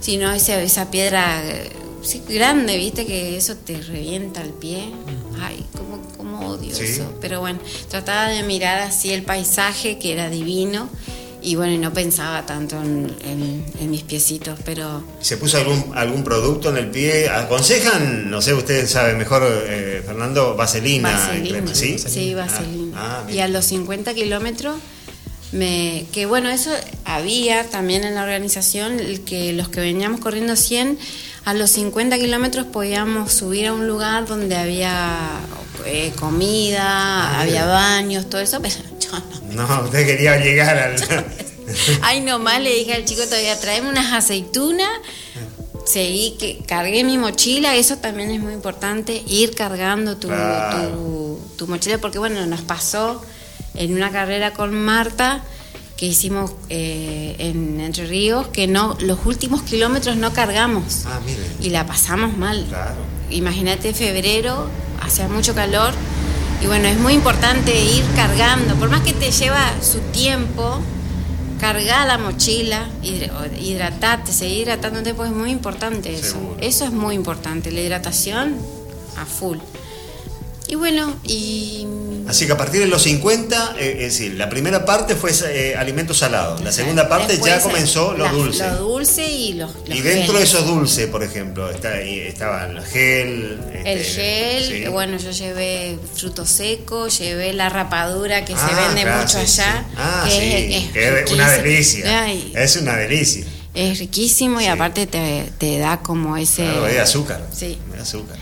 [0.00, 1.70] sino esa, esa piedra eh,
[2.02, 4.90] sí, grande, viste, que eso te revienta el pie.
[5.42, 7.12] Ay, cómo, cómo odio eso.
[7.20, 7.58] Pero bueno,
[7.90, 10.88] trataba de mirar así el paisaje, que era divino,
[11.42, 15.92] y bueno, y no pensaba tanto en, en- en mis piecitos, pero ¿Se puso algún,
[15.94, 17.28] algún producto en el pie?
[17.28, 18.30] ¿Aconsejan?
[18.30, 21.10] No sé, ustedes saben mejor, eh, Fernando, vaselina.
[21.10, 21.48] y Vaselina.
[21.50, 21.98] crema, ¿Sí?
[21.98, 22.92] Sí, Ah, vaselina.
[22.96, 23.44] ah, y bien.
[23.44, 24.76] a los 50 kilómetros,
[25.52, 26.70] me, que bueno, eso
[27.04, 30.98] había también en la organización, que los que veníamos corriendo 100,
[31.44, 35.18] a los 50 kilómetros podíamos subir a un lugar donde había
[35.84, 38.91] eh, comida, Ah, había baños, todo eso, yo
[39.50, 39.82] no.
[39.84, 40.96] Usted quería llegar al...
[42.02, 44.88] Ay, nomás le dije al chico todavía, traeme unas aceitunas.
[45.84, 50.90] Seguí, que cargué mi mochila, eso también es muy importante, ir cargando tu, Claro.
[50.90, 53.20] tu, tu mochila, porque bueno, nos pasó
[53.74, 55.42] en una carrera con Marta
[55.96, 61.40] que hicimos eh, en Entre Ríos, que no, los últimos kilómetros no cargamos Ah, mire.
[61.60, 62.64] y la pasamos mal.
[62.68, 62.96] Claro.
[63.30, 64.68] Imagínate febrero,
[65.00, 65.92] hacía mucho calor
[66.62, 70.80] y bueno, es muy importante ir cargando, por más que te lleva su tiempo,
[71.60, 76.32] cargar la mochila, hidr- hidratarte, seguir hidratándote, pues es muy importante eso.
[76.32, 76.56] Seguro.
[76.60, 78.56] Eso es muy importante, la hidratación
[79.16, 79.58] a full.
[80.68, 81.86] Y bueno, y
[82.28, 85.74] Así que a partir de los 50, eh, es decir, la primera parte fue eh,
[85.76, 88.64] alimentos salados, la segunda parte ya comenzó lo dulce.
[88.68, 92.66] Lo dulce y los, los y dentro de esos dulces, por ejemplo, está, ahí estaba
[92.66, 93.58] el gel.
[93.84, 94.88] El este, gel, sí.
[94.88, 99.60] bueno, yo llevé frutos secos, llevé la rapadura que se Ah, vende claro, mucho sí,
[99.60, 99.84] allá.
[99.88, 99.94] sí.
[99.98, 102.22] Ah, que sí, es, es que es una delicia.
[102.24, 103.44] Ay, Es una delicia.
[103.74, 106.62] es riquísimo y aparte te, te da como ese...
[106.62, 107.46] Claro, de azúcar.
[107.52, 107.78] Sí.
[107.92, 108.36] De azúcar.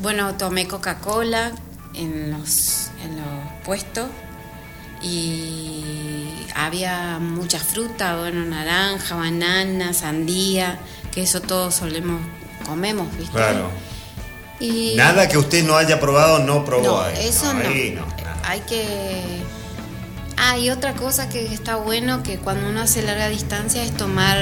[0.00, 1.52] Bueno, tomé Coca-Cola
[1.94, 4.08] en los, en los puestos
[5.02, 10.78] y había mucha fruta, bueno, naranja, banana, sandía,
[11.12, 12.20] que eso todos solemos,
[12.66, 13.32] comemos, ¿viste?
[13.32, 13.70] Claro.
[14.60, 17.26] Y Nada que usted no haya probado, no probó no, ahí.
[17.26, 17.60] eso no.
[17.60, 18.40] ahí no, nada.
[18.44, 19.42] Hay que...
[20.36, 24.38] Ah, y otra cosa que está bueno, que cuando uno hace larga distancia es tomar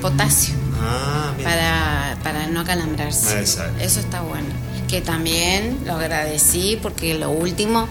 [0.00, 3.38] potasio Ah, para, para no acalambrarse.
[3.40, 3.80] Exacto.
[3.82, 4.48] Eso está bueno.
[4.94, 7.88] Que también lo agradecí porque lo último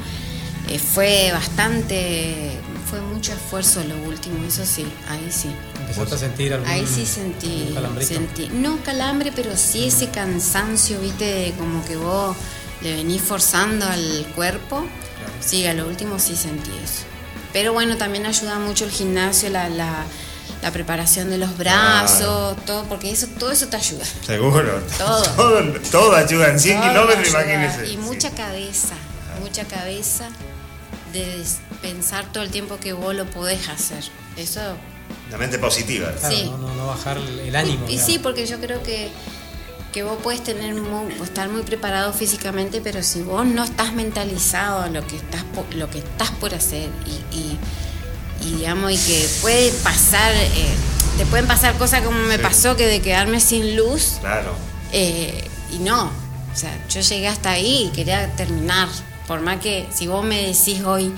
[0.70, 2.52] eh, fue bastante,
[2.90, 5.50] fue mucho esfuerzo lo último, eso sí, ahí sí.
[5.82, 8.14] ¿Empezaste a sentir algún Ahí sí sentí, calambrito?
[8.14, 12.38] sentí, no calambre, pero sí ese cansancio, viste, de como que vos
[12.82, 14.86] le venís forzando al cuerpo.
[15.42, 17.04] Sí, a lo último sí sentí eso.
[17.52, 20.06] Pero bueno, también ayuda mucho el gimnasio, la, la,
[20.64, 24.06] la preparación de los brazos, todo, porque eso, todo eso te ayuda.
[24.26, 24.82] Seguro.
[24.98, 25.24] Todo.
[25.36, 25.62] todo.
[25.92, 26.50] todo ayuda.
[26.50, 27.54] En 100 Todo kilómetros, ayuda.
[27.54, 27.92] imagínese.
[27.94, 28.36] Y mucha Sí.
[28.36, 28.96] cabeza,
[29.42, 30.30] mucha cabeza
[31.12, 31.44] de
[31.82, 34.04] pensar todo el tiempo que vos lo podés hacer.
[34.38, 34.62] Eso
[35.30, 36.12] La mente positiva.
[36.14, 36.46] Claro, Sí.
[36.46, 37.86] no, no, no bajar el, ánimo.
[37.90, 39.12] Y, sí, porque yo creo que,
[39.92, 44.82] que vos puedes tener mu- estar muy preparado físicamente, pero si vos no estás mentalizado
[44.82, 47.60] a lo que estás po- lo que estás por hacer y, y-
[48.46, 50.74] y, digamos y que puede pasar eh,
[51.18, 52.42] te pueden pasar cosas como me Sí.
[52.42, 54.54] pasó que de quedarme sin luz Claro.
[54.92, 58.88] eh, y no, o sea, yo llegué hasta ahí y quería terminar.
[59.28, 61.12] Por más que si vos me decís hoy,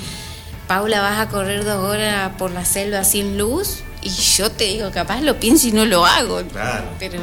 [0.68, 4.91] Paula, vas a correr dos horas por la selva sin luz, y yo te digo,
[4.91, 6.41] capaz lo pienso y no lo hago.
[6.47, 6.85] Claro.
[6.99, 7.19] Pero,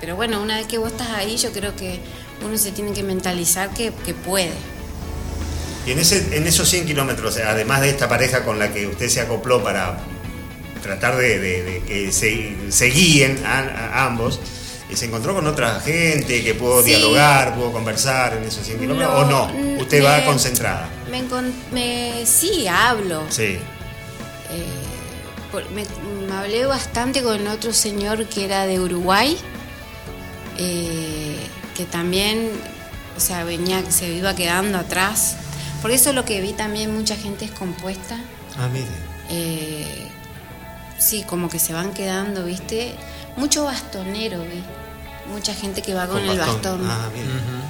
[0.00, 2.00] pero bueno, una vez que vos estás ahí, yo creo que
[2.44, 4.52] uno se tiene que mentalizar que, que puede.
[5.86, 9.08] Y en, ese, en esos 100 kilómetros, además de esta pareja con la que usted
[9.08, 9.98] se acopló para
[10.82, 14.38] tratar de, de- de que se, se guíen a, a ambos,
[14.94, 16.90] ¿se encontró con otra gente que pudo Sí.
[16.90, 19.14] dialogar, pudo conversar en esos 100 kilómetros?
[19.22, 19.50] ¿O no?
[19.80, 20.88] ¿Usted va concentrada?
[21.10, 21.22] Me,
[21.72, 23.24] me- sí, hablo.
[23.30, 23.42] Sí.
[24.50, 24.66] Eh,
[25.50, 25.84] por- me,
[26.28, 29.36] me hablé bastante con otro señor que era de Uruguay,
[30.58, 31.36] eh,
[31.76, 32.50] que también,
[33.16, 35.36] o sea, venía, se iba quedando atrás.
[35.82, 38.18] Por eso lo que vi también, mucha gente es compuesta.
[38.56, 38.86] Ah, mire.
[39.28, 40.08] eh,
[40.98, 42.94] sí, como que se van quedando, ¿viste?
[43.36, 44.62] Mucho bastonero, vi.
[45.32, 46.82] Mucha gente que va con, el bastón.
[46.84, 47.28] Ah, mire.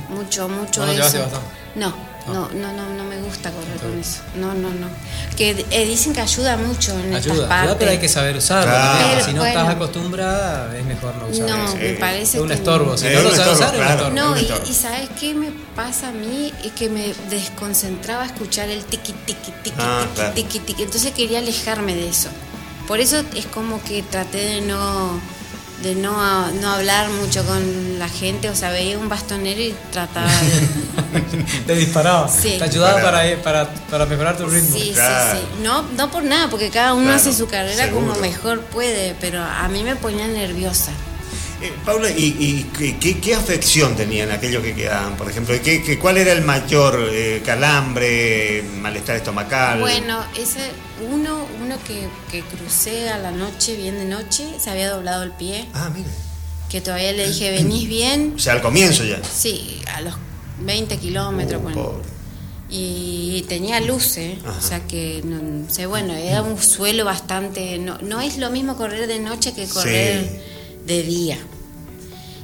[0.08, 1.18] Mucho, mucho ¿Vos no eso.
[1.20, 1.61] bastón?
[1.74, 1.94] No,
[2.26, 4.20] no, no, no, no me gusta correr con eso.
[4.36, 4.88] No, no, no.
[5.36, 7.62] Que eh, dicen que ayuda mucho en estas Ayuda, partes.
[7.70, 8.70] ayuda, pero hay que saber usarlo.
[8.70, 8.84] Claro.
[8.86, 9.58] también, porque Pero, si no bueno.
[9.60, 11.56] estás acostumbrada, es mejor no usarlo.
[11.56, 11.78] No, Sí.
[11.78, 12.96] me parece es un que estorbo.
[12.98, 14.14] Si Es no un lo sabes estorbo, usar, es un estorbo.
[14.14, 14.66] No, un y, estorbo.
[14.70, 16.52] y ¿sabes qué me pasa a mí?
[16.62, 20.34] Es que me desconcentraba escuchar el tiqui, tiqui, tiqui, Ah, tiqui, claro.
[20.34, 20.82] tiqui, tiqui.
[20.82, 22.28] Entonces quería alejarme de eso.
[22.86, 25.18] Por eso es como que traté de no
[25.82, 30.30] de no, no hablar mucho con la gente, o sea, veía un bastonero y trataba
[30.30, 31.22] de...
[31.66, 32.28] Te disparaba.
[32.28, 32.56] Sí.
[32.58, 34.76] Te ayudaba Para- para, para, para mejorar tu ritmo.
[34.78, 35.38] Sí, Claro.
[35.40, 35.62] sí, sí.
[35.62, 39.42] No, no por nada, porque cada uno Claro, hace su carrera como mejor puede, pero
[39.42, 40.92] a mí me ponía nerviosa.
[41.62, 45.16] Eh, Paula, ¿y, y qué- afección tenían aquellos que quedaban?
[45.16, 49.80] Por ejemplo, ¿qué, qué- ¿cuál era el mayor eh, calambre, malestar estomacal?
[49.80, 50.60] Bueno, ese
[51.10, 55.30] uno, uno que, que crucé a la noche, bien de noche, se había doblado el
[55.32, 56.08] pie, Ah, mire.
[56.68, 59.20] que todavía le dije, venís bien, O sea, al comienzo ya.
[59.22, 60.14] sí, a los
[60.60, 61.82] 20 kilómetros, bueno.
[61.82, 62.08] pobre.
[62.74, 64.58] y tenía luces, Ajá.
[64.58, 68.76] o sea que, no sé, bueno, era un suelo bastante, no, no es lo mismo
[68.76, 70.86] correr de noche que correr Sí.
[70.86, 71.38] de día.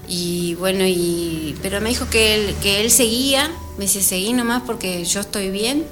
[0.08, 4.62] Y bueno, y pero me dijo que él, que él seguía, me dice, seguí nomás
[4.66, 5.84] porque yo estoy bien.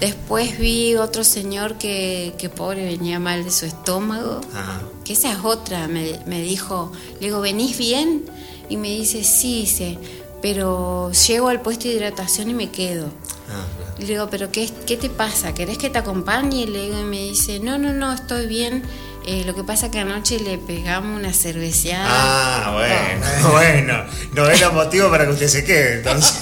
[0.00, 5.30] Después vi otro señor que, que pobre venía mal de su estómago, Ah, que esa
[5.32, 6.90] es otra, me, me dijo,
[7.20, 8.24] le digo, ¿venís bien?
[8.68, 9.98] Y me dice, sí, dice,
[10.40, 13.06] pero llego al puesto de hidratación y me quedo.
[13.48, 13.94] ah, claro.
[13.98, 15.54] Y le digo, ¿pero qué, qué te pasa?
[15.54, 16.62] ¿Querés que te acompañe?
[16.62, 18.82] Y le digo, y me dice, no, no, no, estoy bien.
[19.24, 22.06] Eh, lo que pasa que anoche le pegamos una cerveceada.
[22.08, 22.72] Ah,
[23.42, 24.04] bueno, bueno.
[24.32, 26.38] No era motivo para que usted se quede, entonces.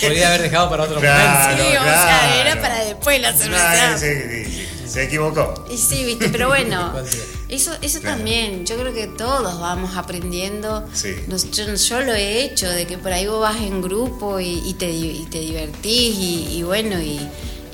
[0.00, 1.56] Podría haber dejado para otro Claro.
[1.56, 2.40] Sí, o sea, claro.
[2.40, 3.96] era para después la cerveceada.
[3.98, 5.54] sí, sí, sí, se equivocó.
[5.70, 6.92] Y sí, viste, pero bueno,
[7.48, 8.16] eso, eso Claro.
[8.16, 10.86] también, yo creo que todos vamos aprendiendo.
[10.92, 11.14] Sí.
[11.28, 14.62] Nos- yo, yo lo he hecho, de que por ahí vos vas en grupo y,
[14.68, 17.20] y te, y te divertís y, y bueno, y,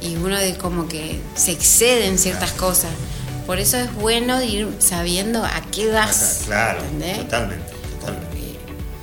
[0.02, 2.90] y uno de como que se excede en ciertas cosas.
[3.46, 6.42] Por eso es bueno ir sabiendo a qué vas.
[6.46, 7.18] Claro, ¿entendés?
[7.18, 8.32] totalmente, totalmente.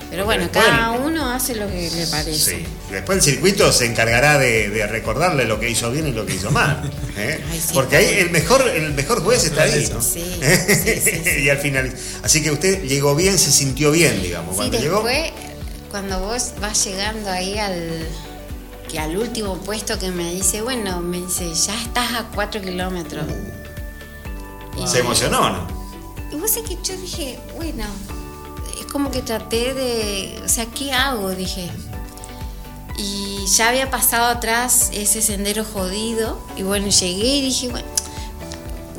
[0.09, 2.57] Pero bueno, Después- cada uno hace lo que le parece.
[2.57, 2.65] Sí.
[2.89, 6.33] Después el circuito se encargará de, de recordarle lo que hizo bien y lo que
[6.33, 6.89] hizo mal.
[7.15, 7.39] ¿eh?
[7.51, 7.73] Ay, sí.
[7.75, 9.87] Porque ahí el mejor, el mejor juez está ahí,
[11.43, 11.93] y al final.
[12.23, 14.55] Así que usted llegó bien, se sintió bien, digamos.
[14.55, 15.03] Cuando llegó.
[15.03, 15.31] después,
[15.91, 18.07] cuando vos vas llegando ahí al
[18.89, 23.25] que al último puesto que me dice, bueno, me dice, ya estás a 4 kilómetros.
[24.85, 25.67] Se emocionó, ¿no?
[26.31, 27.83] Y vos sé que yo dije, bueno,
[28.79, 31.29] es como que traté de, o sea, ¿qué hago?
[31.31, 31.69] Dije.
[32.97, 36.39] Y ya había pasado atrás ese sendero jodido.
[36.57, 37.87] Y bueno, llegué y dije, bueno,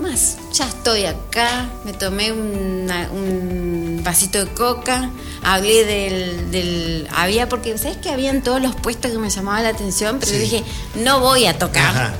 [0.00, 1.68] más, ya estoy acá.
[1.84, 5.10] Me tomé una- un vasito de coca.
[5.42, 7.08] Hablé del, del.
[7.14, 10.36] Había, porque, ¿sabes que Habían todos los puestos que me llamaban la atención, pero Sí.
[10.38, 10.64] yo dije,
[10.96, 11.84] no voy a tocar.
[11.96, 12.14] Ajá.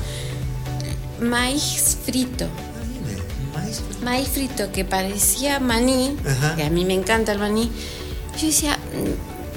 [1.21, 2.47] Maíz frito
[3.55, 4.29] Ah, maíz.
[4.29, 6.57] frito que parecía maní, Ajá.
[6.57, 7.71] que a mí me encanta el maní,
[8.41, 8.79] yo decía,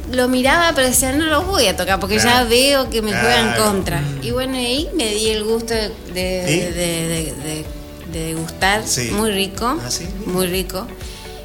[0.09, 3.11] mm, lo miraba, pero decía, no lo voy a tocar porque ya veo que me
[3.11, 3.63] juegan Claro.
[3.65, 4.03] contra.
[4.21, 6.59] Y bueno, ahí me di el gusto de, de, ¿Y?
[6.59, 7.65] de, de-
[8.13, 9.09] de- de degustar, Sí.
[9.11, 10.05] muy rico, Ah, sí.
[10.25, 10.87] muy rico.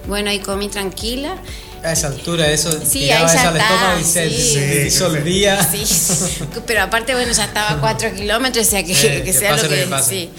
[0.07, 1.37] Bueno, ahí comí tranquila.
[1.85, 4.53] A esa altura, eso Sí, tiraba ahí ya eso al estómago y se, sí.
[4.55, 5.63] se disolvía.
[5.71, 5.85] Sí,
[6.67, 9.51] pero aparte, bueno, ya estaba a 4 kilómetros, o sea que, Eh, que que sea
[9.53, 10.11] pase lo lo que, que pase.
[10.11, 10.31] sí.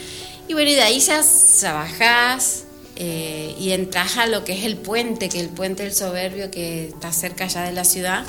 [0.50, 1.22] Y bueno, y de ahí ya,
[1.62, 2.64] ya bajás
[3.02, 6.88] eh, y entras a lo que es el puente, que el puente del soberbio que
[6.90, 8.26] está cerca ya de la ciudad,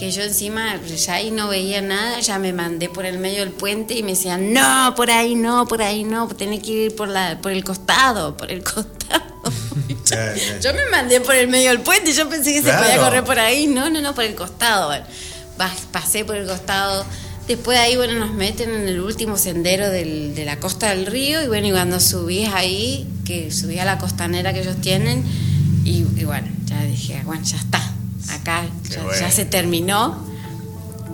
[0.00, 3.50] que yo encima ya ahí no veía nada, ya me mandé por el medio del
[3.52, 7.06] puente y me decían, no, por ahí no, por ahí no, tenés que ir por,
[7.08, 9.20] la, por el costado, por el costado.
[10.62, 12.78] Yo me mandé por el medio del puente, yo pensé que Claro.
[12.78, 13.66] se podía correr por ahí.
[13.66, 14.86] No, no, no, por el costado.
[14.88, 15.04] Bueno,
[15.92, 17.04] pasé por el costado.
[17.46, 21.06] Después de ahí, bueno, nos meten en el último sendero del- de la costa del
[21.06, 21.42] río.
[21.42, 25.24] Y bueno, y cuando subís ahí, que subí a la costanera que ellos tienen,
[25.84, 27.82] y, y bueno, ya dije, bueno, ya está.
[28.32, 29.20] Acá ya, bueno.
[29.20, 30.26] ya se terminó.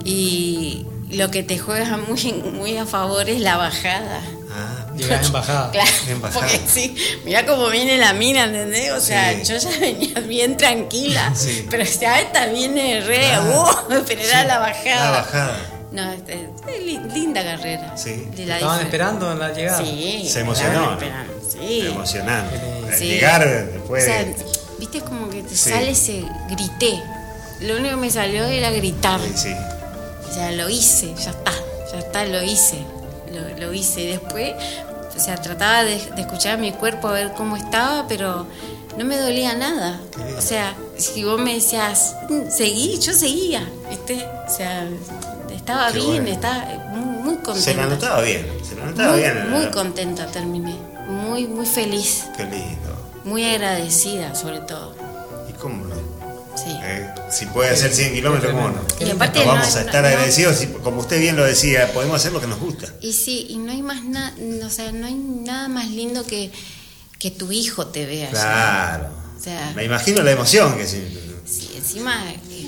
[0.03, 4.21] Y lo que te juega muy, muy a favor es la bajada.
[4.51, 5.71] Ah, Llegás en bajada.
[5.71, 6.39] Claro, En bajada.
[6.41, 6.95] porque sí,
[7.25, 8.91] mira cómo viene la mina, ¿entendés?
[8.91, 9.43] O sea, Sí.
[9.53, 11.65] yo ya venía bien tranquila, Sí.
[11.69, 13.41] pero esta viene re, Ah,
[13.89, 15.05] uh, pero era sí, la bajada.
[15.05, 15.57] La bajada.
[15.91, 16.33] No, este,
[16.67, 17.95] es li- linda carrera.
[17.97, 18.27] Sí.
[18.45, 19.83] La Estaban esperando en la llegada.
[19.83, 20.27] Sí.
[20.29, 20.99] Se emocionó, ¿no?
[21.49, 21.87] Sí.
[21.87, 22.59] Emocionante.
[22.97, 23.05] Sí.
[23.05, 24.03] Llegar después.
[24.03, 24.25] O sea,
[24.79, 25.69] viste como que te Sí.
[25.69, 27.01] sale ese grité.
[27.61, 29.19] Lo único que me salió era gritar.
[29.21, 29.53] Sí, sí.
[30.29, 31.51] O sea, lo hice, ya está,
[31.91, 32.77] ya está, lo hice,
[33.33, 34.01] lo, lo hice.
[34.01, 34.53] Y después,
[35.15, 38.45] o sea, trataba de, de escuchar mi cuerpo a ver cómo estaba, pero
[38.97, 39.99] no me dolía nada.
[40.37, 44.23] O sea, si vos me decías, "Mm, seguí, yo seguía, ¿viste?
[44.47, 44.85] O sea,
[45.55, 46.29] estaba Qué bien, bueno.
[46.29, 47.61] estaba muy, muy contenta.
[47.61, 48.45] Se la notaba bien.
[48.67, 49.49] Se la notaba muy, bien.
[49.49, 50.75] muy contenta terminé,
[51.07, 52.96] muy, muy feliz, Qué lindo.
[53.27, 54.95] Muy agradecida sobre todo.
[55.49, 55.95] ¿Y cómo no?
[56.57, 56.71] Sí.
[56.83, 58.81] Eh, si puede hacer 100 kilómetros, ¿cómo no?
[59.05, 62.15] Y aparte No no- vamos a estar no- agradecidos, como usted bien lo decía, podemos
[62.15, 62.87] hacer lo que nos gusta.
[63.01, 64.33] Y sí, y no hay más nada,
[64.65, 66.51] o sea, no hay nada más lindo que
[67.19, 68.29] que tu hijo te vea.
[68.29, 69.09] Claro.
[69.39, 71.01] O sea, Me imagino la emoción que sí.
[71.47, 72.13] Sí, encima
[72.51, 72.67] eh,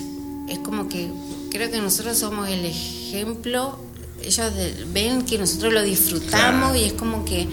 [0.49, 1.07] es como que
[1.51, 3.79] creo que nosotros somos el ejemplo,
[4.23, 4.51] ellos
[4.87, 6.75] ven que nosotros lo disfrutamos Claro.
[6.75, 7.47] y es como que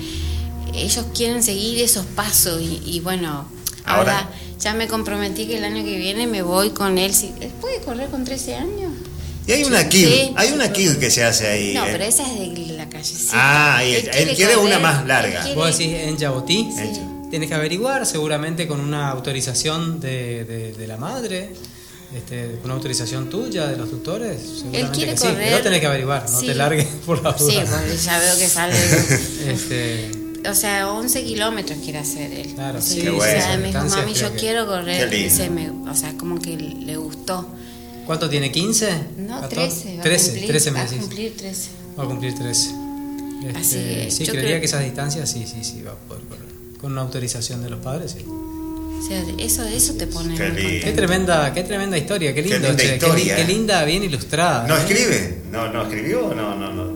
[0.75, 3.49] ellos quieren seguir esos pasos y, y bueno,
[3.85, 4.31] ahora, Ahora-
[4.61, 7.13] ya me comprometí que el año que viene me voy con él.
[7.15, 8.93] Si, ¿él ¿Puede correr con 13 años?
[9.47, 10.33] Y hay una kid, Sí.
[10.35, 11.75] hay una kid que se hace ahí.
[11.75, 11.91] No, ¿eh?
[11.93, 13.33] pero esa es de la callecita.
[13.77, 15.39] Ah, y él quiere una más larga.
[15.39, 16.69] él quiere- ¿Vos decís en Yabotí?
[16.77, 17.01] Sí.
[17.31, 21.51] Tienes que averiguar seguramente con una autorización de, de- de la madre,
[22.17, 24.41] este, con una autorización tuya, de los tutores.
[24.41, 25.49] Seguramente quiere que sí, correr.
[25.51, 26.47] pero tenés que averiguar, no Sí.
[26.47, 27.51] te largues por la duda.
[27.51, 28.75] Sí, porque ya veo que sale.
[29.47, 30.11] Este,
[30.51, 32.53] O sea, 11 kilómetros quiere hacer él.
[32.55, 33.01] Claro, sí.
[33.01, 33.33] Qué o bueno.
[33.41, 35.09] sea, me dijo, mami, yo que- quiero correr.
[35.11, 35.51] Qué lindo.
[35.85, 37.47] Me- o sea, como que le gustó.
[38.07, 38.53] ¿Cuánto tiene?
[38.53, 38.89] ¿15?
[39.19, 39.49] No, 14?
[39.51, 39.97] 13.
[39.97, 41.01] Va 13, a cumplir, 13 me va a decís.
[41.01, 41.69] cumplir 13.
[41.99, 42.71] Va a cumplir 13.
[43.47, 46.23] Este, Así que sí, creería creo- que esas distancias sí, sí, sí, va a poder
[46.25, 46.47] correr.
[46.81, 48.25] Con una autorización de los padres, sí.
[48.27, 50.85] O sea, eso, eso te pone Qué lindo.
[50.85, 53.47] Qué tremenda, qué tremenda historia, qué lindo, linda che, qué, historia, qué eh.
[53.47, 54.67] linda, bien ilustrada.
[54.67, 54.81] ¿No ¿eh?
[54.81, 55.39] escribe?
[55.53, 56.33] ¿No, no escribió?
[56.35, 56.96] No, no, no.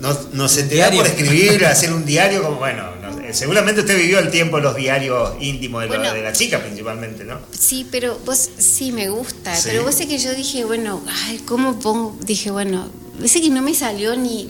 [0.00, 1.02] No, no, se te Diario.
[1.02, 4.74] da por escribir, hacer un diario como, bueno, no seguramente usted vivió el tiempo los
[4.74, 6.14] diarios íntimos de, la- Bueno.
[6.14, 7.38] de la chica principalmente, ¿no?
[7.58, 9.54] Sí, pero vos sí me gusta.
[9.54, 9.64] Sí.
[9.70, 12.16] Pero vos sé que yo dije, bueno, ay, ¿cómo pongo?
[12.22, 12.88] Dije, bueno,
[13.26, 14.48] sé que no me salió ni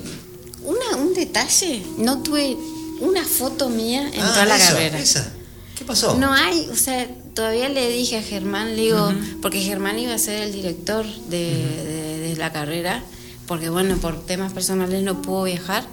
[0.63, 1.83] una, un detalle.
[1.99, 2.57] No tuve
[3.01, 4.99] una foto mía en toda la Ah, esa, carrera.
[5.01, 5.33] esa.
[5.77, 6.15] ¿Qué pasó?
[6.17, 9.13] No hay, o sea, todavía le dije a Germán, le digo,
[9.43, 11.39] porque Germán iba a ser el director de,
[11.85, 13.03] de- de la carrera,
[13.49, 15.85] porque bueno, por temas personales no pudo viajar.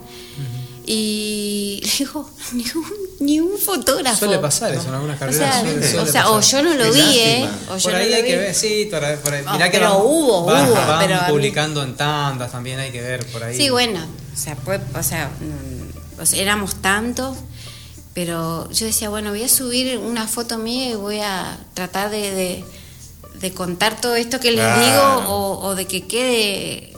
[0.87, 2.85] Y le digo, ni un,
[3.19, 4.19] ni un fotógrafo.
[4.19, 5.39] Suele pasar eso en algunas O carreras.
[5.55, 7.49] sea, suele- o suele sea, o yo no lo vi, ¿eh?
[7.71, 9.43] O yo Por no ahí lo hay que ver, sí, por ahí, por ahí.
[9.47, 12.91] Ah, Mirá que pero van, hubo, van- hubo, van pero publicando en tandas, también hay
[12.91, 13.57] que ver por ahí.
[13.57, 13.99] Sí, bueno,
[14.33, 15.31] o sea, pues, o sea,
[16.21, 17.35] o sea, éramos tantos,
[18.13, 22.31] pero yo decía, bueno, voy a subir una foto mía y voy a tratar de,
[22.31, 22.65] de-
[23.39, 24.81] de contar todo esto que les Claro.
[25.21, 26.93] digo o, o de que quede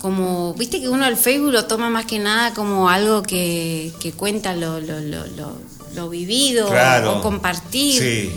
[0.00, 4.12] como, viste que uno el Facebook lo toma más que nada como algo que, que
[4.12, 5.52] cuenta lo, lo, lo, lo,
[5.94, 7.18] lo vivido Claro.
[7.18, 8.00] o compartir.
[8.02, 8.32] Sí.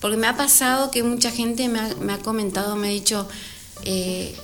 [0.00, 3.26] Porque me ha pasado que mucha gente me ha, me ha comentado, me ha dicho,
[3.84, 4.34] eh,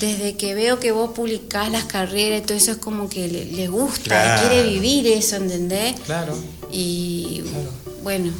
[0.00, 3.44] desde que veo que vos publicás las carreras y todo eso es como que le,
[3.46, 4.48] le gusta, Claro.
[4.48, 5.98] quiere vivir eso, ¿entendés?
[6.06, 6.36] Claro.
[6.70, 7.42] Y
[8.02, 8.30] bueno,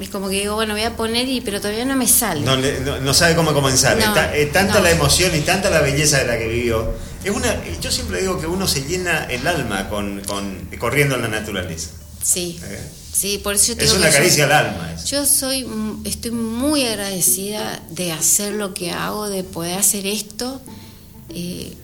[0.00, 2.40] es como que digo, bueno, voy a poner, y pero todavía no me sale.
[2.40, 3.96] No, le- no- no sabe cómo comenzar.
[3.96, 6.92] No, Está- es tanta la emoción y tanta la belleza de la que vivió.
[7.22, 11.22] Es una, yo siempre digo que uno se llena el alma con, con- corriendo en
[11.22, 11.90] la naturaleza.
[12.22, 12.80] Sí, ¿eh?
[13.12, 14.92] sí, por eso yo Es una que yo- caricia al alma.
[14.94, 15.06] eso.
[15.06, 15.66] Yo soy,
[16.04, 20.60] estoy muy agradecida de hacer lo que hago, de poder hacer esto.
[21.30, 21.74] Eh,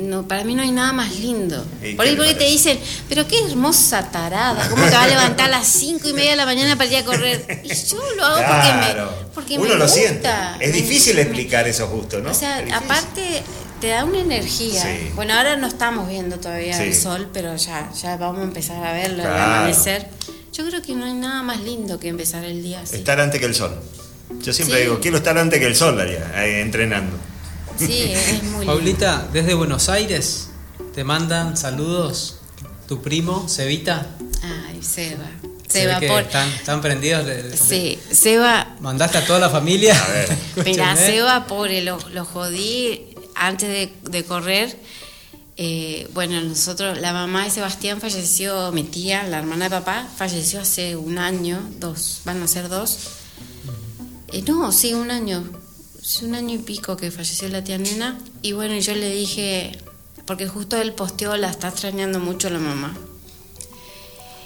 [0.00, 1.64] no, para mí no hay nada más lindo.
[1.82, 2.78] ¿Y Por ahí porque te dicen,
[3.08, 6.36] pero qué hermosa tarada, ¿cómo te va a levantar a las cinco y media de
[6.36, 7.62] la mañana para ir a correr?
[7.64, 9.10] Y yo lo hago Claro.
[9.34, 10.00] porque me, porque uno me lo gusta.
[10.00, 10.28] siente.
[10.60, 12.30] Es Me- difícil me- explicar esos gustos, ¿no?
[12.30, 13.42] O sea, aparte
[13.80, 14.82] te da una energía.
[14.82, 15.10] Sí.
[15.14, 16.82] Bueno, ahora no estamos viendo todavía Sí.
[16.84, 19.54] el sol, pero ya, ya vamos a empezar a verlo, Claro.
[19.54, 20.08] amanecer.
[20.52, 22.96] Yo creo que no hay nada más lindo que empezar el día así.
[22.96, 23.78] Estar antes que el sol.
[24.42, 24.82] Yo siempre Sí.
[24.84, 27.16] digo, quiero estar antes que el sol allá, ahí, entrenando.
[27.78, 28.66] Sí, es muy lindo.
[28.66, 30.48] Paulita, desde Buenos Aires
[30.94, 32.36] te mandan saludos
[32.86, 34.06] tu primo, Cevita.
[34.42, 35.26] Ay, Seba.
[35.68, 36.22] Se Seba, por...
[36.22, 37.26] están, están prendidos.
[37.26, 38.74] le- Sí, Seba.
[38.80, 39.94] Mandaste a toda la familia.
[40.02, 40.28] A ver.
[40.64, 40.96] Mira, Escúchenme.
[41.18, 43.02] Seba, pobre, lo, lo jodí
[43.34, 44.78] antes de, de correr.
[45.60, 50.60] Eh, bueno, nosotros, la mamá de Sebastián falleció, mi tía, la hermana de papá, falleció
[50.60, 52.96] hace un año, dos, van a ser dos.
[54.32, 55.44] Eh, no, sí, un año,
[56.08, 58.18] sí, un año y pico que falleció la tía nena.
[58.40, 59.78] Y bueno, yo le dije,
[60.26, 62.96] porque justo él posteó, la está extrañando mucho la mamá.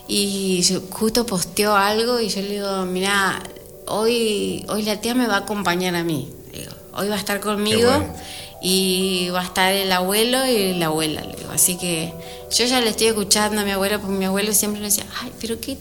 [0.08, 3.40] Y justo posteó algo y yo le digo, mira,
[3.86, 6.28] hoy, hoy la tía me va a acompañar a mí.
[6.52, 8.12] Digo, hoy va a estar conmigo bueno.
[8.60, 11.20] y va a estar el abuelo y la abuela.
[11.20, 11.52] Le digo.
[11.52, 12.12] Así que
[12.50, 15.32] yo ya le estoy escuchando a mi abuelo, porque mi abuelo siempre me decía, ay,
[15.40, 15.78] pero qué,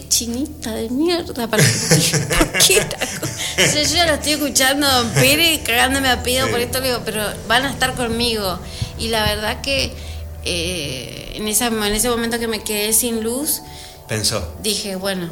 [0.00, 1.62] qué chinita de mierda para
[2.38, 6.08] ¿Por qué esta co-?" O sea, yo ya lo estoy escuchando a Don Pérez cagándome
[6.08, 6.50] a pedo Sí.
[6.52, 8.58] por esto, le digo, pero van a estar conmigo.
[8.98, 9.92] Y la verdad que
[10.44, 13.62] eh, en, esa, en ese momento que me quedé sin luz,
[14.08, 14.54] Pensó.
[14.62, 15.30] dije, bueno,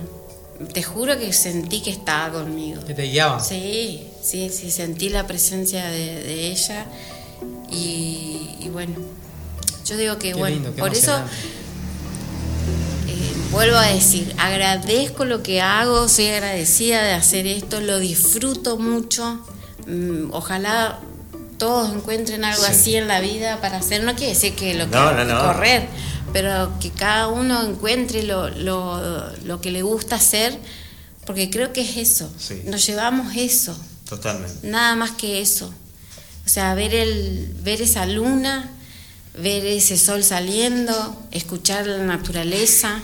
[0.72, 2.84] te juro que sentí que estaba conmigo.
[2.84, 3.44] Que te guiaban.
[3.44, 6.86] Sí, sí, sí, sentí la presencia de, de ella
[7.70, 8.94] y, y bueno,
[9.84, 11.18] yo digo que Qué bueno, lindo, qué por eso
[13.52, 19.44] vuelvo a decir, agradezco lo que hago, soy agradecida de hacer esto, lo disfruto mucho,
[19.86, 20.98] mm, ojalá
[21.58, 22.70] todos encuentren algo Sí.
[22.70, 25.40] así en la vida para hacer, no quiere decir que lo que No, no, no.
[25.42, 25.86] correr,
[26.32, 30.58] pero que cada uno encuentre lo, lo, lo que le gusta hacer,
[31.26, 32.62] porque creo que es eso, Sí.
[32.64, 33.76] nos llevamos eso,
[34.08, 34.66] Totalmente.
[34.66, 35.72] nada más que eso.
[36.44, 38.68] O sea, ver, el, ver esa luna,
[39.38, 43.00] ver ese sol saliendo, escuchar la naturaleza,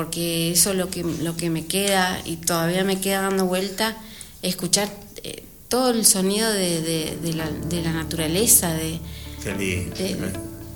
[0.00, 3.94] porque eso es lo que, lo que me queda y todavía me queda dando vuelta,
[4.40, 4.88] escuchar
[5.22, 8.98] eh, todo el sonido de, de- de la, de la naturaleza, de
[9.44, 9.94] Qué lindo.
[9.94, 10.16] Sí.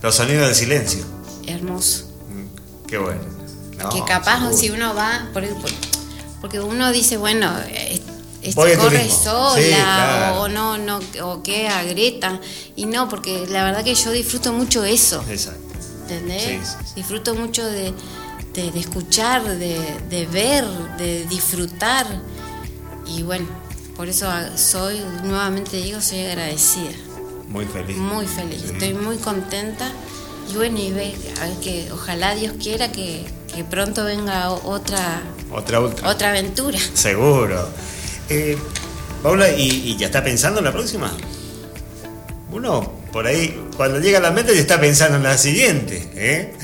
[0.02, 1.06] Los sonidos del silencio.
[1.46, 2.04] hermoso.
[2.28, 3.22] Mm, Qué bueno.
[3.78, 4.56] No, que capaz seguro.
[4.58, 5.70] si uno va, por- por-
[6.42, 8.02] porque uno dice, bueno, eh,
[8.42, 10.40] este corre sola Sí, claro.
[10.42, 12.38] o no, no, o qué a Greta.
[12.76, 15.60] Y no, porque la verdad que yo disfruto mucho eso, Exacto.
[16.02, 16.42] ¿entendés?
[16.42, 16.92] Sí, sí, sí.
[16.96, 17.94] Disfruto mucho de,
[18.54, 19.78] de- de escuchar, de,
[20.08, 20.64] de ver,
[20.98, 22.06] de disfrutar.
[23.06, 23.46] Y bueno,
[23.96, 24.26] por eso
[24.56, 26.90] soy, nuevamente digo, soy agradecida,
[27.48, 27.96] Muy feliz.
[27.96, 28.72] muy feliz, Sí.
[28.72, 29.90] estoy muy contenta.
[30.52, 33.24] Y bueno, y ve, a ver que ojalá Dios quiera que,
[33.54, 36.08] que pronto venga otra, Otra ultra.
[36.08, 36.78] otra aventura.
[36.94, 37.68] Seguro.
[38.28, 38.58] Eh,
[39.22, 41.10] Paula, ¿y, y ya está pensando en la próxima?
[42.52, 46.10] Uno, por ahí, cuando llega a la mente, ya está pensando en la siguiente.
[46.14, 46.54] ¿eh?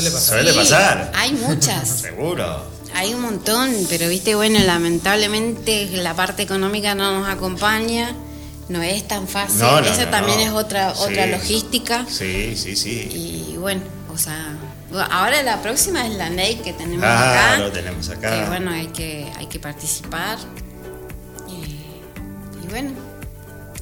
[0.00, 0.34] Suele pasar.
[0.38, 0.52] Suele pasar.
[0.52, 1.12] Suele Sí, pasar.
[1.14, 1.88] Hay muchas.
[2.02, 2.74] Seguro.
[2.94, 8.14] Hay un montón, pero viste, bueno, lamentablemente la parte económica no nos acompaña,
[8.68, 9.58] no es tan fácil.
[9.58, 10.44] No, no, Esa no, también no.
[10.44, 11.30] es otra, otra Sí.
[11.30, 12.06] logística.
[12.08, 13.08] Sí, sí, sí.
[13.52, 14.56] Y bueno, o sea,
[15.10, 17.58] ahora la próxima es la NEI que tenemos Ah, acá.
[17.58, 18.30] lo tenemos acá.
[18.44, 20.38] Que bueno, hay que, hay que participar.
[21.48, 21.52] Y,
[22.64, 22.92] y bueno,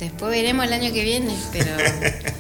[0.05, 1.77] después veremos el año que viene, pero.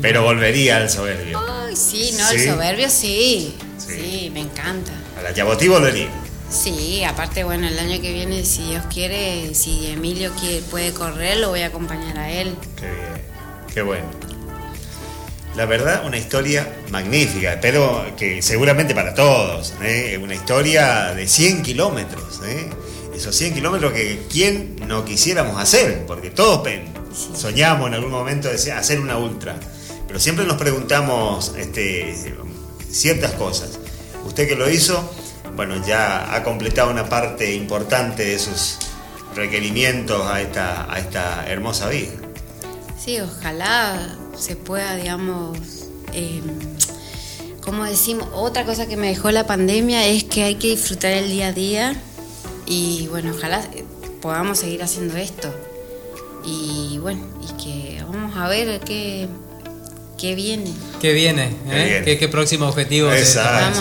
[0.00, 1.40] Pero volvería al soberbio.
[1.66, 2.36] Ay, sí, no, Sí.
[2.36, 3.56] el soberbio sí.
[3.78, 3.94] Sí.
[4.00, 4.92] Sí, me encanta.
[5.18, 6.08] A la Yabotí volvería.
[6.48, 11.38] Sí, aparte, bueno, el año que viene, si Dios quiere, si Emilio quiere, puede correr,
[11.38, 12.54] lo voy a acompañar a él.
[12.76, 13.22] Qué bien.
[13.74, 14.08] Qué bueno.
[15.56, 20.16] La verdad, una historia magnífica, pero que seguramente para todos, ¿eh?
[20.22, 22.70] una historia de 100 kilómetros, ¿eh?
[23.18, 26.66] Esos 100 kilómetros que quién no quisiéramos hacer, porque todos
[27.34, 29.56] soñamos en algún momento de hacer una ultra,
[30.06, 32.14] pero siempre nos preguntamos este,
[32.90, 33.80] ciertas cosas.
[34.24, 35.12] Usted que lo hizo,
[35.56, 38.76] bueno, ya ha completado una parte importante de sus
[39.34, 42.12] requerimientos a esta, hermosa vida.
[43.04, 45.58] Sí, ojalá se pueda, digamos,
[46.12, 46.40] eh,
[47.64, 51.28] como decimos, otra cosa que me dejó la pandemia es que hay que disfrutar el
[51.28, 52.02] día a día
[52.68, 53.66] y bueno, ojalá
[54.20, 55.48] podamos seguir haciendo esto.
[56.44, 59.26] Y bueno, y que vamos a ver qué,
[60.18, 60.72] qué viene.
[61.00, 61.54] ¿Qué viene?
[61.68, 61.84] ¿Qué eh?
[61.84, 62.04] viene?
[62.04, 63.10] ¿Qué, qué próximo objetivo?
[63.10, 63.80] Exacto.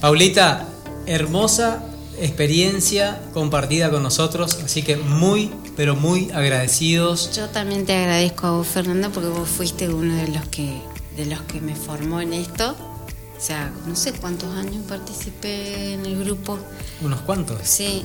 [0.00, 0.66] Paulita,
[1.06, 1.82] hermosa
[2.20, 7.30] experiencia compartida con nosotros, así que muy, pero muy agradecidos.
[7.36, 10.80] Yo también te agradezco a vos, Fernanda, porque vos fuiste uno de los que
[11.16, 12.76] de los que me formó en esto.
[13.36, 16.58] O sea, no sé cuántos años participé en el grupo.
[17.02, 17.58] Unos cuantos.
[17.62, 18.04] Sí.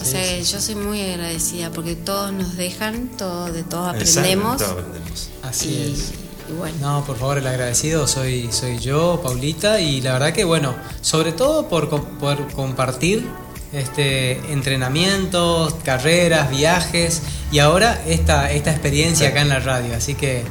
[0.00, 0.50] O Sí, sea, sí.
[0.50, 4.56] yo soy muy agradecida porque todos nos dejan, todo, de todos Exacto, aprendemos.
[4.56, 5.28] todos aprendemos.
[5.42, 6.12] Así y, es.
[6.50, 10.44] y bueno, No, por favor, el agradecido soy, soy yo, Paulita, y la verdad que
[10.44, 13.26] bueno, sobre todo por, por compartir
[13.74, 19.94] este entrenamientos, carreras, viajes y ahora esta, esta experiencia acá en la radio.
[19.94, 20.42] Así que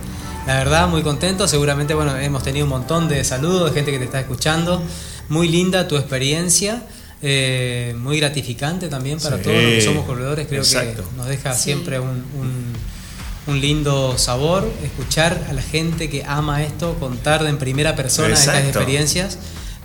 [0.47, 3.99] la verdad muy contento, seguramente bueno, hemos tenido un montón de saludos de gente que
[3.99, 4.81] te está escuchando.
[5.29, 6.83] Muy linda tu experiencia.
[7.23, 11.03] eh, muy gratificante también para Sí, todos los que somos corredores, creo exacto.
[11.07, 11.65] que nos deja Sí.
[11.65, 12.73] siempre un, un-
[13.45, 18.47] un lindo sabor escuchar a la gente que ama esto, contar en primera persona estas
[18.55, 18.69] Exacto.
[18.79, 19.37] experiencias.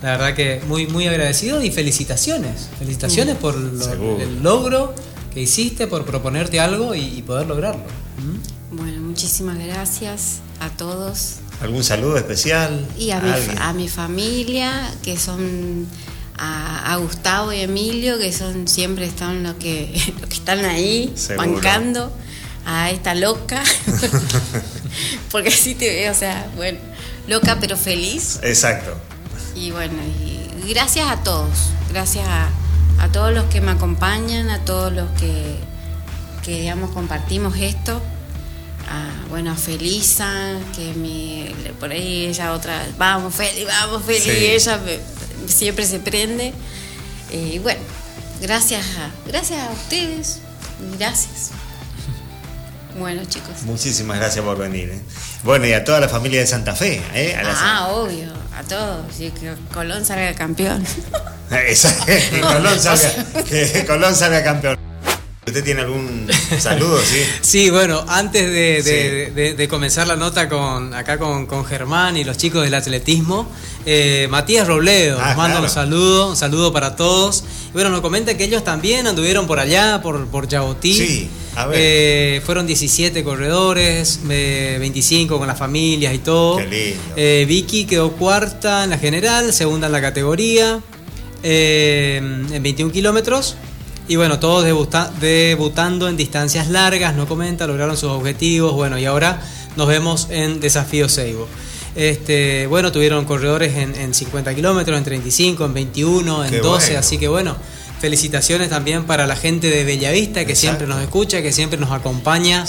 [0.02, 2.70] La verdad que muy muy agradecido y felicitaciones.
[2.78, 4.18] Felicitaciones por lo- Seguro.
[4.22, 4.94] el logro
[5.34, 7.82] que hiciste, por proponerte algo y, y poder lograrlo.
[7.82, 8.55] ¿Mm?
[9.16, 12.86] Muchísimas gracias a todos ¿Algún saludo especial?
[12.98, 15.86] y a mi, a mi familia, que son
[16.36, 19.90] a, a Gustavo y Emilio, que son siempre están los que,
[20.20, 21.50] los que están ahí, Seguro.
[21.50, 22.12] bancando
[22.66, 23.62] a esta loca.
[25.32, 26.78] Porque así te veo, o sea, bueno,
[27.26, 28.38] loca pero feliz.
[28.42, 28.94] Exacto.
[29.54, 29.94] Y bueno,
[30.62, 32.50] y gracias a todos, gracias a,
[33.00, 35.56] a todos los que me acompañan, a todos los que,
[36.44, 38.02] que digamos, compartimos esto.
[38.88, 44.30] A, bueno, a Felisa, que mi, por ahí ella otra, vamos Feli, vamos Feli, Sí.
[44.30, 45.00] y ella me-
[45.52, 46.52] siempre se prende.
[47.32, 47.80] Eh, Y bueno,
[48.40, 50.38] gracias a, gracias a ustedes,
[50.98, 51.50] gracias.
[52.98, 53.62] Bueno chicos.
[53.64, 54.88] Muchísimas gracias por venir.
[54.88, 55.00] ¿eh?
[55.42, 57.02] Bueno, y a toda la familia de Santa Fe.
[57.14, 57.34] ¿eh?
[57.36, 57.42] A
[57.82, 60.82] Ah, obvio, a todos, y que Colón salga campeón.
[62.40, 63.10] Colón salga,
[63.48, 64.78] que Colón salga campeón.
[65.46, 66.26] ¿Usted tiene algún
[66.58, 67.18] saludo, sí?
[67.40, 72.74] Sí, bueno, antes de, comenzar la nota con acá con, Germán y los chicos del
[72.74, 73.48] atletismo,
[73.86, 77.44] eh, Matías Robledo ah, nos manda un saludo, un saludo para todos.
[77.68, 80.94] Y bueno, nos comenta que ellos también anduvieron por allá, por, por Yabotí.
[80.94, 81.78] Sí, a ver.
[81.80, 86.56] Eh, fueron 17 corredores, 25 con las familias y todo.
[86.56, 87.02] Qué lindo.
[87.14, 90.80] Eh, Vicky quedó cuarta en la general, segunda en la categoría,
[91.44, 93.56] en 21 kilómetros.
[94.08, 94.64] Y bueno, todos
[95.20, 98.72] debutando en distancias largas, no comenta, lograron sus objetivos.
[98.72, 99.40] Bueno, y ahora
[99.76, 101.48] nos vemos en Desafío Seibo.
[101.96, 107.26] Este, bueno, tuvieron corredores en, 50 kilómetros, en 35, en 21, en 12, así que
[107.26, 107.56] bueno,
[107.98, 112.64] felicitaciones también para la gente de Bellavista que siempre nos escucha, que siempre nos acompaña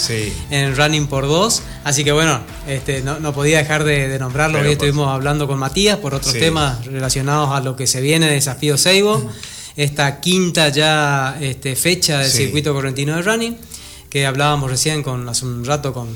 [0.50, 1.62] en Running por Dos.
[1.84, 4.58] Así que bueno, este, no, podía dejar de, nombrarlo.
[4.58, 8.32] Hoy estuvimos hablando con Matías por otros temas relacionados a lo que se viene de
[8.32, 9.30] Desafío Seibo
[9.78, 13.56] esta quinta ya este, fecha del circuito correntino de running,
[14.10, 16.08] que hablábamos recién con, hace un rato con,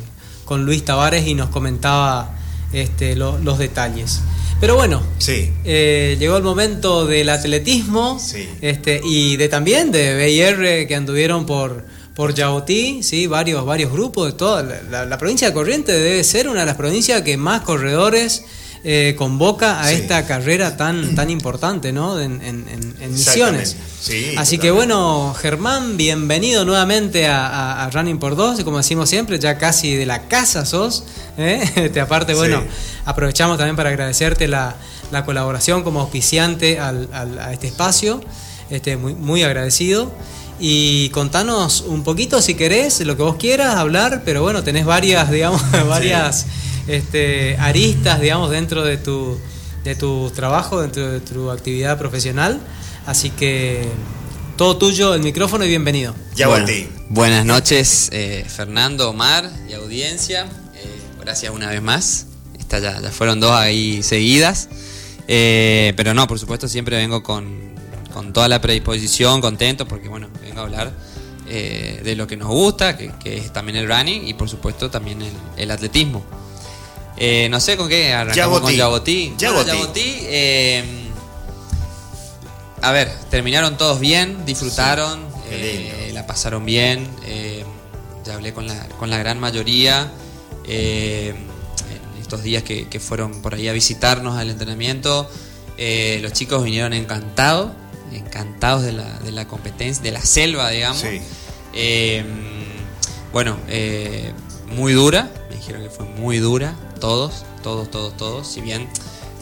[0.45, 2.35] con Luis Tavares y nos comentaba
[2.73, 4.21] este, los detalles.
[4.61, 5.53] Pero bueno, sí.
[5.65, 8.21] Eh, llegó el momento del atletismo
[8.61, 11.85] este, y de también de BIR que anduvieron por,
[12.17, 12.35] por
[12.67, 13.27] ¿sí?
[13.29, 16.77] varios, varios grupos de toda la, la, provincia de Corrientes debe ser una de las
[16.77, 18.45] provincias que más corredores
[18.85, 22.21] eh, convoca a esta carrera tan, tan importante ¿no?
[22.21, 22.43] en,
[23.11, 23.77] Misiones.
[24.37, 29.95] Así que bueno, Germán, bienvenido nuevamente a, Running por Dos, como decimos siempre, ya casi
[29.95, 31.05] de la casa sos.
[31.39, 31.63] ¿eh?
[31.77, 32.63] Este, aparte, bueno,
[33.05, 34.75] aprovechamos también para agradecerte la,
[35.25, 38.21] colaboración como auspiciante a este espacio,
[38.69, 40.11] este, muy, muy agradecido.
[40.59, 45.31] Y contanos un poquito, si querés, lo que vos quieras hablar, pero bueno, tenés varias,
[45.33, 46.47] digamos, varias
[46.87, 49.39] este, aristas, digamos, dentro de tu,
[49.85, 52.61] de tu trabajo, dentro de tu actividad profesional.
[53.07, 53.89] Así que
[54.57, 56.15] todo tuyo, el micrófono y bienvenido.
[56.35, 56.67] Ya bueno,
[57.09, 60.47] Buenas noches, eh, Fernando, Omar y audiencia.
[60.75, 62.27] Eh, gracias una vez más.
[62.59, 64.69] Esta ya, ya fueron dos ahí seguidas.
[65.29, 67.75] Eh, pero no, por supuesto, siempre vengo con,
[68.13, 70.93] con, toda la predisposición, contento, porque bueno, vengo a hablar
[71.47, 75.19] de lo que nos gusta, que, es también el running y por supuesto también
[75.59, 76.25] el atletismo.
[77.25, 79.35] Eh, no sé con qué arrancamos con Yabotí.
[80.23, 80.85] Eh,
[82.81, 87.09] a ver, terminaron todos bien, disfrutaron, eh, la pasaron bien.
[88.25, 90.11] ya hablé con la, con la gran mayoría.
[90.67, 91.37] en
[92.21, 95.31] estos días que, fueron por ahí a visitarnos al entrenamiento,
[95.79, 97.71] los chicos vinieron encantados,
[98.13, 101.05] encantados de la, de la competencia, de la selva, digamos.
[103.33, 103.59] bueno,
[104.75, 108.47] muy dura, me dijeron que fue muy dura, todos, todos, todos, todos.
[108.47, 108.89] Si bien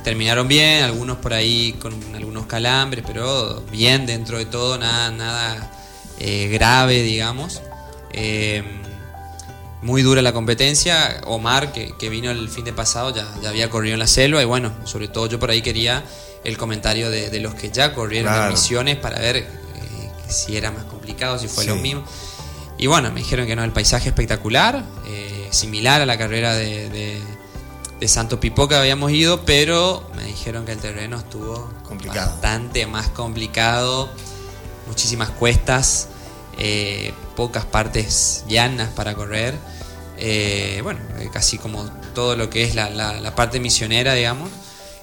[0.02, 5.70] terminaron bien, algunos por ahí con algunos calambres, pero bien dentro de todo, nada, nada
[6.18, 7.60] eh, grave, digamos.
[8.14, 8.64] Eh,
[9.82, 11.20] muy dura la competencia.
[11.26, 14.40] Omar, que, vino el fin de pasado, ya, ya, había corrido en la selva.
[14.40, 16.02] Y bueno, sobre todo yo por ahí quería
[16.44, 19.46] el comentario de, los que ya corrieron en misiones para ver eh,
[20.30, 22.04] si era más complicado, si fue lo mismo.
[22.78, 24.82] Y bueno, me dijeron que no, el paisaje espectacular,
[25.50, 27.39] similar a la carrera de de
[28.09, 31.70] Santo Pipó que habíamos ido, pero me dijeron que el terreno estuvo
[32.06, 34.09] bastante más complicado,
[34.86, 36.09] muchísimas cuestas,
[36.59, 39.55] eh, pocas partes llanas para correr.
[40.16, 44.51] Eh, bueno, eh, casi como todo lo que es la, parte misionera, digamos.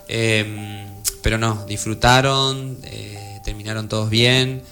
[0.08, 0.88] Em,
[1.22, 2.78] pero no, disfrutaron,
[3.44, 4.64] terminaron todos bien.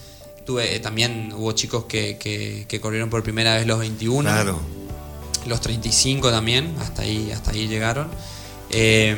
[0.46, 4.30] Tuve, también hubo chicos que, que, corrieron por primera vez los 21.
[4.30, 4.75] Claro
[5.46, 8.10] los 35 también, hasta ahí, hasta ahí llegaron.
[8.70, 9.16] Eh,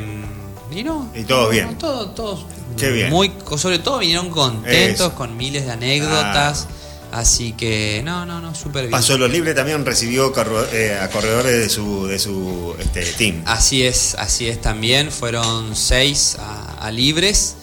[0.70, 1.10] y no.
[1.14, 1.76] Y todos bien.
[1.78, 2.46] todos, todos.
[2.76, 3.10] Qué bien.
[3.10, 6.68] Muy, sobre todo vinieron contentos, con miles de anécdotas.
[7.10, 8.90] Así que, no, no, no, súper bien.
[8.90, 10.30] Pasó lo libre también recibió
[10.72, 13.42] eh, a corredores de su, de su este, team.
[13.46, 15.10] Así es, así es también.
[15.10, 17.56] Fueron seis a, libres.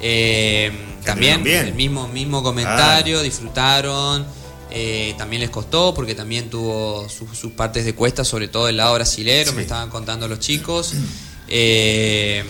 [0.00, 0.70] Eh,
[1.04, 4.24] también el mismo, mismo comentario, disfrutaron
[4.74, 8.94] eh, también les costó porque también tuvo sus partes de cuesta, sobre todo el lado
[8.94, 10.94] brasilero, me estaban contando los chicos.
[11.48, 12.42] Eh,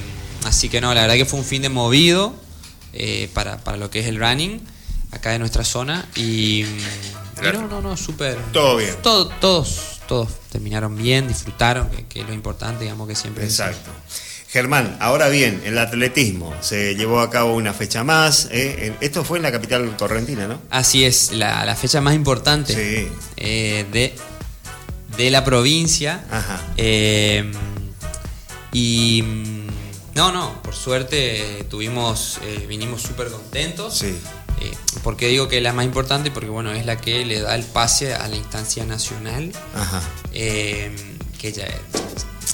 [0.45, 2.33] así que no, la verdad que fue un fin de movido
[2.93, 4.61] eh, para, lo que es el running
[5.11, 6.09] acá de nuestra zona.
[6.15, 6.65] Y,
[7.43, 8.39] no, no, no, súper.
[8.53, 8.95] Todo bien.
[9.03, 13.45] todos, todos terminaron bien, disfrutaron, que, es lo importante, digamos que siempre.
[13.45, 13.91] Exacto.
[14.53, 18.49] Germán, ahora bien, el atletismo, se llevó a cabo una fecha más.
[18.51, 18.95] ¿eh?
[19.01, 20.61] Esto fue en la capital correntina, ¿no?
[20.69, 23.09] Así es, la, fecha más importante
[23.39, 24.15] eh, de,
[25.17, 26.27] de la provincia.
[26.31, 26.61] Ajá.
[26.77, 27.51] Eh,
[28.75, 29.25] y
[30.15, 32.39] no, no, por suerte tuvimos,
[32.69, 33.97] vinimos súper contentos.
[33.97, 34.15] Sí.
[35.03, 36.31] ¿Por qué digo que es la más importante?
[36.31, 39.51] Porque bueno, es la que le da el pase a la instancia nacional.
[39.75, 40.03] Ajá.
[40.31, 40.93] Que
[41.53, 41.67] ya,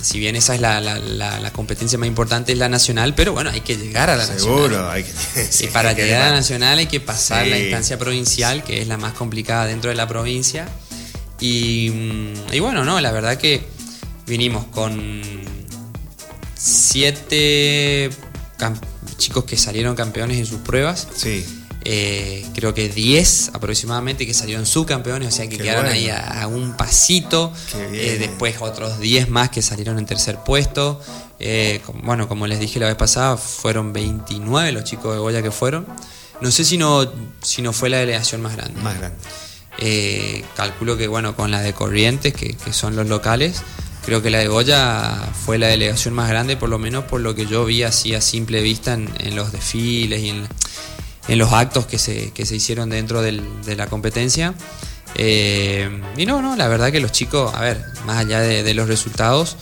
[0.01, 3.33] si bien esa es la, la- la- la competencia más importante, es la nacional, pero
[3.33, 4.43] bueno, hay que llegar a la nacional.
[4.45, 5.13] Seguro, hay que.
[5.51, 7.51] sí, y para hay que llegar a la nacional hay que pasar Sí.
[7.51, 10.67] la instancia provincial, que es la más complicada dentro de la provincia.
[11.41, 13.63] Y, mm, y bueno, no, la verdad que
[14.27, 15.23] vinimos con
[16.57, 18.11] siete
[19.17, 21.09] chicos que salieron campeones en sus pruebas.
[21.17, 21.45] Sí.
[21.85, 25.97] Eh, creo que 10 aproximadamente que salieron subcampeones, o sea que Qué quedaron bueno.
[25.97, 27.53] ahí a, a un pasito.
[27.93, 31.01] Eh, después otros 10 más que salieron en tercer puesto.
[31.39, 35.51] Eh, bueno, como les dije la vez pasada, fueron 29 los chicos de Goya que
[35.51, 35.87] fueron.
[36.41, 37.11] No sé si no,
[37.43, 38.81] si no fue la delegación más grande.
[38.81, 40.45] Más grande.
[40.57, 43.63] Calculo que bueno, con la de Corrientes, que, que son los locales,
[44.05, 47.35] creo que la de Goya fue la delegación más grande, por lo menos por lo
[47.35, 50.49] que yo vi así a simple vista en, en los desfiles y en,
[51.29, 54.55] en los actos que se, que se hicieron dentro del- de la competencia.
[55.15, 58.75] Eh, y no, no, la verdad que los chicos, a ver, más allá de, de
[58.75, 59.57] los resultados,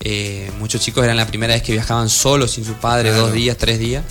[0.00, 3.26] eh, muchos chicos eran la primera vez que viajaban solos, sin su padre, Claro.
[3.26, 4.04] dos días, tres días,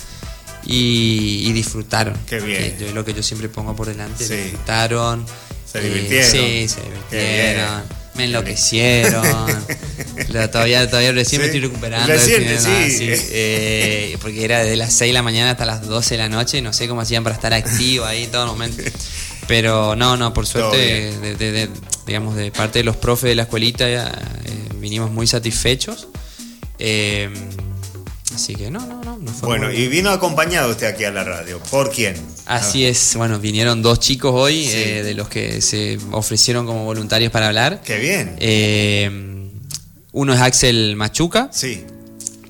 [0.64, 2.14] y, y disfrutaron.
[2.26, 2.76] Qué bien.
[2.76, 4.34] Que es lo que yo siempre pongo por delante, Sí.
[4.34, 5.24] disfrutaron.
[5.70, 6.30] Se eh, divirtieron.
[6.30, 7.82] sí, se divirtieron.
[8.18, 9.22] Me enloquecieron.
[10.52, 12.06] Todavía, todavía recién me estoy recuperando.
[12.08, 12.66] Recién, del sí.
[12.98, 16.28] final, eh, porque era desde las 6 de la mañana hasta las 12 de la
[16.28, 16.60] noche.
[16.60, 18.82] No sé cómo hacían para estar activo ahí todo el momento.
[19.46, 21.68] Pero no, no, por suerte, de, de- de-
[22.06, 24.10] digamos, de parte de los profes de la escuelita, eh,
[24.74, 26.08] vinimos muy satisfechos.
[26.78, 27.30] Eh,
[28.42, 29.18] así que no, no, no.
[29.18, 31.58] no fue Bueno, y vino acompañado usted aquí a la radio.
[31.70, 32.14] ¿Por quién?
[32.46, 34.72] Así es, bueno, vinieron dos chicos hoy Sí.
[34.76, 37.82] eh, de los que se ofrecieron como voluntarios para hablar.
[37.84, 38.36] Qué bien.
[38.38, 39.50] Eh,
[40.12, 41.84] uno es Axel Machuca, sí.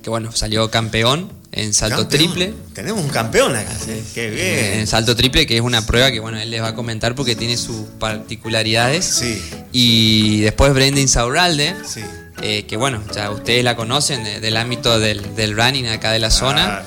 [0.03, 2.21] que bueno, salió campeón en salto Campeón.
[2.33, 2.55] triple.
[2.75, 3.75] Tenemos un campeón acá.
[4.15, 4.81] Qué Eh, bien.
[4.81, 7.35] En salto triple, que es una prueba que bueno, él les va a comentar porque
[7.35, 9.05] tiene sus particularidades.
[9.05, 9.43] Sí.
[9.73, 12.03] Y después Brenda Insaurralde, Sí.
[12.43, 16.19] Eh, que bueno, ya ustedes la conocen de- del ámbito del, del running acá de
[16.19, 16.83] la zona.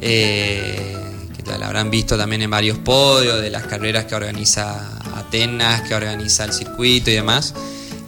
[0.00, 0.94] eh,
[1.36, 5.82] que ya la habrán visto también en varios podios, de las carreras que organiza Atenas,
[5.88, 7.54] que organiza el circuito y demás.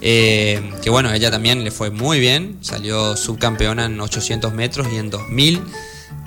[0.01, 4.97] Eh, que bueno, ella también le fue muy bien, salió subcampeona en 800 metros y
[4.97, 5.61] en 2000,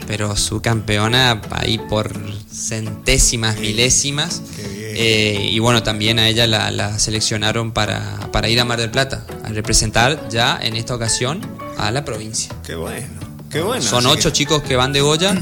[0.06, 2.12] pero subcampeona ahí por
[2.52, 4.42] centésimas, milésimas.
[4.94, 8.90] Eh, y bueno, también a ella la, la seleccionaron para, para ir a Mar del
[8.90, 9.24] Plata,
[9.54, 11.40] representar ya en esta ocasión
[11.78, 12.54] a la provincia.
[12.66, 13.20] Qué bueno.
[13.50, 13.82] Qué bueno.
[13.82, 15.34] Son ocho que- chicos que van de Goya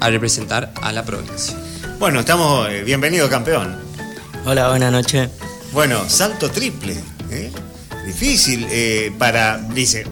[0.00, 1.56] a representar a la provincia.
[1.98, 2.68] Bueno, estamos.
[2.70, 3.76] eh, bienvenido, campeón.
[4.46, 5.28] Hola, buenas noches.
[5.72, 6.96] Bueno, salto triple.
[7.30, 7.50] ¿eh?
[8.06, 9.58] Difícil eh, para.
[9.58, 10.06] Dice.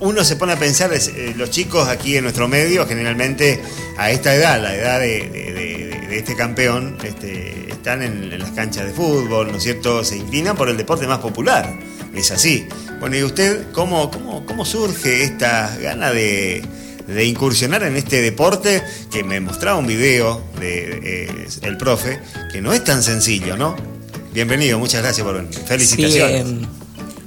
[0.00, 3.62] Uno se pone a pensar, es, eh, los chicos aquí en nuestro medio, generalmente
[3.96, 8.38] a esta edad, la edad de, de- de- de este campeón, este, están en, en
[8.40, 10.04] las canchas de fútbol, ¿no es cierto?
[10.04, 11.72] Se inclinan por el deporte más popular.
[12.14, 12.66] Es así.
[13.00, 16.64] Bueno, ¿y usted cómo, cómo, cómo surge esta gana de,
[17.06, 18.82] de incursionar en este deporte?
[19.10, 22.20] Que me mostraba un video de eh, el profe,
[22.52, 23.76] que no es tan sencillo, ¿no?
[24.32, 25.54] Bienvenido, muchas gracias por venir.
[25.54, 26.46] Felicitaciones.
[26.46, 26.66] Sí, em,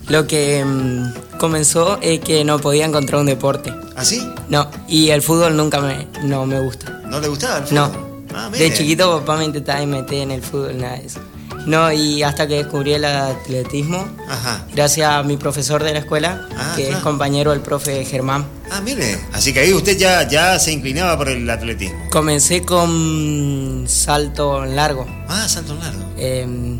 [0.08, 3.74] lo que em, comenzó es que no podía encontrar un deporte.
[3.96, 4.26] ¿Ah, sí?
[4.50, 7.02] No, y el fútbol nunca me, no me gusta.
[7.06, 7.76] ¿No le gustaba el fútbol?
[7.76, 8.08] No.
[8.34, 11.20] Ah, de chiquito papá me intentaba meter en el fútbol, nada de eso.
[11.68, 14.66] No, y hasta que descubrí el atletismo, Ajá.
[14.74, 18.46] gracias a mi profesor de la escuela, Ah, que es compañero del profe Germán.
[18.72, 19.20] Ah, mire.
[19.34, 22.10] Así que ahí usted ya, ya se inclinaba por el atletismo.
[22.10, 25.06] Comencé con salto largo.
[25.28, 26.04] Ah, salto largo.
[26.18, 26.80] em,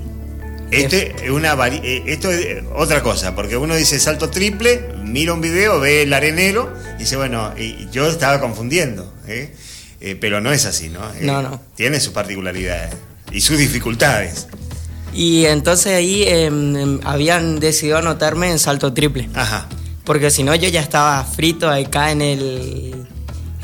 [0.72, 4.90] Este es una vari- eh, esto es eh, otra cosa, porque uno dice salto triple,
[5.04, 9.54] mira un video, ve el arenero y dice, bueno, y yo estaba confundiendo, ¿eh?
[10.02, 11.00] Eh, pero no es así, ¿no?
[11.14, 11.62] Eh, No, no.
[11.76, 12.94] Tiene sus particularidades
[13.32, 14.48] y sus dificultades.
[15.18, 19.30] Y entonces ahí em, habían decidido anotarme en salto triple.
[19.34, 19.68] Ajá.
[20.06, 22.94] Porque si no, yo ya estaba frito acá en el,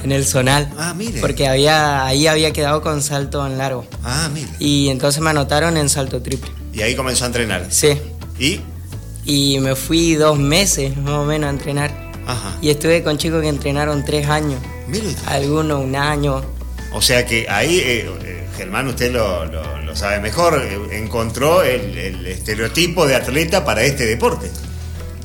[0.03, 0.69] en el zonal.
[0.77, 1.21] Ah, mire.
[1.21, 3.85] Porque había, ahí había quedado con salto en largo.
[4.03, 4.49] Ah, mire.
[4.59, 6.51] Y entonces me anotaron en salto triple.
[6.73, 7.67] Y ahí comenzó a entrenar.
[7.69, 7.97] Sí.
[8.39, 8.59] Y,
[9.25, 12.11] Y me fui dos meses más o menos a entrenar.
[12.27, 12.57] ajá.
[12.61, 14.59] Y estuve con chicos que entrenaron tres años.
[14.89, 15.15] Mire.
[15.27, 16.43] Algunos un año.
[16.91, 21.63] O sea que ahí, eh, eh, Germán, usted lo, lo- lo sabe mejor, eh, encontró
[21.63, 24.49] el, el estereotipo de atleta para este deporte.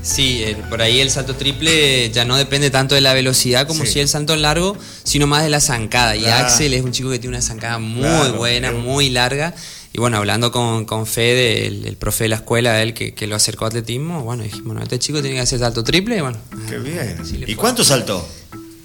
[0.02, 3.84] Sí, el- por ahí el salto triple ya no depende tanto de la velocidad como
[3.84, 3.92] Sí.
[3.94, 6.16] si el salto en largo, sino más de la zancada.
[6.16, 6.46] Y Claro.
[6.46, 9.54] Axel es un chico que tiene una zancada muy Claro, buena, un- muy larga.
[9.92, 13.26] Y bueno, hablando con, con Fede, el, el profe de la escuela, él que, que
[13.26, 16.20] lo acercó a atletismo, bueno, dijimos, bueno, este chico tiene que hacer salto triple, y
[16.20, 16.38] bueno.
[16.68, 17.18] Qué bien.
[17.26, 18.26] Sí, le ¿Y cuánto saltó?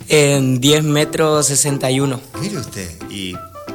[0.10, 2.20] En 10 metros 61.
[2.42, 2.90] Mire usted.
[3.10, 3.34] Y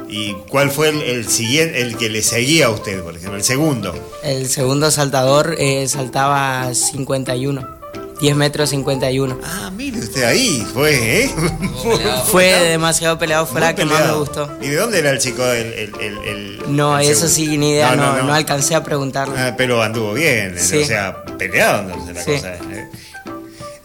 [0.09, 3.43] ¿Y cuál fue el, el siguiente, el que le seguía a usted, por ejemplo, el
[3.43, 3.93] segundo?
[4.23, 7.77] El segundo saltador eh, saltaba 51.
[8.19, 9.39] 10 metros 51.
[9.45, 11.31] Ah, mire usted ahí, fue, ¿eh?
[12.25, 14.51] Fue demasiado peleado, fue Muy la que más me gustó.
[14.61, 15.45] ¿Y de dónde era el chico?
[15.45, 17.51] El, el- el- el- No, el eso segundo?
[17.53, 19.39] sí, ni idea, no, no, alcancé a preguntarle.
[19.39, 20.59] Ah, pero anduvo bien, ¿eh?
[20.61, 20.79] Sí.
[20.79, 22.31] o sea, peleado entonces la Sí.
[22.31, 22.55] cosa.
[22.55, 22.89] ¿eh?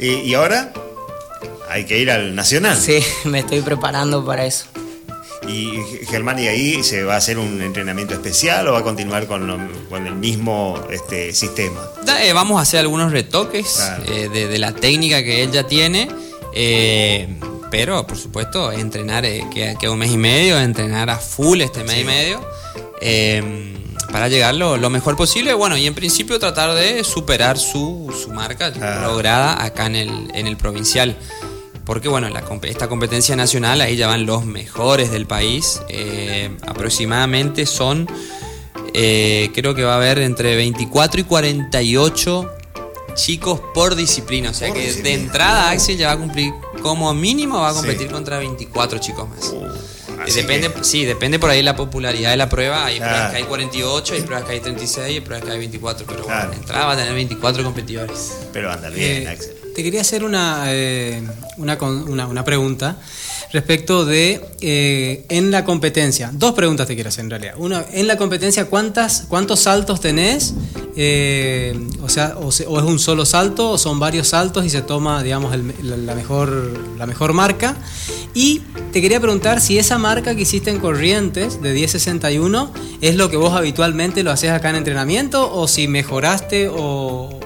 [0.00, 0.72] Y, y ahora
[1.70, 2.76] hay que ir al Nacional.
[2.76, 4.64] Sí, me estoy preparando para eso.
[5.48, 9.26] Y Germán, ¿y ahí se va a hacer un entrenamiento especial o va a continuar
[9.26, 9.58] con, lo-
[9.88, 11.80] con el mismo este, sistema?
[12.22, 14.04] Eh, vamos a hacer algunos retoques Claro.
[14.08, 16.08] eh, de, de la técnica que él ya tiene.
[16.54, 17.28] eh,
[17.70, 22.02] pero, por supuesto, entrenar, que queda un mes y medio, entrenar a full este mes
[22.02, 22.40] y medio.
[24.12, 25.54] para llegar lo, lo mejor posible.
[25.54, 28.70] Bueno, y en principio tratar de superar su, su marca
[29.04, 31.16] lograda acá en el, en el provincial.
[31.84, 35.82] Porque bueno, la esta competencia nacional, ahí ya van los mejores del país.
[35.88, 38.08] eh, aproximadamente son,
[38.94, 42.50] eh, creo que va a haber entre 24 y 48
[43.14, 44.50] chicos por disciplina.
[44.50, 45.16] O sea Por que disciplina.
[45.18, 46.52] de entrada Axel ya va a cumplir,
[46.82, 48.12] como mínimo va a competir Sí.
[48.12, 49.50] contra 24 chicos más.
[49.50, 52.86] Uh, Eh, así depende, que- sí, depende por ahí la popularidad de la prueba.
[52.86, 53.10] Hay Claro.
[53.12, 56.06] pruebas que hay 48, hay pruebas que hay 36, hay pruebas que hay 24.
[56.06, 56.50] Pero bueno, Claro.
[56.50, 58.32] de entrada va a tener 24 competidores.
[58.52, 59.54] pero anda bien, Eh, Axel.
[59.74, 61.20] Te quería hacer una, eh,
[61.56, 62.96] una, una- pregunta
[63.52, 66.30] respecto de eh, en la competencia.
[66.32, 67.54] Dos preguntas te quiero hacer en realidad.
[67.58, 70.54] Una, en la competencia, ¿cuántas, ¿cuántos saltos tenés?
[70.96, 75.24] Eh, o sea, o, es un solo salto o son varios saltos y se toma,
[75.24, 77.76] digamos, la, mejor, la mejor marca.
[78.32, 78.60] Y
[78.92, 83.36] te quería preguntar si esa marca que hiciste en Corrientes de 1061 es lo que
[83.36, 87.40] vos habitualmente lo haces acá en entrenamiento o si mejoraste o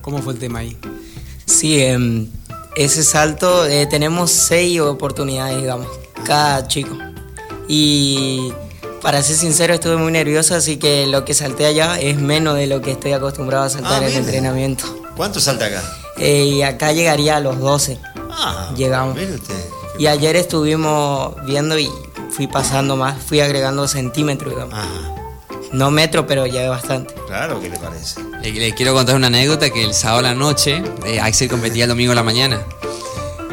[0.00, 0.76] cómo fue el tema ahí.
[1.52, 2.28] Sí, em,
[2.76, 5.86] ese salto eh, tenemos seis oportunidades, digamos,
[6.24, 6.96] cada chico.
[7.68, 8.52] Y
[9.02, 12.66] para ser sincero, estuve muy nervioso, así que lo que salté allá es menos de
[12.66, 14.84] lo que estoy acostumbrado a saltar Ah, en el entrenamiento.
[15.16, 15.82] ¿Cuánto salta acá?
[16.18, 17.98] Eh, y acá llegaría a los 12.
[18.30, 19.16] Ah, Llegamos.
[19.98, 21.88] Y ayer estuvimos viendo y
[22.30, 24.74] fui pasando más, fui agregando centímetros, digamos.
[24.74, 25.14] Ajá,
[25.72, 27.14] No metros, pero ya bastante.
[27.26, 28.20] claro, ¿qué le parece?
[28.42, 31.84] Le, le quiero contar una anécdota que el sábado a la noche, eh, Axel competía
[31.84, 32.60] el domingo a la mañana.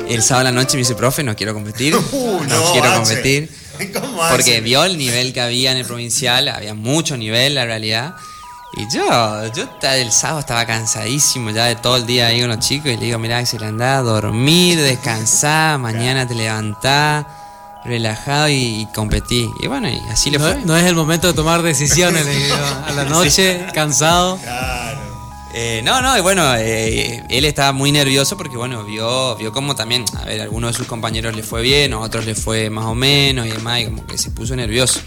[0.07, 1.95] El sábado a la noche me dice, profe, no quiero competir.
[2.11, 3.03] Uh, no, quiero Axel.
[3.15, 3.49] competir.
[3.93, 4.63] ¿Cómo Porque Axel?
[4.63, 8.15] vio el nivel que había en el provincial, había mucho nivel, la realidad.
[8.75, 9.03] Y yo,
[9.53, 12.97] yo el sábado estaba cansadísimo ya de todo el día ahí con los chicos y
[12.97, 17.25] le digo, mira Axel, andá a dormir, descansá, mañana te levantás,
[17.85, 19.49] relajado y, y competí.
[19.61, 20.61] Y bueno, y así le No, fue.
[20.65, 24.37] no es el momento de tomar decisiones, le digo, a la noche, cansado.
[24.37, 24.99] Claro.
[25.55, 29.75] Eh, no, no, y bueno, eh, él estaba muy nervioso porque, bueno, vio, vio como
[29.75, 32.69] también, a ver, a algunos de sus compañeros le fue bien, a otros le fue
[32.69, 34.99] más o menos y demás, y como que se puso nervioso.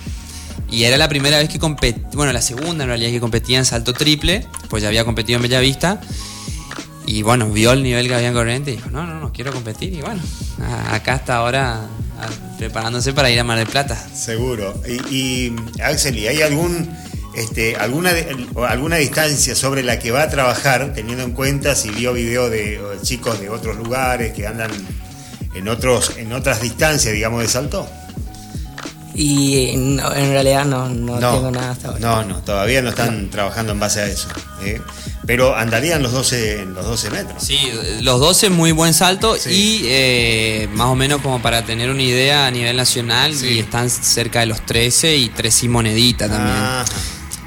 [0.69, 3.65] Y era la primera vez que competía, bueno, la segunda en realidad que competía en
[3.65, 6.01] salto triple, pues ya había competido en Bellavista.
[7.07, 9.53] Y bueno, vio el nivel que había en Corriente y dijo, no, no, no, quiero
[9.53, 9.93] competir.
[9.93, 10.21] Y bueno,
[10.91, 11.89] acá está ahora
[12.59, 13.97] preparándose para ir a Mar del Plata.
[14.15, 14.75] Seguro.
[14.87, 16.89] Y, y, Axel, ¿y hay algún,
[17.35, 18.13] este, alguna,
[18.69, 22.81] alguna distancia sobre la que va a trabajar, teniendo en cuenta si vio video de
[23.03, 24.71] chicos de otros lugares que andan
[25.55, 27.89] en, otros, en otras distancias, digamos, de salto?
[29.15, 32.01] Y no, en realidad no, no, tengo nada hasta ahora.
[32.01, 34.29] No, no, todavía no están trabajando en base a eso.
[34.65, 34.81] ¿eh?
[35.27, 37.43] Pero andarían los 12, en los 12 metros.
[37.45, 37.59] Sí,
[38.01, 39.51] los 12 muy buen salto Sí.
[39.51, 43.49] y eh, más o menos como para tener una idea a nivel nacional Sí.
[43.49, 46.57] y están cerca de los 13 y 3 y monedita también.
[46.57, 46.85] Ajá.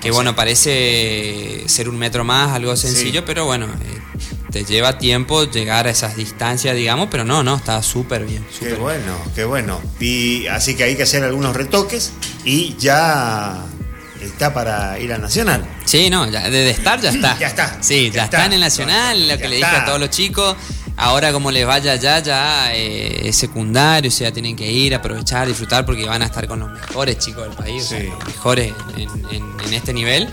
[0.02, 3.24] que bueno, parece ser un metro más, algo sencillo, Sí.
[3.26, 4.02] pero bueno, eh,
[4.56, 8.48] te lleva tiempo llegar a esas distancias, digamos, pero no, no, está súper bien.
[8.58, 8.80] Qué bien.
[8.80, 9.82] bueno, qué bueno.
[10.00, 12.14] Y así que hay que hacer algunos retoques
[12.46, 13.66] y ya
[14.22, 15.68] está para ir al Nacional.
[15.84, 17.38] Sí, no, ya, de estar ya está.
[17.40, 18.38] Ya está, Sí, ya ya, está.
[18.38, 19.82] está en el Nacional, lo Ya que le dije está.
[19.82, 20.56] a todos los chicos.
[20.96, 25.46] Ahora como les vaya allá, ya eh, es secundario, o sea, tienen que ir, aprovechar,
[25.50, 28.74] disfrutar, porque van a estar con los mejores chicos del país, o sea, los mejores
[28.96, 30.30] en, en- en este nivel.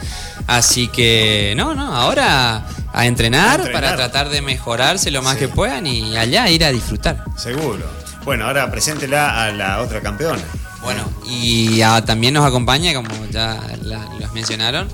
[0.47, 3.73] Así que, no, no, ahora a entrenar, A entrenar.
[3.83, 5.41] para tratar de mejorarse lo más Sí.
[5.41, 7.25] que puedan y allá ir a disfrutar.
[7.37, 7.85] Seguro.
[8.25, 10.43] Bueno, ahora preséntela a la otra campeona.
[10.83, 14.89] Bueno, y también nos acompaña, como ya la- los mencionaron,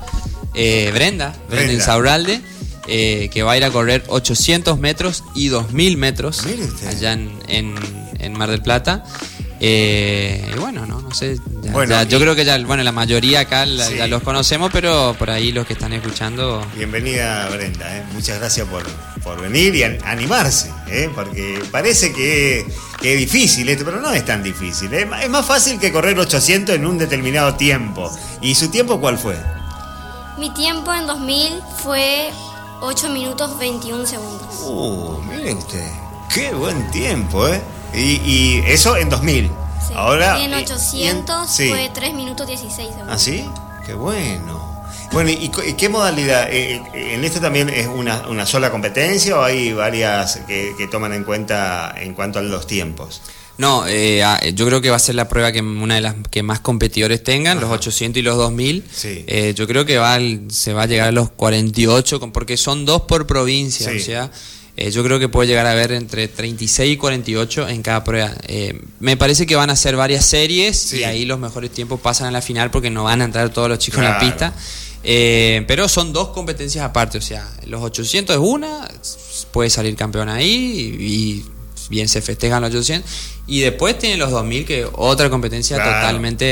[0.54, 1.72] eh, Brenda, Brenda.
[1.72, 2.40] Insaurralde,
[2.86, 6.42] eh, que va a ir a correr 800 metros y 2000 metros
[6.88, 7.74] allá en, en-
[8.18, 9.04] en Mar del Plata.
[9.60, 11.38] Eh, y bueno, no, no, sé.
[11.62, 13.96] ya- Bueno, ya- yo creo que ya, bueno, la mayoría acá la- Sí.
[13.96, 16.64] ya los conocemos, pero por ahí los que están escuchando.
[16.76, 18.04] Bienvenida Brenda, ¿eh?
[18.12, 18.82] muchas gracias por,
[19.22, 21.10] por venir y an- animarse, ¿eh?
[21.14, 22.66] porque parece que,
[23.00, 24.92] que es difícil esto, pero no es tan difícil.
[24.94, 25.08] ¿eh?
[25.22, 28.10] Es más fácil que correr 800 en un determinado tiempo.
[28.40, 29.36] ¿Y su tiempo cuál fue?
[30.38, 31.52] Mi tiempo en 2000
[31.82, 32.30] fue
[32.80, 34.46] 8 minutos 21 segundos.
[34.64, 35.84] Uh, mire usted,
[36.32, 37.60] qué buen tiempo, ¿eh?
[37.94, 39.50] Y, y eso en 2000.
[39.88, 39.94] Sí.
[39.96, 40.36] Ahora.
[40.42, 41.68] en y- y en- 800 sí.
[41.68, 43.08] fue 3 minutos 16 segundos.
[43.10, 43.44] ¿Ah, sí?
[43.86, 44.68] Qué bueno.
[45.12, 46.48] Bueno, ¿y, y qué modalidad?
[46.52, 50.86] Eh, eh, ¿En esto también es una, una sola competencia o hay varias que, que
[50.86, 53.22] toman en cuenta en cuanto a los tiempos?
[53.56, 56.14] No, eh, ah, yo creo que va a ser la prueba que una de las
[56.30, 57.74] que más competidores tengan, los Ajá.
[57.76, 58.84] 800 y los 2000.
[58.92, 59.24] Sí.
[59.26, 62.56] Eh, yo creo que va al- se va a llegar a los 48, con- porque
[62.56, 63.90] son dos por provincia.
[63.90, 63.96] Sí.
[63.96, 64.30] O sea,
[64.78, 68.32] eh, yo creo que puede llegar a haber entre 36 y 48 en cada prueba.
[68.46, 70.98] Eh, me parece que van a ser varias series Sí.
[71.00, 73.68] y ahí los mejores tiempos pasan a la final porque no van a entrar todos
[73.68, 74.54] los chicos en la pista.
[75.04, 78.86] Eh, pero son dos competencias aparte, o sea, los 800 es una,
[79.52, 81.44] puede salir campeón ahí y, y
[81.88, 83.10] bien se festejan los 800.
[83.46, 85.92] Y después tiene los 2000, que otra competencia Claro.
[86.00, 86.44] totalmente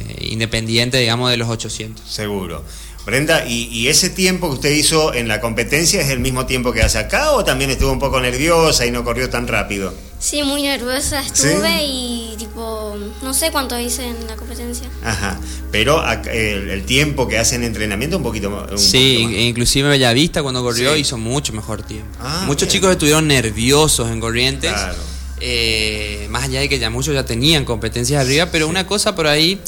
[0.00, 2.04] eh, independiente, digamos, de los 800.
[2.10, 2.64] Seguro.
[3.06, 6.72] Brenda, ¿y, y ese tiempo que usted hizo en la competencia es el mismo tiempo
[6.72, 9.92] que hace acá o también estuvo un poco nerviosa y no corrió tan rápido?
[10.18, 14.88] Sí, muy nerviosa estuve y tipo, no sé cuánto hice en la competencia.
[15.04, 15.38] Ajá.
[15.70, 16.02] Pero
[16.32, 18.70] el, el tiempo que hace en entrenamiento un poquito más.
[18.70, 19.32] un Sí, poquito más.
[19.34, 21.00] in- inclusive Bellavista cuando corrió Sí.
[21.00, 22.08] hizo mucho mejor tiempo.
[22.20, 22.72] Ah, Muchos bien.
[22.72, 24.72] chicos estuvieron nerviosos en Corrientes.
[24.72, 24.94] Claro.
[25.40, 29.26] eh, más allá de que ya muchos ya tenían competencias arriba, pero una cosa por
[29.26, 29.60] ahí,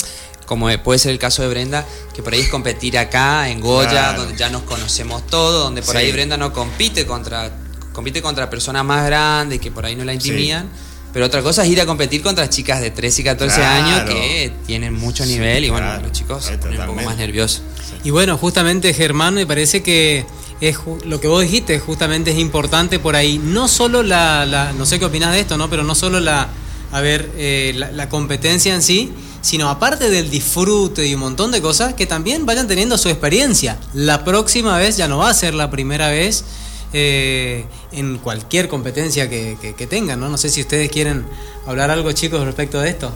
[0.47, 3.91] como puede ser el caso de Brenda, que por ahí es competir acá en Goya,
[3.91, 4.23] Claro.
[4.23, 5.99] donde ya nos conocemos todos, donde por Sí.
[5.99, 7.51] ahí Brenda no compite contra
[7.93, 10.69] compite contra personas más grandes que por ahí no la intimidan.
[11.15, 13.87] Pero otra cosa es ir a competir contra chicas de 13 y 14 Claro.
[13.87, 16.03] años que tienen mucho Sí, nivel y bueno, claro.
[16.03, 17.63] los chicos se ponen un poco más nerviosos.
[18.05, 20.27] Y bueno, justamente Germán, me parece que
[20.61, 24.85] es lo que vos dijiste, justamente es importante por ahí, no solo la, la- no
[24.85, 25.71] sé qué opinás de esto, ¿no?
[25.71, 26.49] Pero no solo la,
[26.93, 31.51] a ver, eh, la, la competencia en sí, sino aparte del disfrute y un montón
[31.53, 33.79] de cosas, que también vayan teniendo su experiencia.
[33.95, 36.45] La próxima vez ya no va a ser la primera vez
[36.93, 40.29] eh, en cualquier competencia que, que- que tengan, ¿no?
[40.29, 41.25] No sé si ustedes quieren
[41.67, 43.13] hablar algo, chicos, respecto de esto.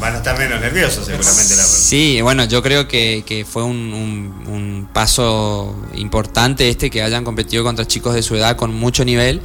[0.00, 3.76] Van a estar menos nerviosos seguramente la Sí, bueno, yo creo que, que fue un,
[3.92, 9.04] un- un paso importante este que hayan competido contra chicos de su edad con mucho
[9.04, 9.42] nivel.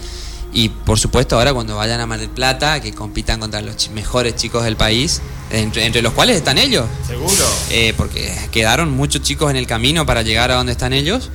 [0.58, 4.38] Y por supuesto ahora cuando vayan a Mar del Plata, que compitan contra los mejores
[4.38, 5.22] chicos del país,
[5.52, 6.86] entre, entre los cuales están ellos.
[7.06, 7.46] Seguro.
[7.72, 11.30] Eh, porque quedaron muchos chicos en el camino para llegar a donde están ellos.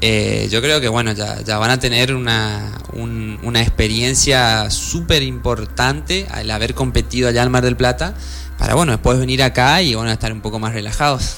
[0.00, 5.24] Eh, yo creo que bueno, ya, ya van a tener una, un- una experiencia súper
[5.24, 8.14] importante al haber competido allá en Mar del Plata,
[8.56, 11.34] para bueno, después venir acá y bueno, estar un poco más relajados.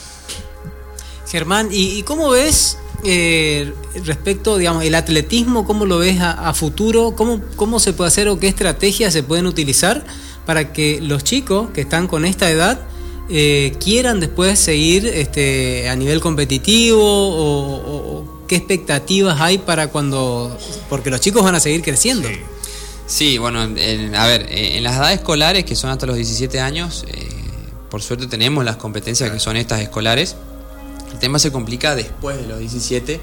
[1.30, 3.72] Germán, ¿y, y cómo ves eh,
[4.04, 7.14] respecto, digamos, el atletismo, cómo lo ves a, a futuro?
[7.16, 10.04] ¿Cómo, ¿Cómo se puede hacer o qué estrategias se pueden utilizar
[10.46, 12.80] para que los chicos que están con esta edad
[13.28, 19.88] eh, quieran después seguir este, a nivel competitivo o, o- o qué expectativas hay para
[19.88, 20.56] cuando...
[20.90, 22.28] Porque los chicos van a seguir creciendo.
[22.28, 22.34] Sí.
[23.06, 26.60] Sí, bueno, en- a ver, eh, en las edades escolares, que son hasta los 17
[26.60, 27.28] años, eh,
[27.90, 30.36] por suerte tenemos las competencias que son estas escolares.
[31.12, 33.20] El tema se complica después de los 17,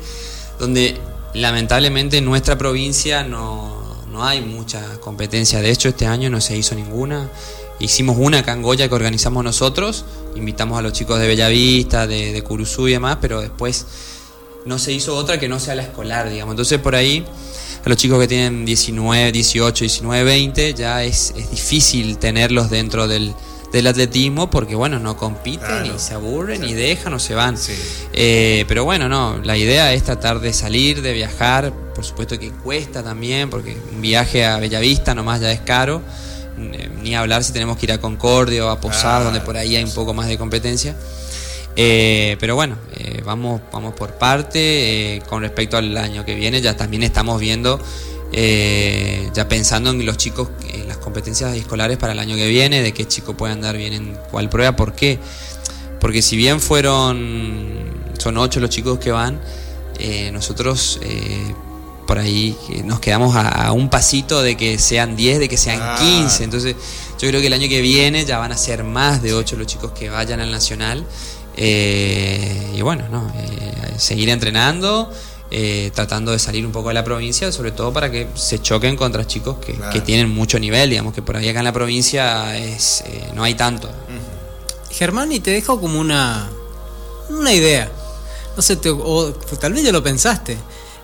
[0.60, 0.98] donde
[1.34, 5.62] lamentablemente en nuestra provincia no, no hay mucha competencia.
[5.62, 7.30] De hecho, este año no se hizo ninguna.
[7.80, 10.06] Hicimos una acá en Goya que organizamos nosotros,
[10.36, 13.86] invitamos a los chicos de Bellavista, de, de Curuzú y demás, pero después
[14.66, 16.54] no se hizo otra que no sea la escolar, digamos.
[16.54, 17.26] Entonces por ahí,
[17.86, 23.08] a los chicos que tienen 19, 18, 19, 20, ya es, es difícil tenerlos dentro
[23.08, 23.34] del,
[23.72, 25.96] del atletismo porque, bueno, no compiten Claro.
[25.96, 27.58] y se aburren y dejan o se van.
[27.58, 27.74] Sí.
[28.14, 32.52] Eh, pero bueno, no, la idea es tratar de salir, de viajar, por supuesto que
[32.52, 36.02] cuesta también, porque un viaje a Bellavista nomás ya es caro,
[36.62, 39.24] Eh, ni hablar si tenemos que ir a Concordia o a Posadas, Claro.
[39.26, 40.94] donde por ahí hay un poco más de competencia.
[41.76, 45.16] Eh, pero bueno, eh, vamos, vamos por parte.
[45.16, 47.80] eh, con respecto al año que viene, ya también estamos viendo,
[48.32, 52.82] eh, ya pensando en los chicos, en las competencias escolares para el año que viene,
[52.82, 55.20] de qué chico puede andar bien en cuál prueba, ¿por qué?
[56.00, 57.68] Porque si bien fueron,
[58.18, 59.40] son ocho los chicos que van,
[60.00, 61.54] eh, nosotros eh,
[62.08, 65.58] por ahí eh, nos quedamos a, a un pasito de que sean 10, de que
[65.58, 65.98] sean Ah.
[66.00, 66.44] 15.
[66.44, 66.76] Entonces,
[67.20, 69.68] yo creo que el año que viene ya van a ser más de 8 los
[69.68, 71.06] chicos que vayan al Nacional.
[71.58, 73.32] Eh, y bueno, no,
[73.98, 75.12] seguir entrenando
[75.52, 78.96] eh, tratando de salir un poco de la provincia, sobre todo para que se choquen
[78.96, 79.92] contra chicos que, Claro.
[79.92, 83.44] que tienen mucho nivel, digamos que por ahí acá en la provincia es, eh, no
[83.44, 83.90] hay tanto.
[84.92, 86.50] Germán, y te dejo como una,
[87.30, 87.92] una idea.
[88.56, 90.58] No sé, te- o tal vez ya lo pensaste.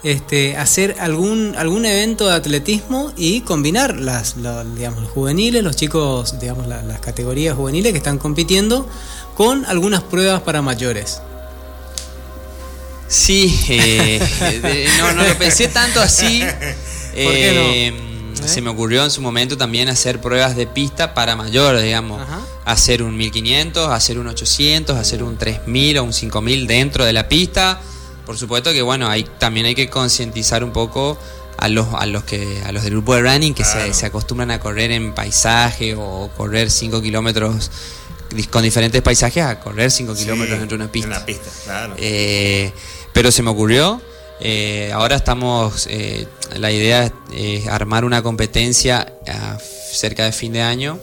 [0.04, 5.76] Este, hacer algún, algún evento de atletismo y combinar las, la- digamos, los juveniles, los
[5.76, 8.88] chicos, digamos, la- las categorías juveniles que están compitiendo
[9.36, 11.22] con algunas pruebas para mayores.
[13.08, 16.42] Sí, eh, no, no lo pensé tanto así.
[17.14, 17.62] ¿Por qué no?
[17.62, 18.48] Eh, ¿Eh?
[18.48, 22.22] Se me ocurrió en su momento también hacer pruebas de pista para mayores, digamos.
[22.22, 22.42] Ajá.
[22.66, 27.28] Hacer un 1500, hacer un 800, hacer un 3000 o un 5000 dentro de la
[27.30, 27.80] pista.
[28.26, 31.18] Por supuesto que bueno, ahí también hay que concientizar un poco
[31.58, 33.94] a los, a los que a los del grupo de running que Claro.
[33.94, 37.72] se, se acostumbran a correr en paisaje o correr 5 kilómetros
[38.52, 41.08] con diferentes paisajes a correr 5 kilómetros dentro de una pista.
[41.08, 41.94] En una pista, claro.
[41.98, 42.74] Eh,
[43.16, 44.02] pero se me ocurrió.
[44.42, 45.88] eh, ahora estamos.
[45.90, 46.28] eh,
[46.58, 51.00] la idea es armar una competencia a cerca de fin de año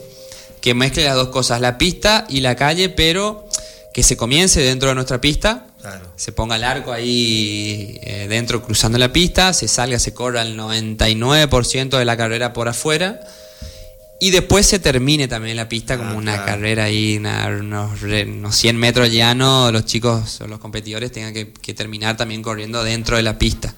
[0.61, 3.49] que mezcle las dos cosas, la pista y la calle, pero
[3.95, 5.67] que se comience dentro de nuestra pista.
[5.81, 6.13] Claro.
[6.15, 10.57] Se ponga el arco ahí eh, dentro cruzando la pista, se salga, se corra el
[10.57, 13.21] 99% de la carrera por afuera
[14.25, 16.47] y después se termine también la pista como Ah, una claro.
[16.47, 21.53] carrera ahí, una- unos, unos 100 metros llanos, los chicos o los competidores tengan que,
[21.53, 23.75] que terminar también corriendo dentro de la pista.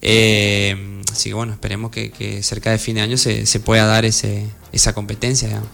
[0.00, 3.86] Eh, así que bueno, esperemos que, que cerca de fin de año se, se pueda
[3.86, 5.48] dar ese, esa competencia.
[5.48, 5.68] digamos.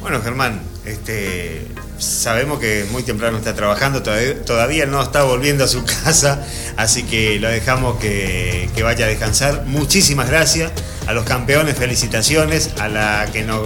[0.00, 1.66] Bueno, Germán, este,
[1.98, 6.44] sabemos que muy temprano está trabajando, todavía, no está volviendo a su casa,
[6.76, 9.64] así que lo dejamos que, que vaya a descansar.
[9.66, 10.72] Muchísimas gracias
[11.06, 13.62] a los campeones, felicitaciones, a la que no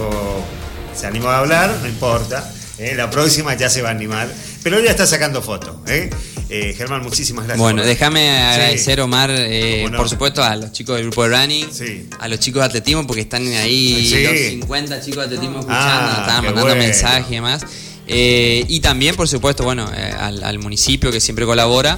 [0.95, 2.93] se animó a hablar, no importa, ¿eh?
[2.95, 4.27] la próxima ya se va a animar,
[4.69, 5.75] pero ya está sacando fotos.
[5.87, 6.09] ¿eh?
[6.49, 7.61] Eh, Germán, muchísimas gracias.
[7.61, 9.01] Bueno, déjame agradecer, Sí.
[9.01, 9.97] Omar, eh, no.
[9.97, 12.07] por supuesto, a los chicos del grupo de running, Sí.
[12.19, 14.23] a los chicos de atletismo, porque están ahí Sí.
[14.23, 16.75] los 50 chicos de atletismo escuchando, Ah, estaban qué mandando bueno.
[16.83, 17.65] mensajes y demás.
[18.07, 21.97] Eh, y también, por supuesto, bueno, eh, al, al municipio que siempre colabora.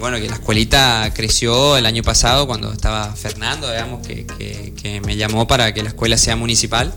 [0.00, 5.00] Bueno, que la escuelita creció el año pasado cuando estaba Fernando, digamos, que, que- que
[5.00, 6.92] me llamó para que la escuela sea municipal.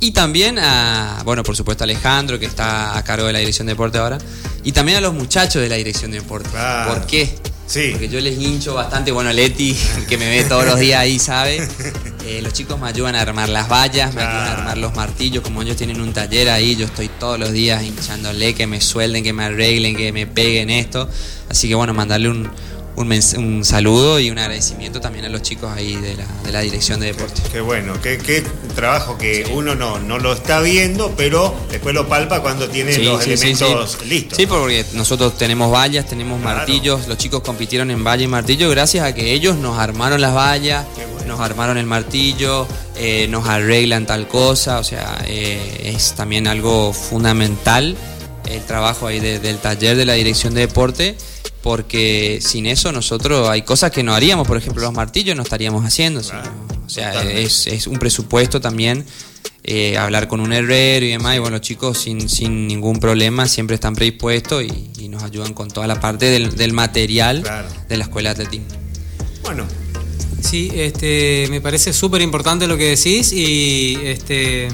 [0.00, 3.66] Y también a, bueno, por supuesto a Alejandro, que está a cargo de la dirección
[3.66, 4.16] de deporte ahora.
[4.64, 6.48] Y también a los muchachos de la dirección de deporte.
[6.48, 6.94] Claro.
[6.94, 7.38] ¿Por qué?
[7.66, 7.90] Sí.
[7.92, 9.12] Porque yo les hincho bastante.
[9.12, 11.66] Bueno, Leti, el que me ve todos los días ahí, sabe.
[12.26, 15.42] Eh, los chicos me ayudan a armar las vallas, me ayudan a armar los martillos.
[15.42, 19.24] Como ellos tienen un taller ahí, yo estoy todos los días hinchándole que me suelden,
[19.24, 21.08] que me arreglen, que me peguen esto.
[21.48, 22.50] Así que bueno, mandarle un,
[22.96, 26.52] un, mens- un saludo y un agradecimiento también a los chicos ahí de la, de
[26.52, 27.40] la dirección de deporte.
[27.50, 28.42] Qué bueno, qué, qué
[28.74, 33.02] trabajo que uno no, no lo está viendo, pero después lo palpa cuando tiene Sí,
[33.04, 34.36] los sí, elementos listos.
[34.36, 36.58] Sí, porque nosotros tenemos vallas, tenemos Claro.
[36.58, 40.34] martillos, los chicos compitieron en valla y martillo gracias a que ellos nos armaron las
[40.34, 40.84] vallas,
[41.14, 41.36] bueno.
[41.36, 46.92] nos armaron el martillo, eh, nos arreglan tal cosa, o sea, eh, es también algo
[46.92, 47.96] fundamental
[48.48, 51.16] el trabajo ahí de- del taller de la dirección de deporte.
[51.62, 55.84] Porque sin eso nosotros hay cosas que no haríamos, por ejemplo los martillos no estaríamos
[55.84, 56.22] haciendo.
[56.22, 56.40] sino-
[56.86, 59.04] o sea, es, es un presupuesto también
[59.62, 61.36] eh, hablar con un herrero y demás.
[61.36, 65.54] Y bueno, los chicos sin, sin ningún problema siempre están predispuestos y, y nos ayudan
[65.54, 67.68] con toda la parte del, del material Claro.
[67.88, 68.66] de la escuela de atletismo.
[69.44, 69.66] Bueno,
[70.42, 74.68] Sí, este, me parece súper importante lo que decís y, este,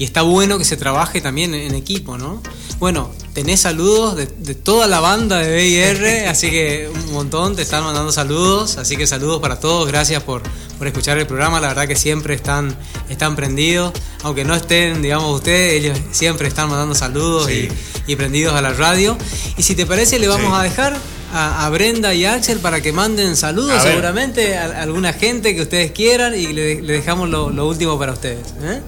[0.00, 2.42] y está bueno que se trabaje también en equipo, ¿no?
[2.80, 7.62] Bueno, tenés saludos de, de toda la banda de BIR, así que un montón te
[7.62, 10.42] están mandando saludos, así que saludos para todos, gracias por,
[10.78, 12.74] por escuchar el programa, la verdad que siempre están,
[13.08, 13.92] están prendidos,
[14.22, 17.68] aunque no estén, digamos, ustedes, ellos siempre están mandando saludos Sí.
[18.06, 19.16] y, y prendidos a la radio.
[19.56, 20.56] Y si te parece, le vamos Sí.
[20.58, 20.96] a dejar
[21.32, 25.12] a, a Brenda y a Axel para que manden saludos A seguramente a, a alguna
[25.12, 28.40] gente que ustedes quieran y le, le dejamos lo, lo último para ustedes.
[28.62, 28.80] ¿eh?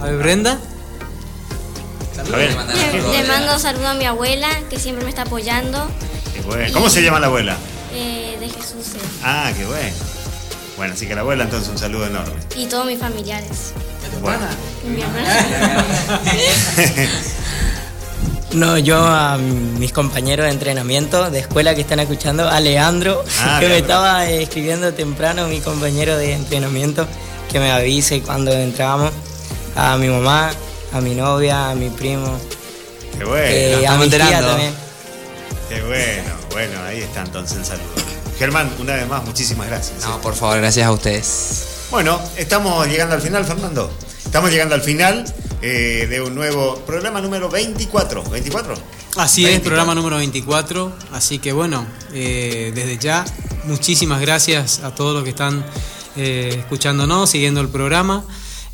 [0.00, 0.58] A ver, Brenda.
[2.24, 5.88] Le, le mando saludo a mi abuela, que siempre me está apoyando,
[6.34, 6.72] qué bueno.
[6.72, 7.56] ¿cómo se llama la abuela?
[7.92, 8.94] eh, de Jesús.
[8.96, 9.90] eh, Ah, qué bueno.
[10.76, 12.34] Bueno, así que la abuela entonces un saludo enorme.
[12.56, 13.72] y todos mis familiares.
[14.20, 14.46] Bueno,
[14.86, 15.84] mi hermana.
[18.52, 23.58] No, yo a mis compañeros de entrenamiento de escuela que están escuchando, a Leandro, Ah,
[23.60, 27.06] que me estaba eh, escribiendo temprano, mi compañero de entrenamiento,
[27.50, 29.10] que me avise cuando entramos,
[29.74, 30.52] a mi mamá,
[30.92, 32.38] a mi novia, a mi primo,
[33.18, 33.44] qué bueno.
[33.46, 34.74] eh, a estamos mi tía también.
[35.68, 36.36] Qué bueno.
[36.52, 37.84] Bueno, ahí está entonces el saludo.
[38.38, 40.02] Germán, una vez más, muchísimas gracias.
[40.04, 41.66] No, por favor, gracias a ustedes.
[41.90, 43.90] Bueno, estamos llegando al final, Fernando.
[44.24, 45.24] Estamos llegando al final.
[45.62, 48.24] eh, de un nuevo programa número 24.
[48.24, 48.74] ¿24?
[49.16, 50.92] Así es, programa número 24.
[51.12, 53.24] Así que bueno, eh, desde ya,
[53.64, 55.64] muchísimas gracias a todos los que están
[56.16, 58.24] eh, escuchándonos, siguiendo el programa.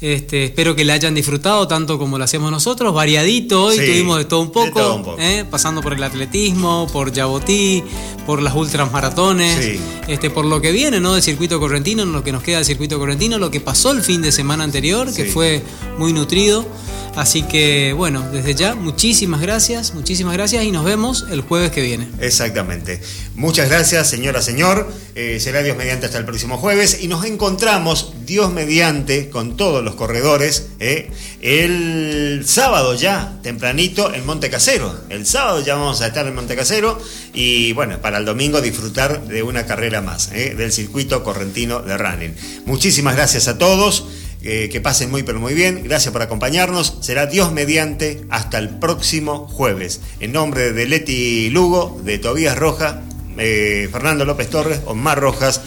[0.03, 3.66] Este, espero que le hayan disfrutado tanto como lo hacemos nosotros, variadito.
[3.66, 5.16] Hoy Sí, tuvimos de todo un de poco, todo un poco.
[5.20, 5.45] ¿eh?
[5.49, 7.85] pasando por el atletismo, por Yabotí,
[8.27, 9.81] por las ultramaratones, Sí.
[10.09, 11.15] este, por lo que viene ¿no?
[11.15, 14.23] del circuito correntino, lo que nos queda del circuito correntino, lo que pasó el fin
[14.23, 15.62] de semana anterior, que fue
[15.99, 16.66] muy nutrido.
[17.15, 21.82] Así que bueno, desde ya, muchísimas gracias, muchísimas gracias y nos vemos el jueves que
[21.82, 22.09] viene.
[22.20, 23.03] Exactamente.
[23.35, 24.90] Muchas gracias, señora, señor.
[25.15, 29.85] Eh, será Dios mediante hasta el próximo jueves y nos encontramos, Dios mediante, con todos
[29.85, 31.11] los corredores, eh,
[31.43, 34.94] el sábado ya, tempranito, en Monte Casero.
[35.11, 36.99] El sábado ya vamos a estar en Monte Casero
[37.34, 41.96] y bueno, para el domingo disfrutar de una carrera más, eh, del circuito correntino de
[41.96, 42.34] running.
[42.66, 44.06] Muchísimas gracias a todos.
[44.44, 45.84] Eh, que pasen muy pero muy bien.
[45.84, 46.98] Gracias por acompañarnos.
[47.00, 50.00] Será Dios mediante hasta el próximo jueves.
[50.18, 53.02] En nombre de Leti Lugo, de Tobías Roja,
[53.38, 55.60] eh, Fernando López Torres, Omar Rojas,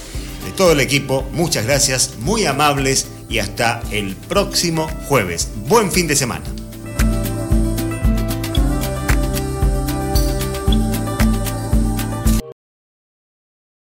[0.45, 5.49] de todo el equipo, muchas gracias, muy amables y hasta el próximo jueves.
[5.67, 6.43] Buen fin de semana.